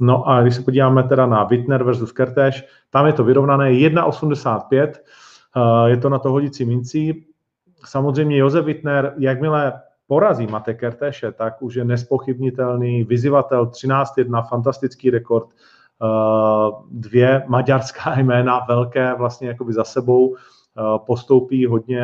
No 0.01 0.29
a 0.29 0.43
když 0.43 0.55
se 0.55 0.63
podíváme 0.63 1.03
teda 1.03 1.27
na 1.27 1.45
Wittner 1.45 1.85
versus 1.85 2.13
Kertéš, 2.13 2.65
tam 2.91 3.07
je 3.07 3.13
to 3.13 3.25
vyrovnané 3.25 3.71
1,85, 3.71 4.93
je 5.87 5.97
to 5.97 6.09
na 6.09 6.19
to 6.19 6.31
hodící 6.31 6.65
mincí. 6.65 7.25
Samozřejmě 7.85 8.37
Josef 8.37 8.65
Wittner, 8.65 9.15
jakmile 9.19 9.73
porazí 10.07 10.47
Mate 10.47 10.75
Kertéše, 10.75 11.33
tak 11.33 11.63
už 11.63 11.75
je 11.75 11.85
nespochybnitelný 11.85 13.05
vyzivatel 13.05 13.67
13-1, 13.67 14.49
fantastický 14.49 15.11
rekord, 15.11 15.49
dvě 16.91 17.43
maďarská 17.47 18.19
jména 18.21 18.61
velké 18.69 19.15
vlastně 19.15 19.49
jakoby 19.49 19.73
za 19.73 19.85
sebou, 19.85 20.37
postoupí 21.07 21.67
hodně 21.67 22.03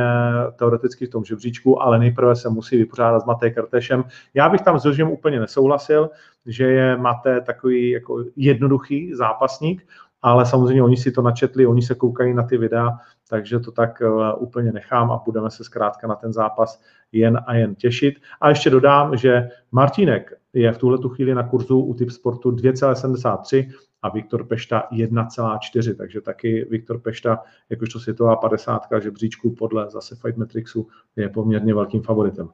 teoreticky 0.57 1.07
v 1.07 1.11
tom 1.11 1.25
žebříčku, 1.25 1.83
ale 1.83 1.99
nejprve 1.99 2.37
se 2.37 2.49
musí 2.49 2.77
vypořádat 2.77 3.21
s 3.21 3.25
Maté 3.25 3.51
Krtešem. 3.51 4.05
Já 4.35 4.49
bych 4.49 4.61
tam 4.61 4.79
s 4.79 4.85
Jožem 4.85 5.11
úplně 5.11 5.41
nesouhlasil, 5.41 6.11
že 6.47 6.65
je 6.65 6.97
Maté 6.97 7.41
takový 7.41 7.91
jako 7.91 8.25
jednoduchý 8.37 9.15
zápasník, 9.15 9.87
ale 10.25 10.47
samozřejmě 10.47 10.83
oni 10.83 10.97
si 10.97 11.13
to 11.13 11.23
načetli, 11.23 11.67
oni 11.67 11.83
se 11.83 11.95
koukají 11.95 12.35
na 12.35 12.43
ty 12.43 12.59
videa, 12.59 12.99
takže 13.29 13.59
to 13.59 13.73
tak 13.73 14.03
úplně 14.39 14.73
nechám 14.73 15.11
a 15.11 15.23
budeme 15.25 15.51
se 15.51 15.65
zkrátka 15.65 16.07
na 16.07 16.15
ten 16.15 16.33
zápas 16.33 16.81
jen 17.13 17.41
a 17.47 17.55
jen 17.55 17.75
těšit. 17.75 18.15
A 18.41 18.49
ještě 18.49 18.71
dodám, 18.71 19.17
že 19.17 19.49
Martinek 19.73 20.33
je 20.53 20.73
v 20.73 20.79
tuhle 20.79 20.99
chvíli 21.09 21.35
na 21.35 21.43
kurzu 21.49 21.81
u 21.81 21.95
typ 21.95 22.11
sportu 22.11 22.51
2,73 22.51 23.71
a 24.03 24.09
Viktor 24.09 24.47
Pešta 24.47 24.89
1,4, 24.93 25.97
takže 25.97 26.21
taky 26.21 26.67
Viktor 26.71 27.01
Pešta, 27.01 27.43
jakožto 27.71 28.01
světová 28.01 28.37
50 28.37 28.83
žebříčku 29.03 29.55
podle 29.55 29.91
zase 29.91 30.17
Fight 30.17 30.39
Matrixu, 30.39 30.89
je 31.17 31.29
poměrně 31.29 31.75
velkým 31.75 32.03
favoritem. 32.03 32.49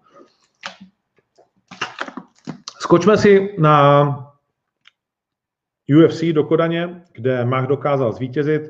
Skočme 2.80 3.16
si 3.16 3.56
na 3.58 4.29
UFC 5.96 6.24
do 6.32 6.44
Kodaně, 6.44 7.02
kde 7.12 7.44
Mach 7.44 7.66
dokázal 7.66 8.12
zvítězit. 8.12 8.62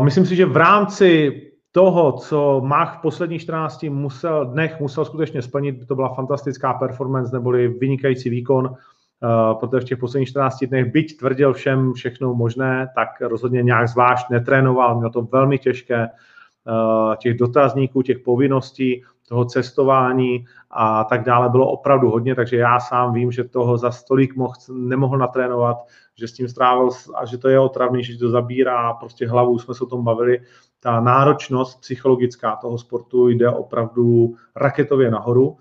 Myslím 0.00 0.26
si, 0.26 0.36
že 0.36 0.46
v 0.46 0.56
rámci 0.56 1.40
toho, 1.72 2.12
co 2.12 2.60
Mach 2.64 2.98
v 2.98 3.02
posledních 3.02 3.42
14 3.42 3.82
musel, 3.82 4.44
dnech 4.46 4.80
musel 4.80 5.04
skutečně 5.04 5.42
splnit, 5.42 5.86
to 5.88 5.94
byla 5.94 6.14
fantastická 6.14 6.74
performance, 6.74 7.36
neboli 7.36 7.68
vynikající 7.68 8.30
výkon, 8.30 8.76
Eh, 9.24 9.54
protože 9.60 9.80
v 9.80 9.84
těch 9.84 9.98
posledních 9.98 10.28
14 10.28 10.66
dnech, 10.66 10.92
byť 10.92 11.18
tvrdil 11.18 11.52
všem 11.52 11.92
všechno 11.92 12.34
možné, 12.34 12.88
tak 12.94 13.08
rozhodně 13.20 13.62
nějak 13.62 13.88
zvlášť 13.88 14.30
netrénoval, 14.30 14.98
měl 14.98 15.10
to 15.10 15.22
velmi 15.22 15.58
těžké, 15.58 16.04
eh, 16.04 17.16
těch 17.16 17.36
dotazníků, 17.36 18.02
těch 18.02 18.18
povinností, 18.18 19.04
toho 19.28 19.44
cestování 19.44 20.44
a 20.70 21.04
tak 21.04 21.24
dále 21.24 21.48
bylo 21.48 21.70
opravdu 21.70 22.10
hodně, 22.10 22.34
takže 22.34 22.56
já 22.56 22.80
sám 22.80 23.12
vím, 23.12 23.32
že 23.32 23.44
toho 23.44 23.78
za 23.78 23.90
stolik 23.90 24.36
mohl, 24.36 24.54
nemohl 24.72 25.18
natrénovat, 25.18 25.76
že 26.14 26.28
s 26.28 26.32
tím 26.32 26.48
strávil 26.48 26.88
a 27.14 27.24
že 27.24 27.38
to 27.38 27.48
je 27.48 27.58
otravný, 27.60 28.04
že 28.04 28.18
to 28.18 28.30
zabírá 28.30 28.92
prostě 28.92 29.28
hlavu, 29.28 29.58
jsme 29.58 29.74
se 29.74 29.84
o 29.84 29.86
tom 29.86 30.04
bavili, 30.04 30.40
ta 30.80 31.00
náročnost 31.00 31.80
psychologická 31.80 32.56
toho 32.56 32.78
sportu 32.78 33.28
jde 33.28 33.48
opravdu 33.48 34.34
raketově 34.56 35.10
nahoru 35.10 35.56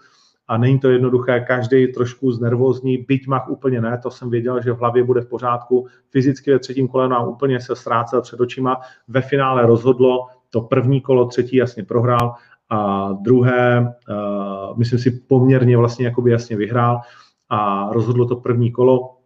a 0.47 0.57
není 0.57 0.80
to 0.80 0.89
jednoduché, 0.89 1.39
každý 1.39 1.88
trošku 1.88 2.32
znervózní, 2.32 2.97
byť 2.97 3.28
mach 3.28 3.49
úplně 3.49 3.82
ne, 3.82 3.99
to 4.03 4.11
jsem 4.11 4.30
věděl, 4.30 4.61
že 4.61 4.72
v 4.72 4.80
hlavě 4.80 5.03
bude 5.03 5.22
v 5.22 5.30
pořádku, 5.30 5.88
fyzicky 6.09 6.51
ve 6.51 6.59
třetím 6.59 6.88
kole 6.88 7.09
nám 7.09 7.28
úplně 7.28 7.59
se 7.59 7.76
ztrácel 7.76 8.22
před 8.22 8.39
očima, 8.39 8.78
ve 9.07 9.22
finále 9.22 9.66
rozhodlo, 9.66 10.28
to 10.49 10.61
první 10.61 11.01
kolo, 11.01 11.26
třetí 11.26 11.55
jasně 11.55 11.84
prohrál 11.84 12.36
a 12.74 13.11
druhé, 13.21 13.93
uh, 14.09 14.78
myslím 14.78 14.99
si, 14.99 15.11
poměrně 15.11 15.78
vlastně 15.78 16.05
jakoby 16.05 16.32
jasně 16.32 16.57
vyhrál 16.57 17.01
a 17.49 17.89
rozhodlo 17.91 18.26
to 18.26 18.36
první 18.36 18.71
kolo, 18.71 19.17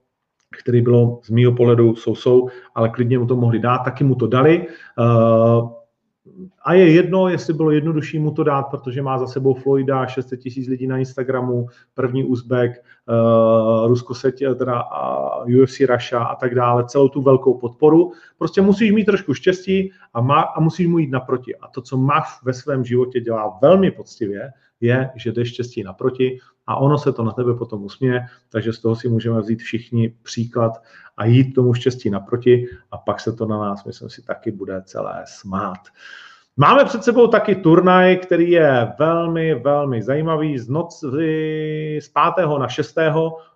který 0.59 0.81
bylo 0.81 1.19
z 1.23 1.29
mýho 1.29 1.51
pohledu 1.51 1.95
sousou, 1.95 2.49
ale 2.75 2.89
klidně 2.89 3.19
mu 3.19 3.27
to 3.27 3.35
mohli 3.35 3.59
dát, 3.59 3.77
taky 3.77 4.03
mu 4.03 4.15
to 4.15 4.27
dali. 4.27 4.67
Uh, 4.99 5.71
a 6.63 6.73
je 6.73 6.91
jedno, 6.91 7.29
jestli 7.29 7.53
bylo 7.53 7.71
jednodušší 7.71 8.19
mu 8.19 8.31
to 8.31 8.43
dát, 8.43 8.63
protože 8.63 9.01
má 9.01 9.17
za 9.17 9.27
sebou 9.27 9.53
Floyda, 9.53 10.07
600 10.07 10.39
tisíc 10.39 10.67
lidí 10.67 10.87
na 10.87 10.97
Instagramu, 10.97 11.67
první 11.93 12.23
Uzbek, 12.23 12.83
uh, 13.09 13.87
Rusko 13.87 14.15
se 14.15 14.31
teda 14.31 14.83
uh, 15.45 15.61
UFC 15.61 15.79
Russia 15.79 16.23
a 16.23 16.35
tak 16.35 16.55
dále, 16.55 16.85
celou 16.85 17.09
tu 17.09 17.21
velkou 17.21 17.53
podporu. 17.53 18.11
Prostě 18.37 18.61
musíš 18.61 18.91
mít 18.91 19.05
trošku 19.05 19.33
štěstí 19.33 19.91
a, 20.13 20.21
má, 20.21 20.41
a 20.41 20.59
musíš 20.59 20.87
mu 20.87 20.97
jít 20.97 21.11
naproti. 21.11 21.55
A 21.55 21.67
to, 21.67 21.81
co 21.81 21.97
Mach 21.97 22.43
ve 22.43 22.53
svém 22.53 22.85
životě 22.85 23.19
dělá 23.21 23.57
velmi 23.61 23.91
poctivě, 23.91 24.51
je, 24.81 25.09
že 25.15 25.31
jdeš 25.31 25.53
štěstí 25.53 25.83
naproti 25.83 26.39
a 26.67 26.75
ono 26.75 26.97
se 26.97 27.13
to 27.13 27.23
na 27.23 27.31
tebe 27.31 27.55
potom 27.55 27.83
usměje, 27.83 28.25
takže 28.49 28.73
z 28.73 28.79
toho 28.79 28.95
si 28.95 29.09
můžeme 29.09 29.41
vzít 29.41 29.61
všichni 29.61 30.09
příklad 30.23 30.71
a 31.17 31.25
jít 31.25 31.53
tomu 31.53 31.73
štěstí 31.73 32.09
naproti 32.09 32.67
a 32.91 32.97
pak 32.97 33.19
se 33.19 33.33
to 33.33 33.45
na 33.45 33.57
nás, 33.57 33.85
myslím 33.85 34.09
si, 34.09 34.21
taky 34.21 34.51
bude 34.51 34.81
celé 34.81 35.23
smát. 35.25 35.79
Máme 36.57 36.85
před 36.85 37.03
sebou 37.03 37.27
taky 37.27 37.55
turnaj, 37.55 38.17
který 38.17 38.51
je 38.51 38.93
velmi, 38.99 39.55
velmi 39.55 40.03
zajímavý. 40.03 40.59
Z 40.59 40.69
noci 40.69 41.07
z 42.01 42.09
5. 42.35 42.47
na 42.59 42.67
6. 42.67 42.95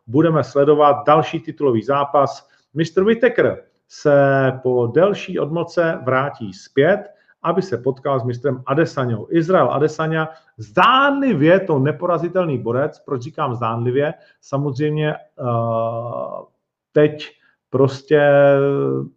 budeme 0.07 0.43
sledovat 0.43 0.97
další 1.07 1.39
titulový 1.39 1.83
zápas. 1.83 2.49
Mr. 2.73 3.03
Whittaker 3.03 3.63
se 3.87 4.51
po 4.63 4.87
delší 4.87 5.39
odmoce 5.39 5.99
vrátí 6.03 6.53
zpět, 6.53 6.99
aby 7.43 7.61
se 7.61 7.77
potkal 7.77 8.19
s 8.19 8.23
mistrem 8.23 8.63
Adesanou. 8.65 9.27
Izrael 9.29 9.71
Adesanya, 9.71 10.29
zdánlivě 10.57 11.59
to 11.59 11.79
neporazitelný 11.79 12.57
borec, 12.57 12.99
proč 12.99 13.21
říkám 13.21 13.55
zdánlivě, 13.55 14.13
samozřejmě 14.41 15.15
uh, 15.39 16.45
teď 16.91 17.29
prostě 17.69 18.21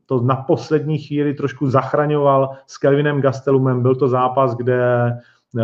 to 0.07 0.20
na 0.20 0.37
poslední 0.37 0.99
chvíli 0.99 1.35
trošku 1.35 1.70
zachraňoval 1.70 2.51
s 2.66 2.79
Kelvinem 2.79 3.20
Gastelumem. 3.20 3.83
Byl 3.83 3.95
to 3.95 4.09
zápas, 4.09 4.57
kde 4.57 5.11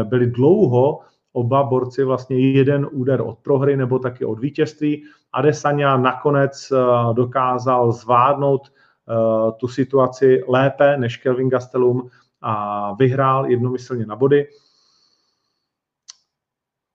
byli 0.05 0.27
dlouho 0.27 1.01
oba 1.33 1.63
borci 1.63 2.05
vlastně 2.05 2.39
jeden 2.39 2.89
úder 2.93 3.21
od 3.21 3.39
prohry 3.39 3.77
nebo 3.77 3.99
taky 3.99 4.25
od 4.25 4.39
vítězství. 4.39 5.05
Adesanya 5.33 5.97
nakonec 5.97 6.73
eh, 6.73 6.77
dokázal 7.15 7.93
zvládnout 7.93 8.63
eh, 8.69 9.53
tu 9.53 9.69
situaci 9.69 10.43
lépe 10.49 10.97
než 10.97 11.17
Kelvin 11.17 11.49
Gastelum 11.49 12.11
a 12.43 12.93
vyhrál 12.95 13.51
jednomyslně 13.51 14.07
na 14.07 14.17
body. 14.17 14.47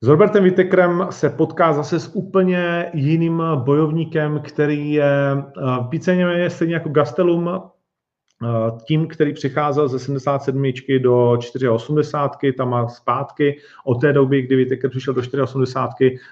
S 0.03 0.07
Robertem 0.07 0.43
Vitekrem 0.43 1.07
se 1.09 1.29
potká 1.29 1.73
zase 1.73 1.99
s 1.99 2.15
úplně 2.15 2.91
jiným 2.93 3.43
bojovníkem, 3.55 4.39
který 4.39 4.93
je 4.93 5.43
víceméně 5.89 6.49
stejně 6.49 6.73
jako 6.73 6.89
Gastelum, 6.89 7.61
tím, 8.87 9.07
který 9.07 9.33
přicházel 9.33 9.87
ze 9.87 9.99
77 9.99 10.63
do 10.99 11.37
480, 11.39 12.31
tam 12.57 12.69
má 12.69 12.87
zpátky. 12.87 13.59
Od 13.85 14.01
té 14.01 14.13
doby, 14.13 14.41
kdy 14.41 14.55
Viteker 14.55 14.89
přišel 14.89 15.13
do 15.13 15.21
480, 15.21 15.89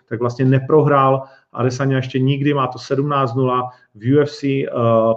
tak 0.10 0.20
vlastně 0.20 0.46
neprohrál. 0.46 1.24
Adesanya 1.54 1.98
ještě 1.98 2.20
nikdy, 2.20 2.54
má 2.54 2.68
to 2.68 2.80
17-0. 2.80 3.70
V 3.96 4.22
UFC 4.22 4.44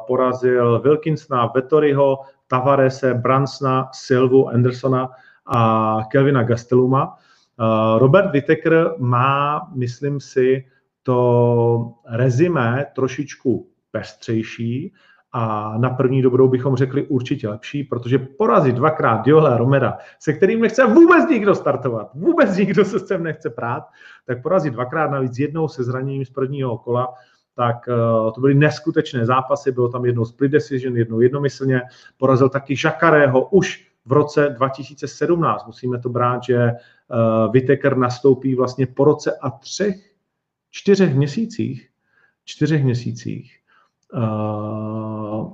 porazil 0.06 0.80
Wilkinsona, 0.80 1.46
Vettoriho, 1.54 2.18
Tavarese, 2.46 3.14
Bransna, 3.14 3.88
Silvu, 3.92 4.48
Andersona 4.48 5.08
a 5.46 5.98
Kelvina 6.10 6.42
Gasteluma. 6.42 7.16
Eh, 7.16 7.98
Robert 7.98 8.32
Whittaker 8.32 8.94
má, 8.98 9.68
myslím 9.74 10.20
si, 10.20 10.64
to 11.02 11.92
rezime 12.10 12.86
trošičku 12.94 13.68
pestřejší 13.90 14.92
a 15.32 15.74
na 15.78 15.90
první 15.90 16.22
dobrou 16.22 16.48
bychom 16.48 16.76
řekli 16.76 17.06
určitě 17.06 17.48
lepší, 17.48 17.84
protože 17.84 18.18
porazit 18.18 18.74
dvakrát 18.74 19.24
Diola 19.24 19.56
Romera, 19.56 19.98
se 20.18 20.32
kterým 20.32 20.60
nechce 20.60 20.86
vůbec 20.86 21.30
nikdo 21.30 21.54
startovat, 21.54 22.10
vůbec 22.14 22.56
nikdo 22.56 22.84
se 22.84 22.98
s 22.98 23.08
tím 23.08 23.22
nechce 23.22 23.50
prát, 23.50 23.82
tak 24.26 24.42
porazit 24.42 24.72
dvakrát 24.72 25.10
navíc 25.10 25.38
jednou 25.38 25.68
se 25.68 25.84
zraněním 25.84 26.24
z 26.24 26.30
prvního 26.30 26.78
kola, 26.78 27.14
tak 27.56 27.88
uh, 27.88 28.32
to 28.32 28.40
byly 28.40 28.54
neskutečné 28.54 29.26
zápasy, 29.26 29.72
bylo 29.72 29.88
tam 29.88 30.04
jednou 30.04 30.24
split 30.24 30.48
decision, 30.48 30.96
jednou 30.96 31.20
jednomyslně, 31.20 31.82
porazil 32.16 32.48
taky 32.48 32.76
Žakarého 32.76 33.48
už 33.48 33.88
v 34.06 34.12
roce 34.12 34.54
2017. 34.56 35.66
Musíme 35.66 35.98
to 35.98 36.08
brát, 36.08 36.42
že 36.42 36.70
uh, 36.70 37.52
Whittaker 37.52 37.96
nastoupí 37.96 38.54
vlastně 38.54 38.86
po 38.86 39.04
roce 39.04 39.32
a 39.42 39.50
třech, 39.50 39.96
čtyřech 40.70 41.14
měsících, 41.14 41.88
čtyřech 42.44 42.84
měsících 42.84 43.58
uh, 44.12 45.52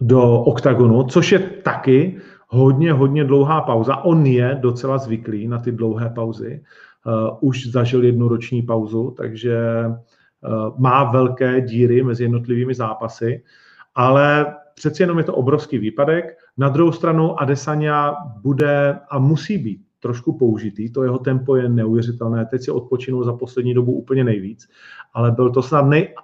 do 0.00 0.40
oktagonu, 0.40 1.04
což 1.04 1.32
je 1.32 1.38
taky 1.38 2.20
hodně, 2.48 2.92
hodně 2.92 3.24
dlouhá 3.24 3.60
pauza. 3.60 3.96
On 3.96 4.26
je 4.26 4.58
docela 4.60 4.98
zvyklý 4.98 5.48
na 5.48 5.58
ty 5.58 5.72
dlouhé 5.72 6.10
pauzy. 6.10 6.64
Uh, 7.06 7.38
už 7.40 7.66
zažil 7.66 8.04
jednu 8.04 8.28
roční 8.28 8.62
pauzu, 8.62 9.14
takže 9.16 9.58
má 10.78 11.04
velké 11.04 11.60
díry 11.60 12.02
mezi 12.02 12.24
jednotlivými 12.24 12.74
zápasy, 12.74 13.42
ale 13.94 14.54
přeci 14.74 15.02
jenom 15.02 15.18
je 15.18 15.24
to 15.24 15.34
obrovský 15.34 15.78
výpadek. 15.78 16.38
Na 16.56 16.68
druhou 16.68 16.92
stranu 16.92 17.40
Adesanya 17.40 18.14
bude 18.42 18.98
a 19.10 19.18
musí 19.18 19.58
být 19.58 19.80
trošku 20.00 20.38
použitý, 20.38 20.92
to 20.92 21.02
jeho 21.02 21.18
tempo 21.18 21.56
je 21.56 21.68
neuvěřitelné, 21.68 22.46
teď 22.46 22.62
si 22.62 22.70
odpočinul 22.70 23.24
za 23.24 23.32
poslední 23.32 23.74
dobu 23.74 23.92
úplně 23.92 24.24
nejvíc, 24.24 24.68
ale 25.14 25.30
byl 25.30 25.50
to 25.50 25.62
snad 25.62 25.86
nej, 25.86 26.14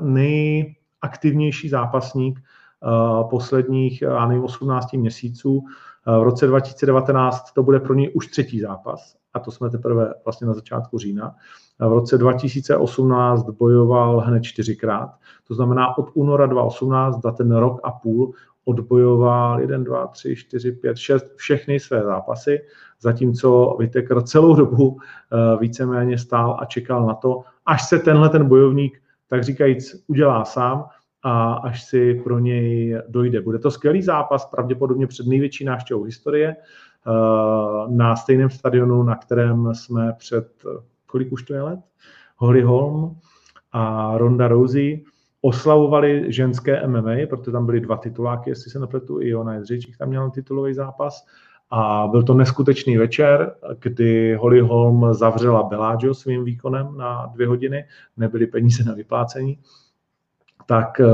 nejaktivnější 0.00 1.68
zápasník 1.68 2.40
uh, 2.40 3.30
posledních, 3.30 4.02
já 4.02 4.26
nevím, 4.26 4.44
18 4.44 4.92
měsíců. 4.92 5.58
Uh, 5.58 5.64
v 6.20 6.22
roce 6.22 6.46
2019 6.46 7.52
to 7.52 7.62
bude 7.62 7.80
pro 7.80 7.94
něj 7.94 8.10
už 8.14 8.26
třetí 8.26 8.60
zápas 8.60 9.16
a 9.34 9.40
to 9.40 9.50
jsme 9.50 9.70
teprve 9.70 10.14
vlastně 10.24 10.46
na 10.46 10.54
začátku 10.54 10.98
října. 10.98 11.34
V 11.78 11.92
roce 11.92 12.18
2018 12.18 13.50
bojoval 13.50 14.20
hned 14.20 14.42
čtyřikrát, 14.42 15.10
to 15.48 15.54
znamená 15.54 15.98
od 15.98 16.10
února 16.14 16.46
2018 16.46 17.22
za 17.22 17.30
ten 17.30 17.56
rok 17.56 17.80
a 17.82 17.92
půl 17.92 18.34
odbojoval 18.64 19.60
1, 19.60 19.78
2, 19.78 20.06
3, 20.06 20.36
4, 20.36 20.72
5, 20.72 20.96
6, 20.96 21.34
všechny 21.36 21.80
své 21.80 22.02
zápasy, 22.02 22.60
zatímco 23.00 23.76
Vitekr 23.80 24.22
celou 24.22 24.54
dobu 24.54 24.98
eh, 24.98 25.56
víceméně 25.60 26.18
stál 26.18 26.56
a 26.60 26.64
čekal 26.64 27.06
na 27.06 27.14
to, 27.14 27.40
až 27.66 27.88
se 27.88 27.98
tenhle 27.98 28.28
ten 28.28 28.48
bojovník, 28.48 29.02
tak 29.28 29.44
říkajíc, 29.44 30.04
udělá 30.06 30.44
sám 30.44 30.84
a 31.22 31.54
až 31.54 31.84
si 31.84 32.20
pro 32.24 32.38
něj 32.38 32.98
dojde. 33.08 33.40
Bude 33.40 33.58
to 33.58 33.70
skvělý 33.70 34.02
zápas, 34.02 34.46
pravděpodobně 34.46 35.06
před 35.06 35.26
největší 35.26 35.64
návštěvou 35.64 36.02
historie, 36.02 36.56
na 37.88 38.16
stejném 38.16 38.50
stadionu, 38.50 39.02
na 39.02 39.16
kterém 39.16 39.74
jsme 39.74 40.12
před, 40.12 40.64
kolik 41.06 41.32
už 41.32 41.42
to 41.42 41.54
je 41.54 41.62
let? 41.62 41.80
Holly 42.36 42.62
Holm 42.62 43.18
a 43.72 44.12
Ronda 44.18 44.48
Rousey 44.48 45.04
oslavovali 45.40 46.32
ženské 46.32 46.86
MMA, 46.86 47.14
protože 47.28 47.52
tam 47.52 47.66
byly 47.66 47.80
dva 47.80 47.96
tituláky, 47.96 48.50
jestli 48.50 48.70
se 48.70 48.78
nepletu, 48.78 49.20
i 49.20 49.34
Ona 49.34 49.54
Jedřičík 49.54 49.96
tam 49.96 50.08
měl 50.08 50.30
titulový 50.30 50.74
zápas. 50.74 51.26
A 51.70 52.08
byl 52.10 52.22
to 52.22 52.34
neskutečný 52.34 52.96
večer, 52.96 53.54
kdy 53.78 54.34
Holly 54.34 54.60
Holm 54.60 55.14
zavřela 55.14 55.62
Bellagio 55.62 56.14
svým 56.14 56.44
výkonem 56.44 56.96
na 56.96 57.26
dvě 57.26 57.48
hodiny, 57.48 57.84
nebyly 58.16 58.46
peníze 58.46 58.84
na 58.84 58.94
vyplácení. 58.94 59.58
Tak 60.66 61.00
eh, 61.00 61.04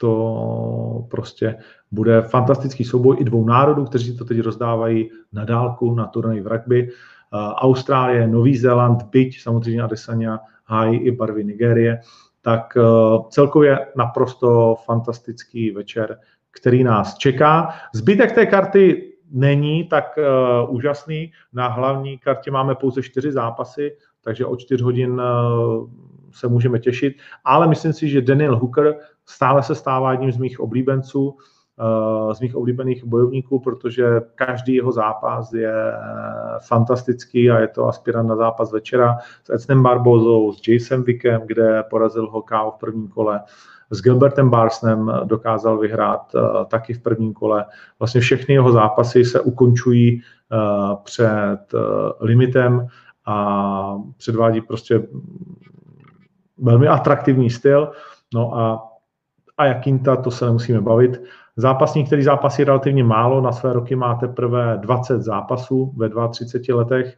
to 0.00 1.06
prostě 1.10 1.56
bude 1.90 2.22
fantastický 2.22 2.84
souboj 2.84 3.16
i 3.20 3.24
dvou 3.24 3.44
národů, 3.44 3.84
kteří 3.84 4.16
to 4.16 4.24
teď 4.24 4.40
rozdávají 4.40 5.10
na 5.32 5.44
dálku 5.44 5.94
na 5.94 6.06
turnaj 6.06 6.40
v 6.40 6.46
rugby. 6.46 6.88
Eh, 6.88 7.36
Austrálie, 7.54 8.28
Nový 8.28 8.56
Zéland, 8.56 9.02
byť 9.02 9.42
samozřejmě 9.42 9.82
Adesanya 9.82 10.38
hájí 10.64 10.98
i 10.98 11.10
barvy 11.10 11.44
Nigérie, 11.44 12.00
tak 12.42 12.76
eh, 12.76 12.82
celkově 13.30 13.78
naprosto 13.96 14.76
fantastický 14.84 15.70
večer, 15.70 16.18
který 16.50 16.84
nás 16.84 17.14
čeká. 17.14 17.68
Zbytek 17.94 18.32
té 18.32 18.46
karty 18.46 19.12
není 19.30 19.84
tak 19.84 20.18
uh, 20.18 20.74
úžasný. 20.74 21.32
Na 21.52 21.68
hlavní 21.68 22.18
kartě 22.18 22.50
máme 22.50 22.74
pouze 22.74 23.02
čtyři 23.02 23.32
zápasy, 23.32 23.96
takže 24.24 24.46
o 24.46 24.56
čtyř 24.56 24.82
hodin 24.82 25.22
se 26.32 26.48
můžeme 26.48 26.78
těšit. 26.78 27.16
Ale 27.44 27.68
myslím 27.68 27.92
si, 27.92 28.08
že 28.08 28.22
Daniel 28.22 28.56
Hooker 28.56 28.96
stále 29.26 29.62
se 29.62 29.74
stává 29.74 30.12
jedním 30.12 30.32
z 30.32 30.36
mých 30.36 30.60
oblíbenců. 30.60 31.36
Eh, 31.80 32.34
z 32.34 32.40
mých 32.40 32.56
oblíbených 32.56 33.04
bojovníků, 33.04 33.58
protože 33.58 34.20
každý 34.34 34.74
jeho 34.74 34.92
zápas 34.92 35.52
je 35.52 35.92
fantastický 36.66 37.50
a 37.50 37.58
je 37.58 37.68
to 37.68 37.88
aspirant 37.88 38.28
na 38.28 38.36
zápas 38.36 38.72
večera 38.72 39.18
s 39.44 39.50
Ecnem 39.50 39.82
Barbozou, 39.82 40.52
s 40.52 40.68
Jasem 40.68 41.02
Wickem, 41.02 41.42
kde 41.46 41.82
porazil 41.90 42.30
ho 42.30 42.42
KO 42.42 42.70
v 42.76 42.80
prvním 42.80 43.08
kole, 43.08 43.40
s 43.90 44.02
Gilbertem 44.02 44.50
Barsnem 44.50 45.12
dokázal 45.24 45.78
vyhrát 45.78 46.34
uh, 46.34 46.64
taky 46.64 46.94
v 46.94 47.02
prvním 47.02 47.32
kole. 47.32 47.64
Vlastně 47.98 48.20
všechny 48.20 48.54
jeho 48.54 48.72
zápasy 48.72 49.24
se 49.24 49.40
ukončují 49.40 50.22
před 51.02 51.58
limitem 52.20 52.86
a 53.26 53.98
předvádí 54.16 54.60
prostě 54.60 55.02
velmi 56.58 56.88
atraktivní 56.88 57.50
styl. 57.50 57.92
No 58.34 58.58
a 58.58 58.88
a 59.58 59.64
Jakinta, 59.64 60.16
to 60.16 60.30
se 60.30 60.44
nemusíme 60.44 60.80
bavit. 60.80 61.22
Zápasník, 61.60 62.06
který 62.06 62.22
zápasí 62.22 62.64
relativně 62.64 63.04
málo, 63.04 63.40
na 63.40 63.52
své 63.52 63.72
roky 63.72 63.96
má 63.96 64.14
teprve 64.14 64.78
20 64.80 65.22
zápasů 65.22 65.92
ve 65.96 66.10
32 66.28 66.78
letech. 66.78 67.16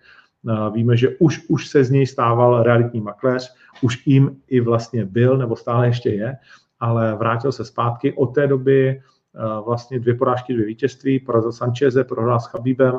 Eh, 0.49 0.71
víme, 0.71 0.97
že 0.97 1.09
už, 1.19 1.41
už 1.49 1.69
se 1.69 1.85
z 1.85 1.91
něj 1.91 2.07
stával 2.07 2.63
realitní 2.63 3.01
makléř, 3.01 3.55
už 3.83 4.07
jim 4.07 4.37
i 4.49 4.61
vlastně 4.61 5.05
byl, 5.05 5.39
nebo 5.39 5.57
stále 5.57 5.87
ještě 5.87 6.11
je, 6.11 6.37
ale 6.81 7.15
vrátil 7.15 7.53
se 7.53 7.65
zpátky. 7.65 8.13
Od 8.13 8.27
té 8.27 8.47
doby 8.47 8.89
eh, 8.89 9.01
vlastně 9.67 10.01
dvě 10.01 10.15
porážky, 10.15 10.55
dvě 10.55 10.67
vítězství, 10.67 11.21
porazil 11.21 11.53
Sancheze, 11.53 12.05
prohrál 12.05 12.41
s 12.41 12.47
Chabibem, 12.47 12.99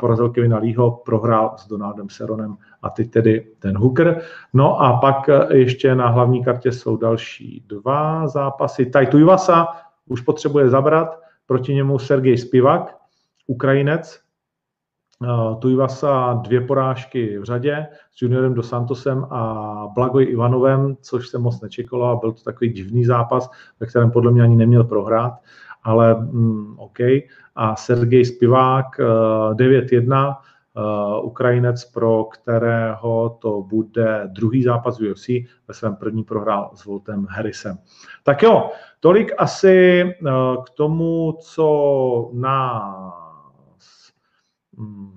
porazil 0.00 0.28
Kevina 0.28 0.58
Leeho, 0.58 0.90
prohrál 0.90 1.54
s 1.56 1.68
Donaldem 1.68 2.08
Seronem 2.08 2.56
a 2.82 2.90
teď 2.90 3.10
tedy 3.10 3.46
ten 3.58 3.78
Hooker. 3.78 4.20
No 4.52 4.80
a 4.80 4.96
pak 4.96 5.28
eh, 5.28 5.56
ještě 5.56 5.94
na 5.94 6.08
hlavní 6.08 6.44
kartě 6.44 6.72
jsou 6.72 6.96
další 6.96 7.64
dva 7.68 8.28
zápasy. 8.28 8.86
Tai 8.86 9.06
Tuivasa, 9.06 9.66
už 10.06 10.20
potřebuje 10.20 10.68
zabrat, 10.68 11.20
proti 11.46 11.74
němu 11.74 11.98
Sergej 11.98 12.38
Spivak, 12.38 12.96
Ukrajinec, 13.46 14.20
uh, 15.20 15.60
Tujvasa 15.60 16.32
dvě 16.32 16.60
porážky 16.60 17.38
v 17.38 17.44
řadě 17.44 17.86
s 18.12 18.22
juniorem 18.22 18.54
do 18.54 18.62
Santosem 18.62 19.26
a 19.30 19.88
Blagoj 19.94 20.26
Ivanovem, 20.30 20.96
což 21.00 21.28
se 21.28 21.38
moc 21.38 21.60
nečekalo 21.60 22.04
a 22.04 22.16
byl 22.16 22.32
to 22.32 22.42
takový 22.42 22.70
divný 22.70 23.04
zápas, 23.04 23.50
ve 23.80 23.86
kterém 23.86 24.10
podle 24.10 24.30
mě 24.32 24.42
ani 24.42 24.56
neměl 24.56 24.84
prohrát, 24.84 25.32
ale 25.82 26.14
mm, 26.14 26.78
OK. 26.78 26.98
A 27.56 27.76
Sergej 27.76 28.24
Spivák 28.24 28.86
uh, 28.98 29.56
9-1, 29.56 30.28
Uh, 30.28 30.34
Ukrajinec, 31.22 31.84
pro 31.84 32.24
kterého 32.24 33.38
to 33.42 33.62
bude 33.62 34.28
druhý 34.32 34.62
zápas 34.62 34.98
v 34.98 35.10
UFC, 35.10 35.28
ve 35.68 35.74
svém 35.74 35.96
první 35.96 36.24
prohrál 36.24 36.70
s 36.74 36.84
Voltem 36.84 37.26
Harrisem. 37.30 37.78
Tak 38.22 38.42
jo, 38.42 38.70
tolik 39.00 39.32
asi 39.38 40.04
uh, 40.04 40.64
k 40.64 40.70
tomu, 40.70 41.38
co 41.40 42.30
nás 42.32 44.12
um, 44.76 45.14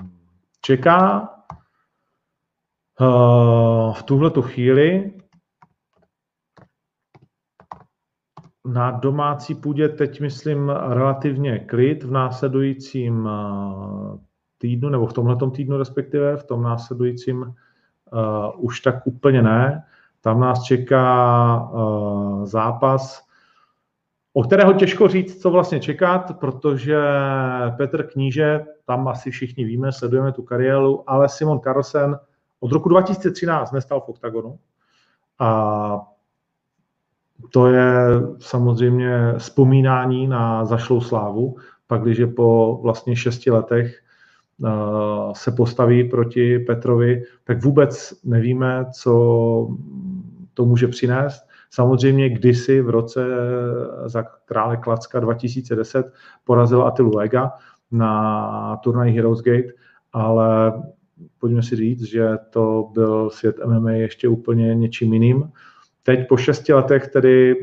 čeká 0.62 1.30
uh, 3.00 3.94
v 3.94 4.04
tuhle 4.04 4.32
chvíli. 4.42 5.14
Na 8.68 8.92
domácí 8.92 9.56
půdě 9.56 9.90
teď 9.90 10.22
myslím 10.22 10.70
relativně 10.70 11.60
klid 11.60 12.04
v 12.04 12.12
následujícím 12.12 13.30
týdnu, 14.66 14.90
nebo 14.90 15.08
v 15.08 15.14
tomhle 15.14 15.38
týdnu 15.52 15.78
respektive, 15.78 16.38
v 16.38 16.44
tom 16.44 16.64
následujícím 16.64 17.42
uh, 17.42 18.66
už 18.66 18.80
tak 18.80 19.08
úplně 19.08 19.42
ne. 19.42 19.84
Tam 20.22 20.40
nás 20.40 20.64
čeká 20.64 21.70
uh, 21.74 22.46
zápas, 22.46 23.26
o 24.34 24.44
kterého 24.44 24.74
těžko 24.74 25.08
říct, 25.08 25.42
co 25.42 25.50
vlastně 25.50 25.80
čekat, 25.80 26.40
protože 26.40 26.98
Petr 27.78 28.08
Kníže, 28.08 28.66
tam 28.86 29.08
asi 29.08 29.32
všichni 29.32 29.64
víme, 29.66 29.92
sledujeme 29.92 30.32
tu 30.32 30.44
kariéru, 30.44 31.10
ale 31.10 31.30
Simon 31.30 31.60
Carlsen 31.60 32.20
od 32.60 32.72
roku 32.72 32.90
2013 32.90 33.72
nestal 33.72 34.02
v 34.02 34.10
OKTAGONu 34.10 34.60
a 35.40 36.02
to 37.50 37.68
je 37.68 37.94
samozřejmě 38.40 39.34
vzpomínání 39.38 40.28
na 40.28 40.66
zašlou 40.66 41.02
slávu, 41.02 41.56
pak 41.88 42.02
když 42.02 42.22
po 42.36 42.80
vlastně 42.84 43.16
šesti 43.16 43.52
letech 43.52 44.05
se 45.34 45.52
postaví 45.52 46.04
proti 46.10 46.60
Petrovi, 46.60 47.24
tak 47.44 47.64
vůbec 47.64 48.14
nevíme, 48.24 48.86
co 48.94 49.12
to 50.54 50.66
může 50.66 50.88
přinést. 50.88 51.42
Samozřejmě 51.70 52.30
kdysi 52.30 52.82
v 52.82 52.90
roce 52.90 53.28
za 54.06 54.24
krále 54.24 54.78
Klacka 54.78 55.20
2010 55.20 56.14
porazil 56.44 56.88
Atilu 56.88 57.16
Lega 57.16 57.52
na 57.92 58.78
turnaji 58.84 59.14
Heroes 59.14 59.42
Gate, 59.42 59.74
ale 60.14 60.74
pojďme 61.40 61.64
si 61.64 61.76
říct, 61.76 62.04
že 62.04 62.30
to 62.50 62.90
byl 62.94 63.30
svět 63.30 63.56
MMA 63.66 63.92
ještě 63.92 64.28
úplně 64.28 64.76
něčím 64.76 65.14
jiným. 65.14 65.52
Teď 66.04 66.28
po 66.28 66.38
šesti 66.38 66.74
letech, 66.74 67.08
tedy 67.08 67.56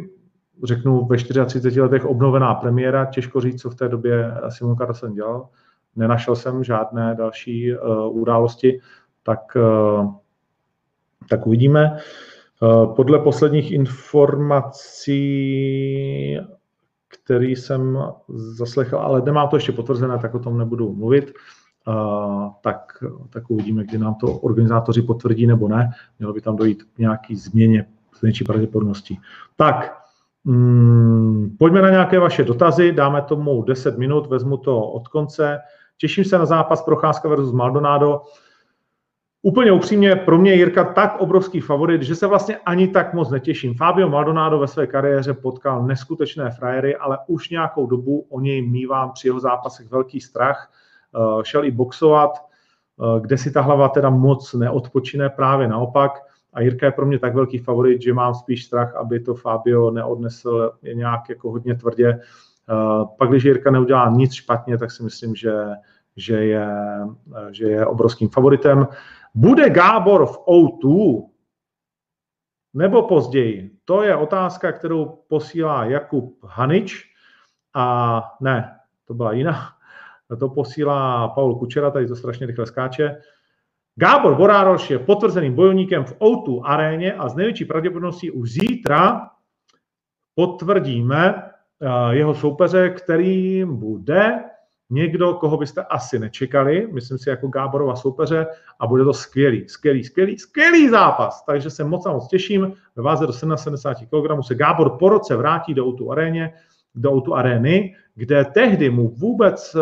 řeknu 0.64 1.04
ve 1.04 1.16
34 1.16 1.80
letech 1.80 2.04
obnovená 2.04 2.54
premiéra, 2.54 3.04
těžko 3.04 3.40
říct, 3.40 3.60
co 3.60 3.70
v 3.70 3.74
té 3.74 3.88
době 3.88 4.34
Simon 4.48 4.76
Carlsen 4.76 5.12
dělal 5.12 5.48
nenašel 5.96 6.36
jsem 6.36 6.64
žádné 6.64 7.14
další 7.14 7.76
uh, 7.76 8.16
události, 8.20 8.80
tak, 9.22 9.56
uh, 9.56 10.14
tak 11.28 11.46
uvidíme. 11.46 11.98
Uh, 12.62 12.94
podle 12.94 13.18
posledních 13.18 13.72
informací, 13.72 15.18
který 17.08 17.56
jsem 17.56 17.98
zaslechl, 18.28 18.98
ale 18.98 19.22
nemám 19.22 19.48
to 19.48 19.56
ještě 19.56 19.72
potvrzené, 19.72 20.18
tak 20.18 20.34
o 20.34 20.38
tom 20.38 20.58
nebudu 20.58 20.94
mluvit, 20.94 21.32
tak, 22.60 23.04
tak 23.30 23.50
uvidíme, 23.50 23.84
kdy 23.84 23.98
nám 23.98 24.14
to 24.14 24.26
organizátoři 24.26 25.02
potvrdí 25.02 25.46
nebo 25.46 25.68
ne. 25.68 25.90
Mělo 26.18 26.32
by 26.32 26.40
tam 26.40 26.56
dojít 26.56 26.82
k 26.82 26.98
nějaký 26.98 27.36
změně 27.36 27.86
s 28.14 28.20
větší 28.20 28.44
pravděpodobností. 28.44 29.20
Tak, 29.56 30.02
Hmm, 30.44 31.56
pojďme 31.58 31.82
na 31.82 31.90
nějaké 31.90 32.18
vaše 32.18 32.44
dotazy, 32.44 32.92
dáme 32.92 33.22
tomu 33.22 33.62
10 33.62 33.98
minut, 33.98 34.26
vezmu 34.26 34.56
to 34.56 34.86
od 34.86 35.08
konce. 35.08 35.58
Těším 35.98 36.24
se 36.24 36.38
na 36.38 36.46
zápas 36.46 36.82
Procházka 36.82 37.28
versus 37.28 37.52
Maldonado. 37.52 38.20
Úplně 39.42 39.72
upřímně, 39.72 40.16
pro 40.16 40.38
mě 40.38 40.54
Jirka 40.54 40.84
tak 40.84 41.20
obrovský 41.20 41.60
favorit, 41.60 42.02
že 42.02 42.14
se 42.14 42.26
vlastně 42.26 42.56
ani 42.56 42.88
tak 42.88 43.14
moc 43.14 43.30
netěším. 43.30 43.74
Fabio 43.74 44.08
Maldonado 44.08 44.58
ve 44.58 44.66
své 44.66 44.86
kariéře 44.86 45.34
potkal 45.34 45.86
neskutečné 45.86 46.50
frajery, 46.50 46.96
ale 46.96 47.18
už 47.26 47.50
nějakou 47.50 47.86
dobu 47.86 48.26
o 48.30 48.40
něj 48.40 48.62
mývám 48.62 49.12
při 49.12 49.28
jeho 49.28 49.40
zápasech 49.40 49.90
velký 49.90 50.20
strach. 50.20 50.70
Eh, 51.14 51.44
šel 51.44 51.64
i 51.64 51.70
boxovat, 51.70 52.30
eh, 52.38 53.20
kde 53.20 53.38
si 53.38 53.52
ta 53.52 53.60
hlava 53.60 53.88
teda 53.88 54.10
moc 54.10 54.54
neodpočine, 54.54 55.28
právě 55.28 55.68
naopak. 55.68 56.12
A 56.52 56.60
Jirka 56.60 56.86
je 56.86 56.92
pro 56.92 57.06
mě 57.06 57.18
tak 57.18 57.34
velký 57.34 57.58
favorit, 57.58 58.02
že 58.02 58.14
mám 58.14 58.34
spíš 58.34 58.64
strach, 58.64 58.94
aby 58.94 59.20
to 59.20 59.34
Fabio 59.34 59.90
neodnesl 59.90 60.72
nějak 60.94 61.28
jako 61.28 61.50
hodně 61.50 61.74
tvrdě. 61.74 62.20
Eh, 62.70 63.04
pak, 63.18 63.30
když 63.30 63.44
Jirka 63.44 63.70
neudělá 63.70 64.10
nic 64.10 64.34
špatně, 64.34 64.78
tak 64.78 64.90
si 64.90 65.02
myslím, 65.02 65.34
že, 65.34 65.52
že, 66.16 66.44
je, 66.44 66.68
že 67.50 67.64
je 67.64 67.86
obrovským 67.86 68.28
favoritem. 68.28 68.86
Bude 69.34 69.70
Gábor 69.70 70.26
v 70.26 70.38
O2 70.38 71.22
nebo 72.74 73.02
později? 73.02 73.70
To 73.84 74.02
je 74.02 74.16
otázka, 74.16 74.72
kterou 74.72 75.18
posílá 75.28 75.84
Jakub 75.84 76.44
Hanič. 76.44 77.12
A 77.74 78.22
ne, 78.40 78.76
to 79.04 79.14
byla 79.14 79.32
jiná. 79.32 79.58
To 80.38 80.48
posílá 80.48 81.28
Paul 81.28 81.58
Kučera, 81.58 81.90
tady 81.90 82.06
to 82.06 82.16
strašně 82.16 82.46
rychle 82.46 82.66
skáče. 82.66 83.16
Gábor 83.94 84.34
Borároš 84.34 84.90
je 84.90 84.98
potvrzeným 84.98 85.54
bojovníkem 85.54 86.04
v 86.04 86.18
O2 86.18 86.62
aréně 86.64 87.12
a 87.12 87.28
z 87.28 87.34
největší 87.34 87.64
pravděpodobností 87.64 88.30
už 88.30 88.50
zítra 88.50 89.30
potvrdíme 90.34 91.34
eh, 91.36 91.51
jeho 92.10 92.34
soupeře, 92.34 92.90
kterým 92.90 93.76
bude 93.76 94.40
někdo, 94.90 95.34
koho 95.34 95.56
byste 95.56 95.82
asi 95.82 96.18
nečekali, 96.18 96.88
myslím 96.92 97.18
si 97.18 97.30
jako 97.30 97.48
Gáborova 97.48 97.96
soupeře 97.96 98.46
a 98.80 98.86
bude 98.86 99.04
to 99.04 99.12
skvělý, 99.12 99.68
skvělý, 99.68 100.04
skvělý, 100.04 100.38
skvělý 100.38 100.88
zápas. 100.88 101.44
Takže 101.44 101.70
se 101.70 101.84
moc 101.84 102.06
a 102.06 102.12
moc 102.12 102.28
těším. 102.28 102.72
Ve 102.96 103.02
váze 103.02 103.26
do 103.26 103.32
70 103.32 103.94
kg 103.94 104.46
se 104.46 104.54
Gábor 104.54 104.90
po 104.98 105.08
roce 105.08 105.36
vrátí 105.36 105.74
do 105.74 105.86
Outu 105.86 106.12
aréně, 106.12 106.54
do 106.94 107.12
Outu 107.12 107.34
arény, 107.34 107.94
kde 108.14 108.44
tehdy 108.44 108.90
mu 108.90 109.08
vůbec 109.08 109.76
eh, 109.76 109.80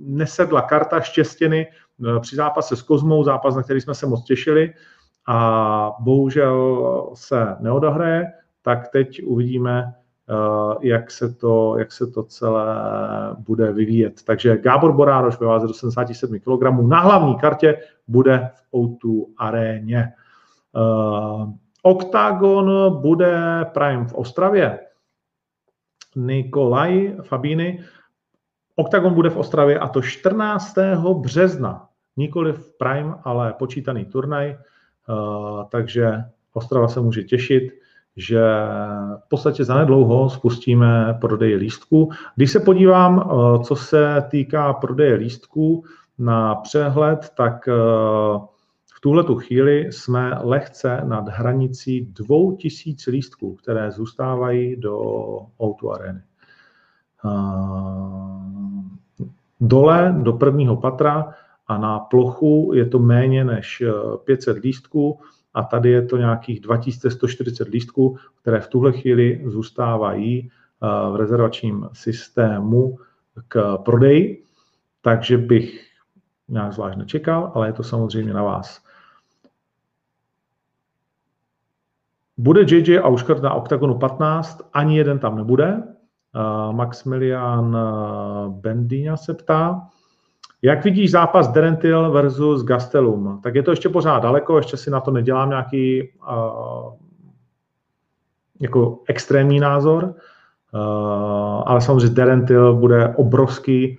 nesedla 0.00 0.62
karta 0.62 1.00
štěstěny 1.00 1.66
eh, 1.66 2.20
při 2.20 2.36
zápase 2.36 2.76
s 2.76 2.82
Kozmou, 2.82 3.24
zápas, 3.24 3.56
na 3.56 3.62
který 3.62 3.80
jsme 3.80 3.94
se 3.94 4.06
moc 4.06 4.24
těšili 4.24 4.74
a 5.26 5.92
bohužel 6.00 7.10
se 7.14 7.56
neodahraje, 7.60 8.26
tak 8.62 8.88
teď 8.88 9.22
uvidíme, 9.24 9.84
Eh, 9.84 10.07
jak 10.80 11.10
se 11.10 11.34
to, 11.34 11.78
jak 11.78 11.92
se 11.92 12.06
to 12.06 12.22
celé 12.22 12.66
bude 13.38 13.72
vyvíjet. 13.72 14.22
Takže 14.22 14.56
Gábor 14.56 14.92
Borároš 14.92 15.40
ve 15.40 15.46
váze 15.46 15.66
do 15.66 15.74
77 15.74 16.38
kg 16.38 16.62
na 16.88 17.00
hlavní 17.00 17.36
kartě 17.36 17.80
bude 18.08 18.50
v 18.54 18.72
O2 18.72 19.24
aréně. 19.38 20.12
Uh, 20.72 21.52
Octagon 21.82 23.00
bude 23.00 23.64
Prime 23.72 24.04
v 24.04 24.14
Ostravě. 24.14 24.78
Nikolaj 26.16 27.16
Fabíny. 27.22 27.84
Octagon 28.76 29.14
bude 29.14 29.30
v 29.30 29.36
Ostravě 29.36 29.78
a 29.78 29.88
to 29.88 30.02
14. 30.02 30.74
března. 31.14 31.88
Nikoli 32.16 32.52
v 32.52 32.78
Prime, 32.78 33.14
ale 33.24 33.52
počítaný 33.52 34.04
turnaj. 34.04 34.58
Uh, 35.08 35.64
takže 35.68 36.24
Ostrava 36.52 36.88
se 36.88 37.00
může 37.00 37.22
těšit 37.22 37.72
že 38.18 38.40
v 39.24 39.28
podstatě 39.28 39.64
zanedlouho 39.64 40.30
spustíme 40.30 41.18
prodej 41.20 41.54
lístků. 41.54 42.10
Když 42.36 42.50
se 42.50 42.60
podívám, 42.60 43.20
eh, 43.20 43.64
co 43.64 43.76
se 43.76 44.24
týká 44.30 44.72
prodeje 44.72 45.14
lístků 45.14 45.84
na 46.18 46.54
přehled, 46.54 47.32
tak 47.36 47.68
eh, 47.68 47.72
v 48.94 49.00
tuhle 49.00 49.24
tu 49.24 49.34
chvíli 49.34 49.92
jsme 49.92 50.38
lehce 50.40 51.00
nad 51.04 51.28
hranicí 51.28 52.00
2000 52.00 53.10
lístků, 53.10 53.54
které 53.54 53.90
zůstávají 53.90 54.76
do 54.76 54.98
Outu 55.62 55.92
Areny. 55.92 56.20
Eh, 57.24 57.28
dole 59.60 60.14
do 60.22 60.32
prvního 60.32 60.76
patra 60.76 61.34
a 61.66 61.78
na 61.78 61.98
plochu 61.98 62.70
je 62.74 62.86
to 62.86 62.98
méně 62.98 63.44
než 63.44 63.82
500 64.24 64.56
lístků 64.56 65.18
a 65.58 65.62
tady 65.62 65.90
je 65.90 66.02
to 66.02 66.16
nějakých 66.16 66.60
2140 66.60 67.68
lístků, 67.68 68.16
které 68.40 68.60
v 68.60 68.68
tuhle 68.68 68.92
chvíli 68.92 69.42
zůstávají 69.46 70.50
eh, 70.50 71.10
v 71.10 71.16
rezervačním 71.16 71.88
systému 71.92 72.98
k 73.48 73.76
prodeji, 73.76 74.44
takže 75.02 75.38
bych 75.38 75.86
nějak 76.48 76.72
zvlášť 76.72 76.98
nečekal, 76.98 77.52
ale 77.54 77.68
je 77.68 77.72
to 77.72 77.82
samozřejmě 77.82 78.34
na 78.34 78.42
vás. 78.42 78.80
Bude 82.36 82.60
JJ 82.60 83.00
Auškart 83.00 83.42
na 83.42 83.54
OKTAGONu 83.54 83.98
15, 83.98 84.62
ani 84.72 84.98
jeden 84.98 85.18
tam 85.18 85.36
nebude. 85.36 85.82
Eh, 85.82 86.72
Maximilian 86.72 87.76
eh, 87.76 88.48
Bendina 88.48 89.16
se 89.16 89.34
ptá, 89.34 89.88
jak 90.62 90.84
vidíš 90.84 91.10
zápas 91.10 91.48
Derentil 91.48 92.10
versus 92.10 92.64
Gastelum? 92.64 93.40
Tak 93.42 93.54
je 93.54 93.62
to 93.62 93.70
ještě 93.70 93.88
pořád 93.88 94.22
daleko, 94.22 94.56
ještě 94.56 94.76
si 94.76 94.90
na 94.90 95.00
to 95.00 95.10
nedělám 95.10 95.48
nějaký 95.48 96.02
uh, 96.02 96.92
jako 98.60 98.98
extrémní 99.08 99.60
názor, 99.60 100.04
uh, 100.04 101.62
ale 101.66 101.80
samozřejmě 101.80 102.14
Derentil 102.14 102.74
bude 102.74 103.14
obrovský 103.16 103.98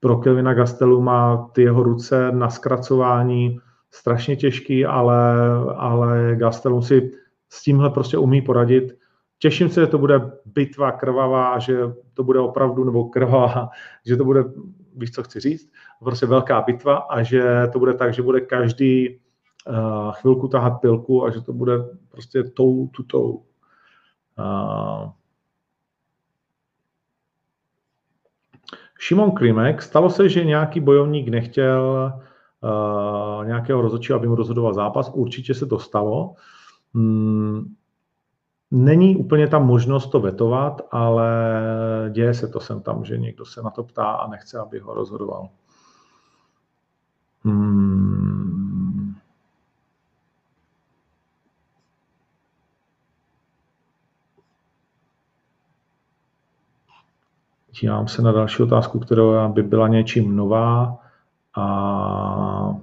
pro 0.00 0.16
Kelvina 0.16 0.54
Gasteluma, 0.54 1.50
ty 1.52 1.62
jeho 1.62 1.82
ruce 1.82 2.32
na 2.32 2.50
zkracování 2.50 3.60
strašně 3.90 4.36
těžký, 4.36 4.86
ale, 4.86 5.34
ale 5.76 6.36
Gastelum 6.36 6.82
si 6.82 7.10
s 7.48 7.62
tímhle 7.62 7.90
prostě 7.90 8.18
umí 8.18 8.42
poradit. 8.42 8.98
Těším 9.38 9.68
se, 9.68 9.80
že 9.80 9.86
to 9.86 9.98
bude 9.98 10.30
bitva 10.44 10.92
krvavá, 10.92 11.58
že 11.58 11.78
to 12.14 12.24
bude 12.24 12.38
opravdu, 12.38 12.84
nebo 12.84 13.04
krvavá, 13.04 13.68
že 14.06 14.16
to 14.16 14.24
bude, 14.24 14.44
víš, 14.96 15.10
co 15.10 15.22
chci 15.22 15.40
říct, 15.40 15.72
prostě 16.04 16.26
velká 16.26 16.60
bitva 16.60 16.96
a 16.96 17.22
že 17.22 17.66
to 17.72 17.78
bude 17.78 17.94
tak, 17.94 18.14
že 18.14 18.22
bude 18.22 18.40
každý 18.40 19.18
uh, 19.68 20.12
chvilku 20.12 20.48
tahat 20.48 20.70
pilku 20.70 21.24
a 21.24 21.30
že 21.30 21.40
to 21.40 21.52
bude 21.52 21.78
prostě 22.08 22.42
tou, 22.42 22.86
tutou. 22.86 23.42
Uh, 24.38 25.10
Šimon 28.98 29.30
Klimek, 29.30 29.82
stalo 29.82 30.10
se, 30.10 30.28
že 30.28 30.44
nějaký 30.44 30.80
bojovník 30.80 31.28
nechtěl 31.28 32.12
uh, 32.60 33.46
nějakého 33.46 33.82
rozhodčího, 33.82 34.18
aby 34.18 34.28
mu 34.28 34.34
rozhodoval 34.34 34.74
zápas. 34.74 35.10
Určitě 35.14 35.54
se 35.54 35.66
to 35.66 35.78
stalo. 35.78 36.34
Hmm, 36.94 37.74
Není 38.70 39.16
úplně 39.16 39.48
tam 39.48 39.66
možnost 39.66 40.06
to 40.06 40.20
vetovat, 40.20 40.82
ale 40.90 41.30
děje 42.12 42.34
se 42.34 42.48
to 42.48 42.60
sem 42.60 42.82
tam, 42.82 43.04
že 43.04 43.18
někdo 43.18 43.44
se 43.44 43.62
na 43.62 43.70
to 43.70 43.84
ptá 43.84 44.04
a 44.04 44.28
nechce, 44.28 44.58
aby 44.58 44.78
ho 44.78 44.94
rozhodoval. 44.94 45.48
Hmm. 47.44 49.14
Dívám 57.80 58.08
se 58.08 58.22
na 58.22 58.32
další 58.32 58.62
otázku, 58.62 58.98
která 58.98 59.48
by 59.48 59.62
byla 59.62 59.88
něčím 59.88 60.36
nová. 60.36 60.98
A 61.56 62.74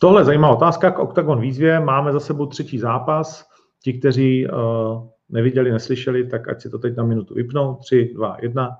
Tohle 0.00 0.20
je 0.20 0.24
zajímavá 0.24 0.54
otázka 0.54 0.90
k 0.90 0.98
Octagon 0.98 1.40
výzvě. 1.40 1.80
Máme 1.80 2.12
za 2.12 2.20
sebou 2.20 2.46
třetí 2.46 2.78
zápas. 2.78 3.48
Ti, 3.82 3.92
kteří 3.92 4.46
uh, 4.46 5.06
neviděli, 5.28 5.72
neslyšeli, 5.72 6.26
tak 6.28 6.48
ať 6.48 6.60
si 6.60 6.70
to 6.70 6.78
teď 6.78 6.96
na 6.96 7.04
minutu 7.04 7.34
vypnou. 7.34 7.74
Tři, 7.74 8.12
dva, 8.14 8.36
jedna. 8.40 8.76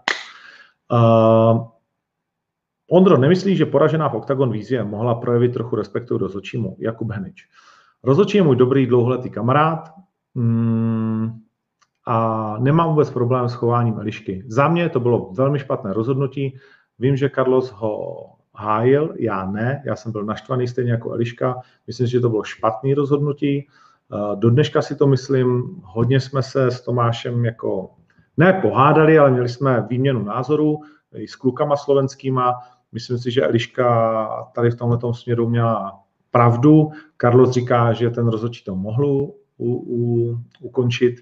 Uh, 0.93 1.67
Ondro, 2.93 3.17
nemyslíš, 3.17 3.59
že 3.59 3.67
poražená 3.67 4.09
v 4.09 4.15
Octagon 4.15 4.53
výzvě 4.53 4.85
mohla 4.85 5.15
projevit 5.15 5.53
trochu 5.53 5.77
respektu 5.77 6.19
rozhodčímu 6.19 6.77
Jakub 6.79 7.11
Henič? 7.11 7.49
Rozhodčí 8.03 8.37
je 8.37 8.43
můj 8.43 8.57
dobrý 8.57 8.87
dlouholetý 8.87 9.31
kamarád 9.31 9.95
mm, 10.35 11.41
a 12.07 12.57
nemám 12.59 12.89
vůbec 12.89 13.11
problém 13.11 13.49
s 13.49 13.55
chováním 13.55 13.99
Elišky. 13.99 14.45
Za 14.47 14.69
mě 14.69 14.89
to 14.89 15.01
bylo 15.01 15.31
velmi 15.33 15.59
špatné 15.59 15.93
rozhodnutí. 15.93 16.57
Vím, 16.99 17.17
že 17.17 17.31
Carlos 17.35 17.71
ho 17.71 18.25
hájil, 18.55 19.15
já 19.19 19.47
ne, 19.47 19.83
já 19.87 19.97
jsem 19.97 20.13
byl 20.13 20.25
naštvaný 20.25 20.69
stejně 20.69 20.93
jako 20.93 21.13
Eliška, 21.13 21.61
myslím 21.87 22.07
že 22.07 22.21
to 22.21 22.29
bylo 22.29 22.45
špatné 22.45 22.95
rozhodnutí. 22.95 23.67
Eh, 23.67 24.37
do 24.37 24.51
dneška 24.51 24.83
si 24.83 24.97
to 24.97 25.07
myslím, 25.07 25.81
hodně 25.85 26.21
jsme 26.21 26.43
se 26.43 26.67
s 26.67 26.81
Tomášem 26.81 27.45
jako 27.45 27.91
ne 28.37 28.53
pohádali, 28.53 29.19
ale 29.19 29.31
měli 29.31 29.49
jsme 29.49 29.87
výměnu 29.91 30.25
názorů 30.25 30.81
i 31.15 31.29
s 31.29 31.37
klukama 31.37 31.77
slovenskýma. 31.77 32.55
Myslím 32.93 33.19
si, 33.19 33.31
že 33.31 33.43
Eliška 33.43 34.27
tady 34.55 34.71
v 34.71 34.77
tomhle 34.77 34.99
směru 35.13 35.49
měla 35.49 36.01
pravdu. 36.31 36.91
Carlos 37.21 37.51
říká, 37.51 37.93
že 37.93 38.11
ten 38.11 38.29
rozhodčí 38.29 38.65
to 38.65 38.77
mohl 38.77 39.07
u, 39.07 39.35
u, 39.59 40.39
ukončit. 40.61 41.17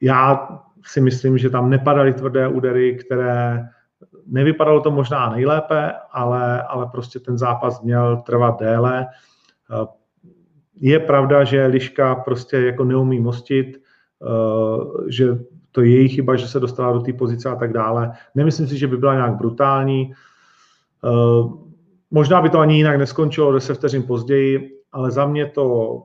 Já 0.00 0.48
si 0.84 1.00
myslím, 1.00 1.38
že 1.38 1.50
tam 1.50 1.70
nepadaly 1.70 2.12
tvrdé 2.14 2.48
údery, 2.48 2.96
které 3.06 3.68
nevypadalo 4.26 4.80
to 4.80 4.90
možná 4.90 5.30
nejlépe, 5.30 5.92
ale, 6.12 6.62
ale 6.62 6.86
prostě 6.86 7.20
ten 7.20 7.38
zápas 7.38 7.82
měl 7.82 8.16
trvat 8.16 8.60
déle. 8.60 9.06
Je 10.76 11.00
pravda, 11.00 11.44
že 11.44 11.66
Liška 11.66 12.14
prostě 12.14 12.56
jako 12.56 12.84
neumí 12.84 13.20
mostit, 13.20 13.82
že 15.08 15.38
to 15.72 15.80
je 15.80 15.96
její 15.96 16.08
chyba, 16.08 16.36
že 16.36 16.48
se 16.48 16.60
dostala 16.60 16.92
do 16.92 17.00
té 17.00 17.12
pozice 17.12 17.48
a 17.48 17.56
tak 17.56 17.72
dále. 17.72 18.12
Nemyslím 18.34 18.68
si, 18.68 18.78
že 18.78 18.86
by 18.86 18.96
byla 18.96 19.14
nějak 19.14 19.36
brutální. 19.36 20.14
Možná 22.10 22.42
by 22.42 22.50
to 22.50 22.58
ani 22.58 22.76
jinak 22.76 22.98
neskončilo 22.98 23.52
10 23.52 23.74
vteřin 23.74 24.02
později, 24.02 24.80
ale 24.92 25.10
za 25.10 25.26
mě 25.26 25.46
to 25.46 25.96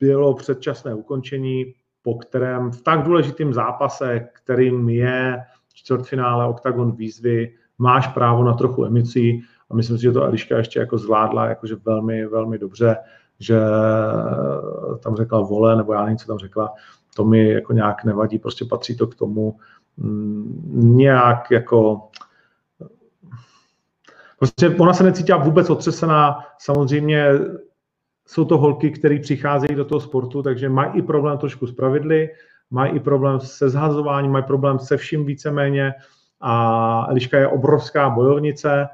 bylo 0.00 0.34
předčasné 0.34 0.94
ukončení, 0.94 1.64
po 2.02 2.14
kterém 2.14 2.70
v 2.70 2.82
tak 2.82 3.02
důležitém 3.02 3.52
zápase, 3.52 4.28
kterým 4.32 4.88
je 4.88 5.38
čtvrtfinále 5.74 6.48
Octagon 6.48 6.92
výzvy, 6.92 7.54
máš 7.78 8.06
právo 8.06 8.44
na 8.44 8.54
trochu 8.54 8.84
emocí. 8.84 9.42
A 9.70 9.74
myslím 9.74 9.96
si, 9.96 10.02
že 10.02 10.12
to 10.12 10.22
Eliška 10.22 10.58
ještě 10.58 10.80
jako 10.80 10.98
zvládla 10.98 11.46
jakože 11.46 11.76
velmi, 11.84 12.26
velmi 12.26 12.58
dobře, 12.58 12.96
že 13.40 13.60
tam 15.02 15.16
řekla 15.16 15.40
vole, 15.40 15.76
nebo 15.76 15.92
já 15.92 16.02
nevím, 16.02 16.18
co 16.18 16.26
tam 16.26 16.38
řekla, 16.38 16.72
to 17.16 17.24
mi 17.24 17.48
jako 17.48 17.72
nějak 17.72 18.04
nevadí, 18.04 18.38
prostě 18.38 18.64
patří 18.64 18.96
to 18.96 19.06
k 19.06 19.14
tomu. 19.14 19.56
Mm, 19.96 20.96
nějak 20.96 21.50
jako 21.50 22.08
Prostě 24.38 24.68
ona 24.68 24.94
se 24.94 25.04
necítila 25.04 25.38
vůbec 25.38 25.70
otřesená. 25.70 26.38
Samozřejmě 26.58 27.28
jsou 28.26 28.44
to 28.44 28.58
holky, 28.58 28.90
které 28.90 29.18
přicházejí 29.18 29.74
do 29.74 29.84
toho 29.84 30.00
sportu, 30.00 30.42
takže 30.42 30.68
mají 30.68 30.90
i 30.94 31.02
problém 31.02 31.38
trošku 31.38 31.66
s 31.66 31.72
pravidly, 31.72 32.30
mají 32.70 32.92
i 32.92 33.00
problém 33.00 33.40
se 33.40 33.68
zhazováním, 33.68 34.32
mají 34.32 34.44
problém 34.44 34.78
se 34.78 34.96
vším 34.96 35.24
víceméně. 35.24 35.94
A 36.40 37.06
Eliška 37.10 37.38
je 37.38 37.48
obrovská 37.48 38.10
bojovnice, 38.10 38.88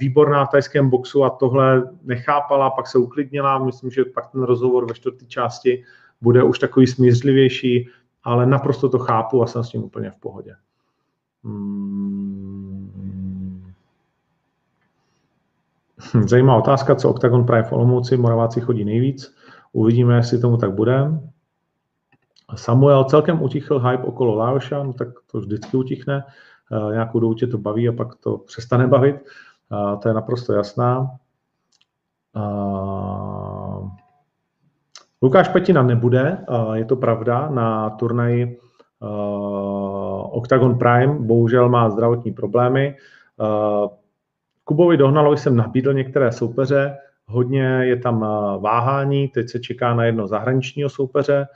výborná 0.00 0.44
v 0.44 0.50
tajském 0.50 0.90
boxu 0.90 1.24
a 1.24 1.30
tohle 1.30 1.90
nechápala, 2.02 2.70
pak 2.70 2.86
se 2.86 2.98
uklidnila. 2.98 3.64
Myslím, 3.64 3.90
že 3.90 4.04
pak 4.04 4.30
ten 4.32 4.42
rozhovor 4.42 4.88
ve 4.88 4.94
čtvrté 4.94 5.26
části 5.26 5.84
bude 6.20 6.42
už 6.42 6.58
takový 6.58 6.86
smířlivější, 6.86 7.88
ale 8.24 8.46
naprosto 8.46 8.88
to 8.88 8.98
chápu 8.98 9.42
a 9.42 9.46
jsem 9.46 9.64
s 9.64 9.68
tím 9.68 9.84
úplně 9.84 10.10
v 10.10 10.16
pohodě. 10.16 10.54
Hmm. 11.44 12.31
Zajímavá 16.26 16.58
otázka, 16.58 16.94
co 16.94 17.10
Octagon 17.10 17.46
Prime 17.46 17.62
v 17.62 17.72
Olomouci, 17.72 18.16
Moraváci 18.16 18.60
chodí 18.60 18.84
nejvíc. 18.84 19.34
Uvidíme, 19.72 20.16
jestli 20.16 20.38
tomu 20.38 20.56
tak 20.56 20.72
bude. 20.72 21.20
Samuel 22.54 23.04
celkem 23.04 23.42
utichl 23.42 23.78
hype 23.78 24.04
okolo 24.04 24.34
Laoša, 24.34 24.82
no 24.82 24.92
tak 24.92 25.08
to 25.32 25.38
vždycky 25.38 25.76
utichne. 25.76 26.24
Uh, 26.70 26.92
nějakou 26.92 27.20
dobu 27.20 27.34
tě 27.34 27.46
to 27.46 27.58
baví 27.58 27.88
a 27.88 27.92
pak 27.92 28.14
to 28.14 28.38
přestane 28.38 28.86
bavit. 28.86 29.16
Uh, 29.72 30.00
to 30.00 30.08
je 30.08 30.14
naprosto 30.14 30.52
jasná. 30.52 31.10
Uh, 32.36 33.88
Lukáš 35.22 35.48
Petina 35.48 35.82
nebude, 35.82 36.44
je 36.72 36.84
to 36.84 36.96
pravda, 36.96 37.48
na 37.50 37.90
turnaji 37.90 38.58
Octagon 40.30 40.78
Prime, 40.78 41.18
bohužel 41.18 41.68
má 41.68 41.90
zdravotní 41.90 42.32
problémy. 42.32 42.96
Kubovi 44.72 44.96
Dohnalovi 44.96 45.36
jsem 45.36 45.56
nabídl 45.56 45.92
některé 45.92 46.32
soupeře, 46.32 46.96
hodně 47.26 47.64
je 47.64 47.96
tam 47.96 48.20
váhání, 48.60 49.28
teď 49.28 49.48
se 49.48 49.60
čeká 49.60 49.94
na 49.94 50.04
jedno 50.04 50.26
zahraničního 50.26 50.88
soupeře, 50.88 51.46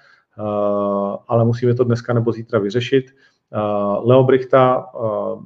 ale 1.28 1.44
musíme 1.44 1.74
to 1.74 1.84
dneska 1.84 2.12
nebo 2.12 2.32
zítra 2.32 2.58
vyřešit. 2.58 3.04
Leo 4.00 4.24
Brichta 4.24 4.86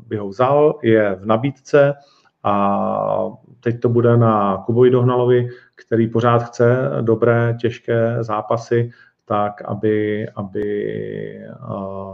by 0.06 0.16
ho 0.16 0.28
vzal, 0.28 0.78
je 0.82 1.14
v 1.14 1.26
nabídce 1.26 1.94
a 2.42 3.30
teď 3.60 3.80
to 3.80 3.88
bude 3.88 4.16
na 4.16 4.62
Kubovi 4.66 4.90
Dohnalovi, 4.90 5.48
který 5.74 6.08
pořád 6.08 6.38
chce 6.38 6.90
dobré, 7.00 7.56
těžké 7.60 8.16
zápasy, 8.20 8.90
tak 9.24 9.62
aby, 9.62 10.28
aby 10.36 11.48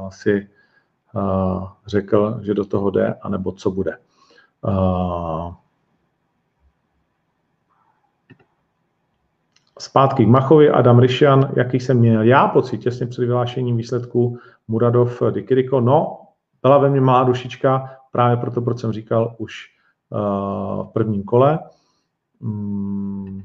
si 0.08 0.48
řekl, 1.86 2.40
že 2.42 2.54
do 2.54 2.64
toho 2.64 2.90
jde, 2.90 3.14
anebo 3.22 3.52
co 3.52 3.70
bude. 3.70 3.92
Uh, 4.64 5.54
Zpátky 9.78 10.24
k 10.24 10.28
Machovi, 10.28 10.70
Adam 10.70 10.98
Ryšian, 10.98 11.52
jaký 11.56 11.80
jsem 11.80 11.98
měl 11.98 12.22
já 12.22 12.48
pocit 12.48 12.78
těsně 12.78 13.06
před 13.06 13.20
vyhlášením 13.20 13.76
výsledků 13.76 14.38
Muradov 14.68 15.22
Dikiriko. 15.30 15.80
No, 15.80 16.18
byla 16.62 16.78
ve 16.78 16.90
mně 16.90 17.00
malá 17.00 17.24
dušička, 17.24 17.90
právě 18.12 18.36
proto, 18.36 18.62
proč 18.62 18.80
jsem 18.80 18.92
říkal 18.92 19.34
už 19.38 19.64
uh, 20.10 20.88
v 20.88 20.90
prvním 20.92 21.24
kole. 21.24 21.58
Hmm. 22.40 23.42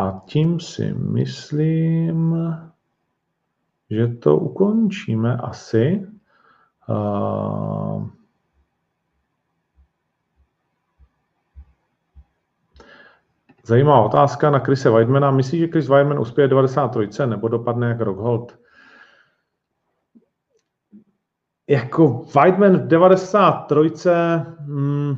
A 0.00 0.22
tím 0.26 0.60
si 0.60 0.94
myslím, 0.94 2.36
že 3.90 4.08
to 4.08 4.36
ukončíme 4.36 5.36
asi. 5.36 6.08
Zajímavá 13.64 14.00
otázka 14.00 14.50
na 14.50 14.60
Krise 14.60 14.90
Weidmana. 14.90 15.30
Myslíš, 15.30 15.60
že 15.60 15.68
Chris 15.68 15.88
Weidman 15.88 16.18
uspěje 16.18 16.48
93 16.48 17.26
nebo 17.26 17.48
dopadne 17.48 17.88
jak 17.88 18.00
Rockhold? 18.00 18.58
Jako 21.68 22.26
Weidman 22.34 22.76
v 22.76 22.86
93. 22.86 24.00
Hmm, 24.58 25.16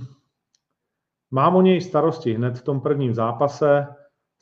mám 1.30 1.56
o 1.56 1.62
něj 1.62 1.80
starosti 1.80 2.34
hned 2.34 2.58
v 2.58 2.62
tom 2.62 2.80
prvním 2.80 3.14
zápase. 3.14 3.86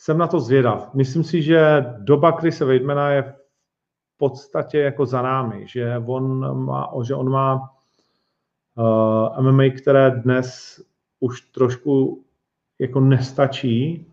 Jsem 0.00 0.18
na 0.18 0.26
to 0.26 0.40
zvědav. 0.40 0.94
Myslím 0.94 1.24
si, 1.24 1.42
že 1.42 1.86
doba 1.98 2.32
Krise 2.32 2.64
Weidmana 2.64 3.10
je 3.10 3.22
v 3.22 3.34
podstatě 4.16 4.78
jako 4.78 5.06
za 5.06 5.22
námi, 5.22 5.64
že 5.66 6.02
on 6.06 6.56
má, 6.64 6.92
že 7.02 7.14
on 7.14 7.30
má 7.30 7.70
uh, 8.74 9.38
eh, 9.38 9.42
MMA, 9.42 9.62
které 9.82 10.10
dnes 10.10 10.80
už 11.20 11.40
trošku 11.40 12.24
jako 12.78 13.00
nestačí. 13.00 14.12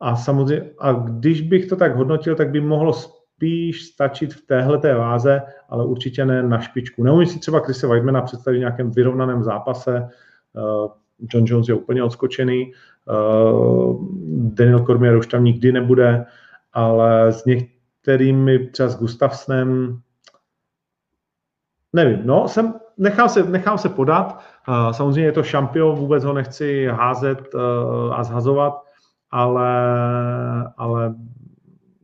A 0.00 0.16
samozřejmě, 0.16 0.70
a 0.78 0.92
když 0.92 1.40
bych 1.40 1.66
to 1.66 1.76
tak 1.76 1.96
hodnotil, 1.96 2.36
tak 2.36 2.50
by 2.50 2.60
mohlo 2.60 2.92
spíš 2.92 3.84
stačit 3.84 4.34
v 4.34 4.46
téhle 4.46 4.78
té 4.78 4.94
váze, 4.94 5.42
ale 5.68 5.86
určitě 5.86 6.24
ne 6.24 6.42
na 6.42 6.60
špičku. 6.60 7.02
Neumím 7.02 7.26
si 7.26 7.38
třeba 7.38 7.60
Krise 7.60 7.86
Weidmana 7.86 8.22
představit 8.22 8.56
v 8.56 8.60
nějakém 8.60 8.90
vyrovnaném 8.90 9.42
zápase. 9.42 10.08
Uh, 10.52 10.88
John 11.18 11.44
Jones 11.46 11.68
je 11.68 11.74
úplně 11.74 12.02
odskočený, 12.02 12.72
Daniel 14.28 14.84
Cormier 14.84 15.16
už 15.16 15.26
tam 15.26 15.44
nikdy 15.44 15.72
nebude, 15.72 16.26
ale 16.72 17.32
s 17.32 17.44
některými, 17.44 18.66
třeba 18.66 18.88
s 18.88 18.98
Gustavsnem, 18.98 20.00
nevím, 21.92 22.26
no, 22.26 22.48
jsem, 22.48 22.74
nechám 22.96 23.28
se, 23.28 23.42
nechám 23.42 23.78
se 23.78 23.88
podat. 23.88 24.44
Uh, 24.68 24.90
samozřejmě 24.90 25.24
je 25.24 25.32
to 25.32 25.42
šampion, 25.42 25.96
vůbec 25.96 26.24
ho 26.24 26.32
nechci 26.32 26.86
házet 26.86 27.54
uh, 27.54 27.60
a 28.14 28.24
zhazovat, 28.24 28.84
ale, 29.30 29.68
ale 30.76 31.14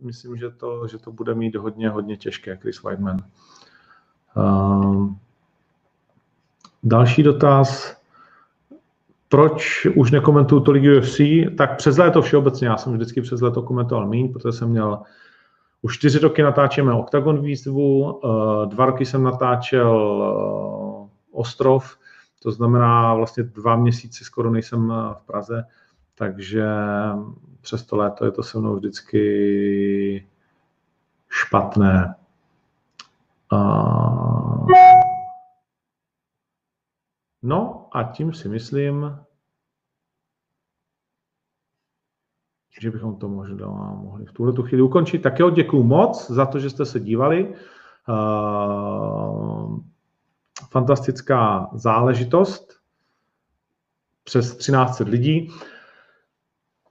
myslím, 0.00 0.36
že 0.36 0.50
to, 0.50 0.86
že 0.86 0.98
to 0.98 1.12
bude 1.12 1.34
mít 1.34 1.56
hodně, 1.56 1.88
hodně 1.88 2.16
těžké, 2.16 2.56
Chris 2.56 2.82
Weidman. 2.82 3.16
Uh, 4.36 5.12
další 6.82 7.22
dotaz. 7.22 8.01
Proč 9.32 9.86
už 9.96 10.10
nekomentuju 10.10 10.60
tolik 10.60 10.84
UFC? 10.98 11.20
Tak 11.58 11.76
přes 11.76 11.98
léto 11.98 12.22
všeobecně, 12.22 12.68
já 12.68 12.76
jsem 12.76 12.92
vždycky 12.92 13.20
přes 13.20 13.40
léto 13.40 13.62
komentoval 13.62 14.06
méně, 14.06 14.28
protože 14.28 14.52
jsem 14.52 14.68
měl 14.68 15.02
už 15.82 15.98
čtyři 15.98 16.18
roky 16.18 16.42
natáčíme 16.42 16.94
Octagon 16.94 17.40
výzvu, 17.40 18.20
dva 18.64 18.86
roky 18.86 19.06
jsem 19.06 19.22
natáčel 19.22 19.98
Ostrov, 21.30 21.96
to 22.42 22.52
znamená 22.52 23.14
vlastně 23.14 23.42
dva 23.42 23.76
měsíce 23.76 24.24
skoro 24.24 24.50
nejsem 24.50 24.88
v 24.88 25.26
Praze, 25.26 25.64
takže 26.14 26.66
přes 27.60 27.86
to 27.86 27.96
léto 27.96 28.24
je 28.24 28.30
to 28.30 28.42
se 28.42 28.58
mnou 28.58 28.76
vždycky 28.76 30.26
špatné. 31.28 32.14
No 37.42 37.81
a 37.92 38.02
tím 38.02 38.32
si 38.32 38.48
myslím, 38.48 39.18
že 42.80 42.90
bychom 42.90 43.16
to 43.16 43.28
možná 43.28 43.68
mohli 43.94 44.26
v 44.26 44.32
tuhle 44.32 44.52
tu 44.52 44.62
chvíli 44.62 44.82
ukončit. 44.82 45.18
Tak 45.18 45.38
jo, 45.38 45.50
děkuju 45.50 45.82
moc 45.82 46.30
za 46.30 46.46
to, 46.46 46.58
že 46.58 46.70
jste 46.70 46.84
se 46.84 47.00
dívali. 47.00 47.54
Uh, 48.08 49.80
fantastická 50.70 51.70
záležitost. 51.72 52.76
přes 54.24 54.56
1300 54.56 55.04
lidí. 55.04 55.50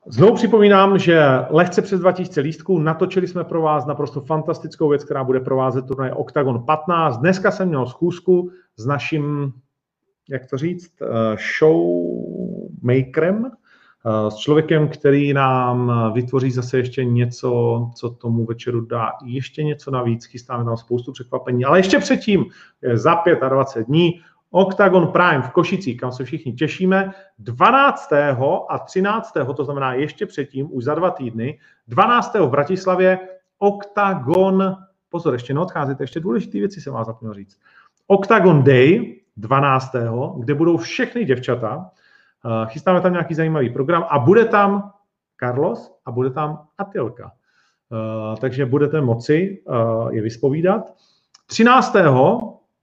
Znovu 0.08 0.36
připomínám, 0.36 1.00
že 1.00 1.46
lehce 1.50 1.82
přes 1.82 2.00
2000 2.00 2.42
lístků 2.42 2.80
natočili 2.80 3.28
jsme 3.28 3.44
pro 3.44 3.62
vás 3.62 3.86
naprosto 3.86 4.22
fantastickou 4.22 4.90
věc, 4.90 5.04
která 5.04 5.24
bude 5.24 5.40
provázet 5.40 5.86
turnaj 5.86 6.12
Octagon 6.16 6.66
15. 6.66 7.18
Dneska 7.18 7.52
jsem 7.52 7.68
měl 7.68 7.86
schůzku 7.86 8.52
s 8.76 8.86
naším, 8.86 9.54
jak 10.32 10.46
to 10.46 10.58
říct, 10.58 10.92
eh, 11.02 11.38
showmakerem, 11.58 13.46
eh, 13.46 13.52
s 14.32 14.36
člověkem, 14.36 14.88
který 14.88 15.34
nám 15.34 16.12
vytvoří 16.14 16.52
zase 16.52 16.78
ještě 16.78 17.06
něco, 17.06 17.92
co 17.96 18.10
tomu 18.10 18.46
večeru 18.46 18.82
dá 18.82 19.12
ještě 19.26 19.64
něco 19.64 19.92
navíc. 19.92 20.26
Chystáme 20.26 20.66
tam 20.66 20.78
spoustu 20.78 21.12
překvapení, 21.12 21.66
ale 21.66 21.80
ještě 21.80 22.00
předtím, 22.00 22.46
za 22.94 23.24
25 23.50 23.88
dní, 23.88 24.22
Octagon 24.52 25.08
Prime 25.08 25.42
v 25.42 25.50
Košicích, 25.50 25.98
kam 26.00 26.12
se 26.12 26.24
všichni 26.24 26.54
těšíme, 26.54 27.14
12. 27.40 28.14
a 28.70 28.80
13. 28.80 29.34
to 29.54 29.66
znamená 29.66 29.94
ještě 29.94 30.26
předtím, 30.26 30.68
už 30.72 30.84
za 30.84 30.96
dva 30.96 31.12
týdny, 31.12 31.60
12. 31.88 32.36
v 32.46 32.50
Bratislavě 32.50 33.20
Octagon, 33.58 34.76
pozor, 35.10 35.34
ještě 35.34 35.54
neodcházíte, 35.54 36.04
ještě 36.04 36.20
důležité 36.20 36.60
věci 36.60 36.82
jsem 36.82 36.94
vás 36.94 37.08
zapomněl 37.08 37.34
říct. 37.34 37.58
Octagon 38.08 38.64
Day 38.64 39.21
12. 39.42 39.96
kde 40.38 40.54
budou 40.54 40.78
všechny 40.78 41.26
děvčata, 41.26 41.92
eh, 42.46 42.70
chystáme 42.70 43.02
tam 43.02 43.12
nějaký 43.12 43.34
zajímavý 43.34 43.70
program 43.70 44.06
a 44.10 44.20
bude 44.20 44.46
tam 44.46 44.92
Carlos 45.40 46.00
a 46.06 46.12
bude 46.12 46.30
tam 46.30 46.68
Atilka. 46.78 47.32
Eh, 47.32 48.36
takže 48.42 48.66
budete 48.66 49.02
moci 49.02 49.64
eh, 49.70 50.16
je 50.16 50.22
vyspovídat. 50.22 50.94
13 51.46 51.96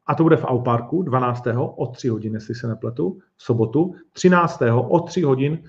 a 0.06 0.14
to 0.14 0.22
bude 0.22 0.36
v 0.36 0.44
Auparku 0.44 1.02
12. 1.02 1.46
o 1.76 1.86
3 1.86 2.08
hodin, 2.08 2.34
jestli 2.34 2.54
se 2.54 2.68
nepletu, 2.68 3.18
v 3.36 3.42
sobotu, 3.42 3.94
13. 4.12 4.62
o 4.88 5.00
3 5.00 5.22
hodin, 5.22 5.62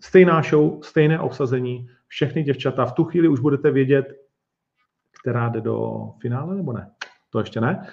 stejná 0.00 0.42
show, 0.42 0.82
stejné 0.82 1.20
obsazení, 1.20 1.88
všechny 2.08 2.42
děvčata. 2.42 2.84
V 2.84 2.92
tu 2.92 3.04
chvíli 3.04 3.28
už 3.28 3.40
budete 3.40 3.70
vědět, 3.70 4.06
která 5.20 5.48
jde 5.48 5.60
do 5.60 6.08
finále, 6.20 6.54
nebo 6.54 6.72
ne? 6.72 6.90
To 7.30 7.38
ještě 7.38 7.60
ne. 7.60 7.86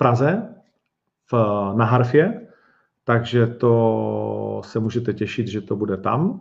Praze, 0.00 0.54
v, 1.32 1.34
na 1.76 1.84
Harfě, 1.84 2.46
takže 3.04 3.46
to 3.46 4.60
se 4.64 4.80
můžete 4.80 5.12
těšit, 5.14 5.48
že 5.48 5.60
to 5.60 5.76
bude 5.76 5.96
tam 5.96 6.40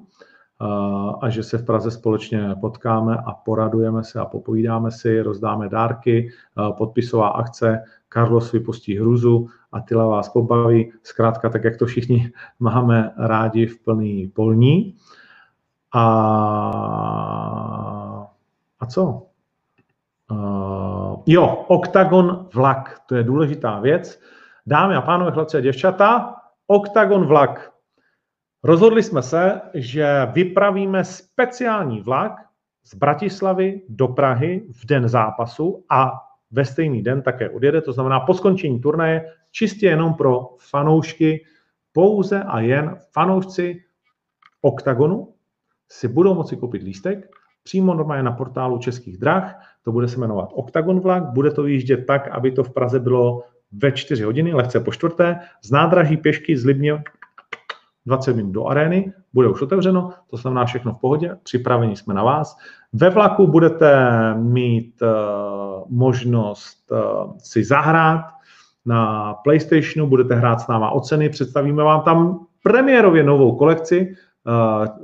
a 1.22 1.30
že 1.30 1.44
se 1.44 1.58
v 1.58 1.66
Praze 1.66 1.92
společně 1.92 2.56
potkáme 2.62 3.18
a 3.26 3.32
poradujeme 3.32 4.04
se 4.04 4.20
a 4.20 4.26
popovídáme 4.26 4.92
si, 4.92 5.22
rozdáme 5.22 5.70
dárky, 5.70 6.32
podpisová 6.78 7.28
akce, 7.28 7.84
Carlos 8.14 8.52
vypustí 8.52 9.00
hruzu, 9.00 9.48
a 9.72 9.80
Tyla 9.80 10.08
vás 10.08 10.30
pobaví, 10.30 10.92
zkrátka 11.04 11.50
tak, 11.50 11.64
jak 11.64 11.78
to 11.78 11.86
všichni 11.86 12.32
máme 12.60 13.14
rádi 13.18 13.68
v 13.68 13.80
plný 13.80 14.28
polní. 14.28 14.96
A, 15.94 16.02
a 18.80 18.86
co? 18.86 19.26
Uh, 20.32 20.99
jo, 21.26 21.66
Octagon 21.68 22.48
vlak, 22.54 23.00
to 23.08 23.16
je 23.16 23.24
důležitá 23.24 23.80
věc. 23.80 24.22
Dámy 24.66 24.96
a 24.96 25.02
pánové, 25.02 25.32
chlapci 25.32 25.58
a 25.58 25.62
děvčata, 25.62 26.36
Octagon 26.68 27.26
vlak. 27.26 27.72
Rozhodli 28.64 29.04
jsme 29.04 29.22
se, 29.22 29.62
že 29.74 30.28
vypravíme 30.34 31.04
speciální 31.04 32.02
vlak 32.02 32.32
z 32.84 32.96
Bratislavy 32.96 33.82
do 33.90 34.08
Prahy 34.08 34.68
v 34.72 34.86
den 34.86 35.10
zápasu 35.10 35.86
a 35.90 36.12
ve 36.52 36.66
stejný 36.66 37.04
den 37.04 37.22
také 37.22 37.50
odjede, 37.50 37.82
to 37.82 37.94
znamená 37.94 38.20
po 38.20 38.34
skončení 38.34 38.80
turnaje 38.80 39.34
čistě 39.52 39.86
jenom 39.86 40.14
pro 40.14 40.56
fanoušky, 40.70 41.46
pouze 41.94 42.44
a 42.44 42.60
jen 42.60 42.98
fanoušci 43.14 43.84
OKTAGONu 44.62 45.34
si 45.92 46.08
budou 46.08 46.36
moci 46.36 46.58
koupit 46.58 46.84
lístek 46.84 47.30
přímo 47.70 47.94
normálně 47.94 48.24
na 48.24 48.32
portálu 48.32 48.78
Českých 48.78 49.18
drah, 49.18 49.62
to 49.84 49.92
bude 49.92 50.08
se 50.08 50.20
jmenovat 50.20 50.50
OKTAGON 50.54 51.00
vlak, 51.00 51.24
bude 51.24 51.52
to 51.52 51.64
vyjíždět 51.64 52.06
tak, 52.06 52.28
aby 52.28 52.52
to 52.52 52.64
v 52.64 52.74
Praze 52.74 53.00
bylo 53.00 53.44
ve 53.72 53.92
4 53.92 54.24
hodiny, 54.24 54.54
lehce 54.54 54.80
po 54.80 54.92
čtvrté, 54.92 55.40
z 55.62 55.72
nádraží 55.72 56.18
pěšky 56.18 56.58
z 56.58 56.66
Libně 56.66 57.04
20 58.06 58.36
minut 58.36 58.52
do 58.52 58.66
arény, 58.66 59.14
bude 59.34 59.48
už 59.48 59.62
otevřeno, 59.62 60.14
to 60.30 60.38
znamená 60.38 60.66
všechno 60.66 60.94
v 60.94 61.00
pohodě, 61.02 61.38
připraveni 61.44 61.96
jsme 61.96 62.14
na 62.14 62.24
vás. 62.24 62.58
Ve 62.94 63.10
vlaku 63.10 63.48
budete 63.48 64.10
mít 64.34 65.02
uh, 65.02 65.08
možnost 65.90 66.92
uh, 66.92 67.38
si 67.38 67.64
zahrát 67.64 68.26
na 68.86 69.34
PlayStationu, 69.34 70.10
budete 70.10 70.36
hrát 70.36 70.62
s 70.62 70.68
náma 70.68 70.90
o 70.90 71.00
ceny, 71.02 71.30
představíme 71.30 71.84
vám 71.84 72.02
tam 72.02 72.46
premiérově 72.64 73.24
novou 73.24 73.56
kolekci 73.56 74.16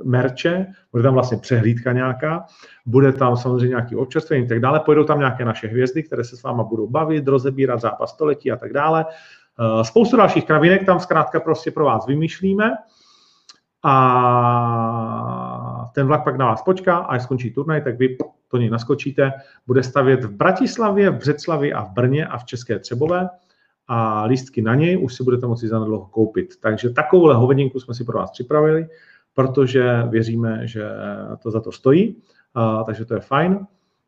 merče, 0.04 0.66
bude 0.92 1.02
tam 1.02 1.14
vlastně 1.14 1.38
přehlídka 1.38 1.92
nějaká, 1.92 2.44
bude 2.86 3.12
tam 3.12 3.36
samozřejmě 3.36 3.68
nějaký 3.68 3.96
občerstvení 3.96 4.44
a 4.44 4.48
tak 4.48 4.60
dále, 4.60 4.80
pojedou 4.80 5.04
tam 5.04 5.18
nějaké 5.18 5.44
naše 5.44 5.66
hvězdy, 5.66 6.02
které 6.02 6.24
se 6.24 6.36
s 6.36 6.42
váma 6.42 6.64
budou 6.64 6.88
bavit, 6.88 7.28
rozebírat 7.28 7.80
zápas 7.80 8.10
století 8.10 8.52
a 8.52 8.56
tak 8.56 8.72
dále. 8.72 9.04
Uh, 9.04 9.82
spoustu 9.82 10.16
dalších 10.16 10.46
kravinek 10.46 10.86
tam 10.86 11.00
zkrátka 11.00 11.40
prostě 11.40 11.70
pro 11.70 11.84
vás 11.84 12.06
vymýšlíme 12.06 12.70
a 13.82 13.96
ten 15.94 16.06
vlak 16.06 16.24
pak 16.24 16.36
na 16.36 16.46
vás 16.46 16.62
počká 16.62 16.96
a 16.96 17.04
až 17.04 17.22
skončí 17.22 17.50
turnaj, 17.50 17.82
tak 17.82 17.98
vy 17.98 18.16
to 18.48 18.56
něj 18.56 18.70
naskočíte. 18.70 19.32
Bude 19.66 19.82
stavět 19.82 20.24
v 20.24 20.30
Bratislavě, 20.30 21.10
v 21.10 21.16
Břeclavi 21.16 21.72
a 21.72 21.84
v 21.84 21.90
Brně 21.90 22.26
a 22.26 22.38
v 22.38 22.44
České 22.44 22.78
Třebové 22.78 23.28
a 23.88 24.24
lístky 24.24 24.62
na 24.62 24.74
něj 24.74 25.04
už 25.04 25.14
si 25.14 25.24
budete 25.24 25.46
moci 25.46 25.68
zanedlouho 25.68 26.06
koupit. 26.06 26.60
Takže 26.60 26.90
takovouhle 26.90 27.34
hovedinku 27.34 27.80
jsme 27.80 27.94
si 27.94 28.04
pro 28.04 28.18
vás 28.18 28.30
připravili, 28.30 28.88
protože 29.36 30.02
věříme, 30.08 30.66
že 30.66 30.84
to 31.42 31.50
za 31.50 31.60
to 31.60 31.72
stojí, 31.72 32.16
a, 32.54 32.84
takže 32.84 33.04
to 33.04 33.14
je 33.14 33.20
fajn. 33.20 33.66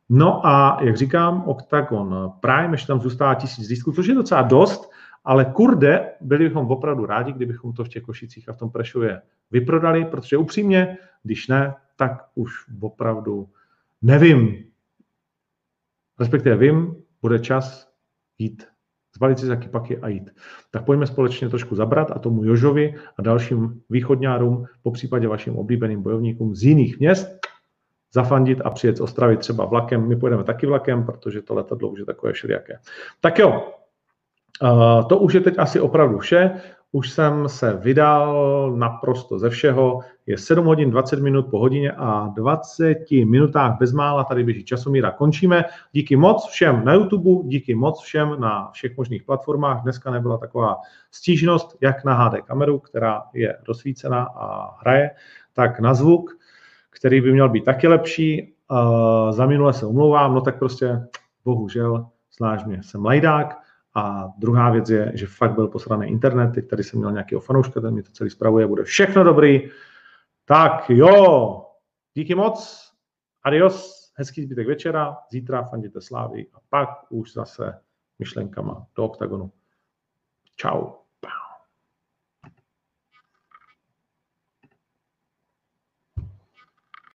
No 0.08 0.46
a 0.46 0.78
jak 0.82 0.96
říkám, 0.96 1.44
Octagon 1.44 2.32
Prime, 2.40 2.74
ještě 2.74 2.86
tam 2.86 3.00
zůstává 3.00 3.34
tisíc 3.34 3.68
lístků, 3.68 3.92
což 3.92 4.06
je 4.06 4.14
docela 4.14 4.42
dost, 4.42 4.90
ale 5.24 5.44
kurde, 5.44 6.12
byli 6.20 6.48
bychom 6.48 6.66
opravdu 6.66 7.06
rádi, 7.06 7.32
kdybychom 7.32 7.72
to 7.72 7.84
v 7.84 7.88
těch 7.88 8.02
Košicích 8.02 8.48
a 8.48 8.52
v 8.52 8.56
tom 8.56 8.70
Prešově 8.70 9.22
vyprodali, 9.50 10.04
protože 10.04 10.36
upřímně, 10.36 10.96
když 11.22 11.48
ne, 11.48 11.74
tak 11.96 12.12
už 12.34 12.52
opravdu 12.80 13.48
nevím. 14.02 14.64
Respektive 16.20 16.56
vím, 16.56 16.94
bude 17.22 17.38
čas 17.38 17.92
jít, 18.38 18.66
zbalit 19.16 19.38
si 19.38 19.46
za 19.46 19.56
paky 19.70 19.98
a 19.98 20.08
jít. 20.08 20.30
Tak 20.70 20.84
pojďme 20.84 21.06
společně 21.06 21.48
trošku 21.48 21.74
zabrat 21.74 22.10
a 22.10 22.18
tomu 22.18 22.44
Jožovi 22.44 22.94
a 23.18 23.22
dalším 23.22 23.80
východňárům, 23.90 24.64
po 24.82 24.90
případě 24.90 25.28
vašim 25.28 25.56
oblíbeným 25.56 26.02
bojovníkům 26.02 26.54
z 26.54 26.62
jiných 26.62 26.98
měst, 26.98 27.28
zafandit 28.14 28.60
a 28.64 28.70
přijet 28.70 28.96
z 28.96 29.00
Ostravy 29.00 29.36
třeba 29.36 29.64
vlakem. 29.64 30.08
My 30.08 30.16
pojedeme 30.16 30.44
taky 30.44 30.66
vlakem, 30.66 31.04
protože 31.04 31.42
to 31.42 31.54
letadlo 31.54 31.88
už 31.88 31.98
je 31.98 32.04
takové 32.04 32.32
všelijaké. 32.32 32.78
Tak 33.20 33.38
jo, 33.38 33.72
to 35.08 35.18
už 35.18 35.34
je 35.34 35.40
teď 35.40 35.54
asi 35.58 35.80
opravdu 35.80 36.18
vše. 36.18 36.60
Už 36.92 37.10
jsem 37.10 37.48
se 37.48 37.76
vydal 37.76 38.72
naprosto 38.76 39.38
ze 39.38 39.50
všeho. 39.50 40.00
Je 40.26 40.38
7 40.38 40.66
hodin 40.66 40.90
20 40.90 41.20
minut 41.20 41.46
po 41.50 41.58
hodině 41.58 41.92
a 41.92 42.28
20 42.36 42.98
minutách 43.10 43.78
bezmála 43.78 44.24
tady 44.24 44.44
běží 44.44 44.64
časomíra. 44.64 45.10
Končíme. 45.10 45.64
Díky 45.92 46.16
moc 46.16 46.48
všem 46.48 46.84
na 46.84 46.94
YouTube, 46.94 47.48
díky 47.48 47.74
moc 47.74 48.02
všem 48.02 48.40
na 48.40 48.70
všech 48.72 48.96
možných 48.96 49.22
platformách. 49.22 49.82
Dneska 49.82 50.10
nebyla 50.10 50.38
taková 50.38 50.76
stížnost, 51.10 51.76
jak 51.80 52.04
na 52.04 52.14
HD 52.14 52.40
kameru, 52.44 52.78
která 52.78 53.22
je 53.34 53.56
rozsvícená 53.68 54.24
a 54.24 54.76
hraje, 54.80 55.10
tak 55.52 55.80
na 55.80 55.94
zvuk, 55.94 56.38
který 56.90 57.20
by 57.20 57.32
měl 57.32 57.48
být 57.48 57.64
taky 57.64 57.88
lepší. 57.88 58.54
za 59.30 59.46
minule 59.46 59.72
se 59.72 59.86
omlouvám, 59.86 60.34
no 60.34 60.40
tak 60.40 60.58
prostě 60.58 61.06
bohužel, 61.44 62.06
zvlášť 62.36 62.66
mě, 62.66 62.82
jsem 62.82 63.04
lajdák, 63.04 63.67
a 63.98 64.32
druhá 64.38 64.70
věc 64.70 64.90
je, 64.90 65.12
že 65.14 65.26
fakt 65.26 65.54
byl 65.54 65.68
posraný 65.68 66.08
internet, 66.08 66.52
teď 66.54 66.68
tady 66.68 66.84
jsem 66.84 66.98
měl 66.98 67.12
nějakého 67.12 67.40
fanouška, 67.40 67.80
ten 67.80 67.94
mi 67.94 68.02
to 68.02 68.12
celý 68.12 68.30
zpravuje, 68.30 68.66
bude 68.66 68.84
všechno 68.84 69.24
dobrý. 69.24 69.70
Tak 70.44 70.90
jo, 70.90 71.64
díky 72.14 72.34
moc, 72.34 72.88
adios, 73.42 74.12
hezký 74.14 74.42
zbytek 74.42 74.66
večera, 74.66 75.16
zítra 75.30 75.62
fandíte 75.62 76.00
slávy 76.00 76.46
a 76.54 76.58
pak 76.68 76.88
už 77.08 77.32
zase 77.32 77.80
myšlenkama 78.18 78.86
do 78.96 79.04
oktagonu. 79.04 79.52
Ciao. 80.60 81.07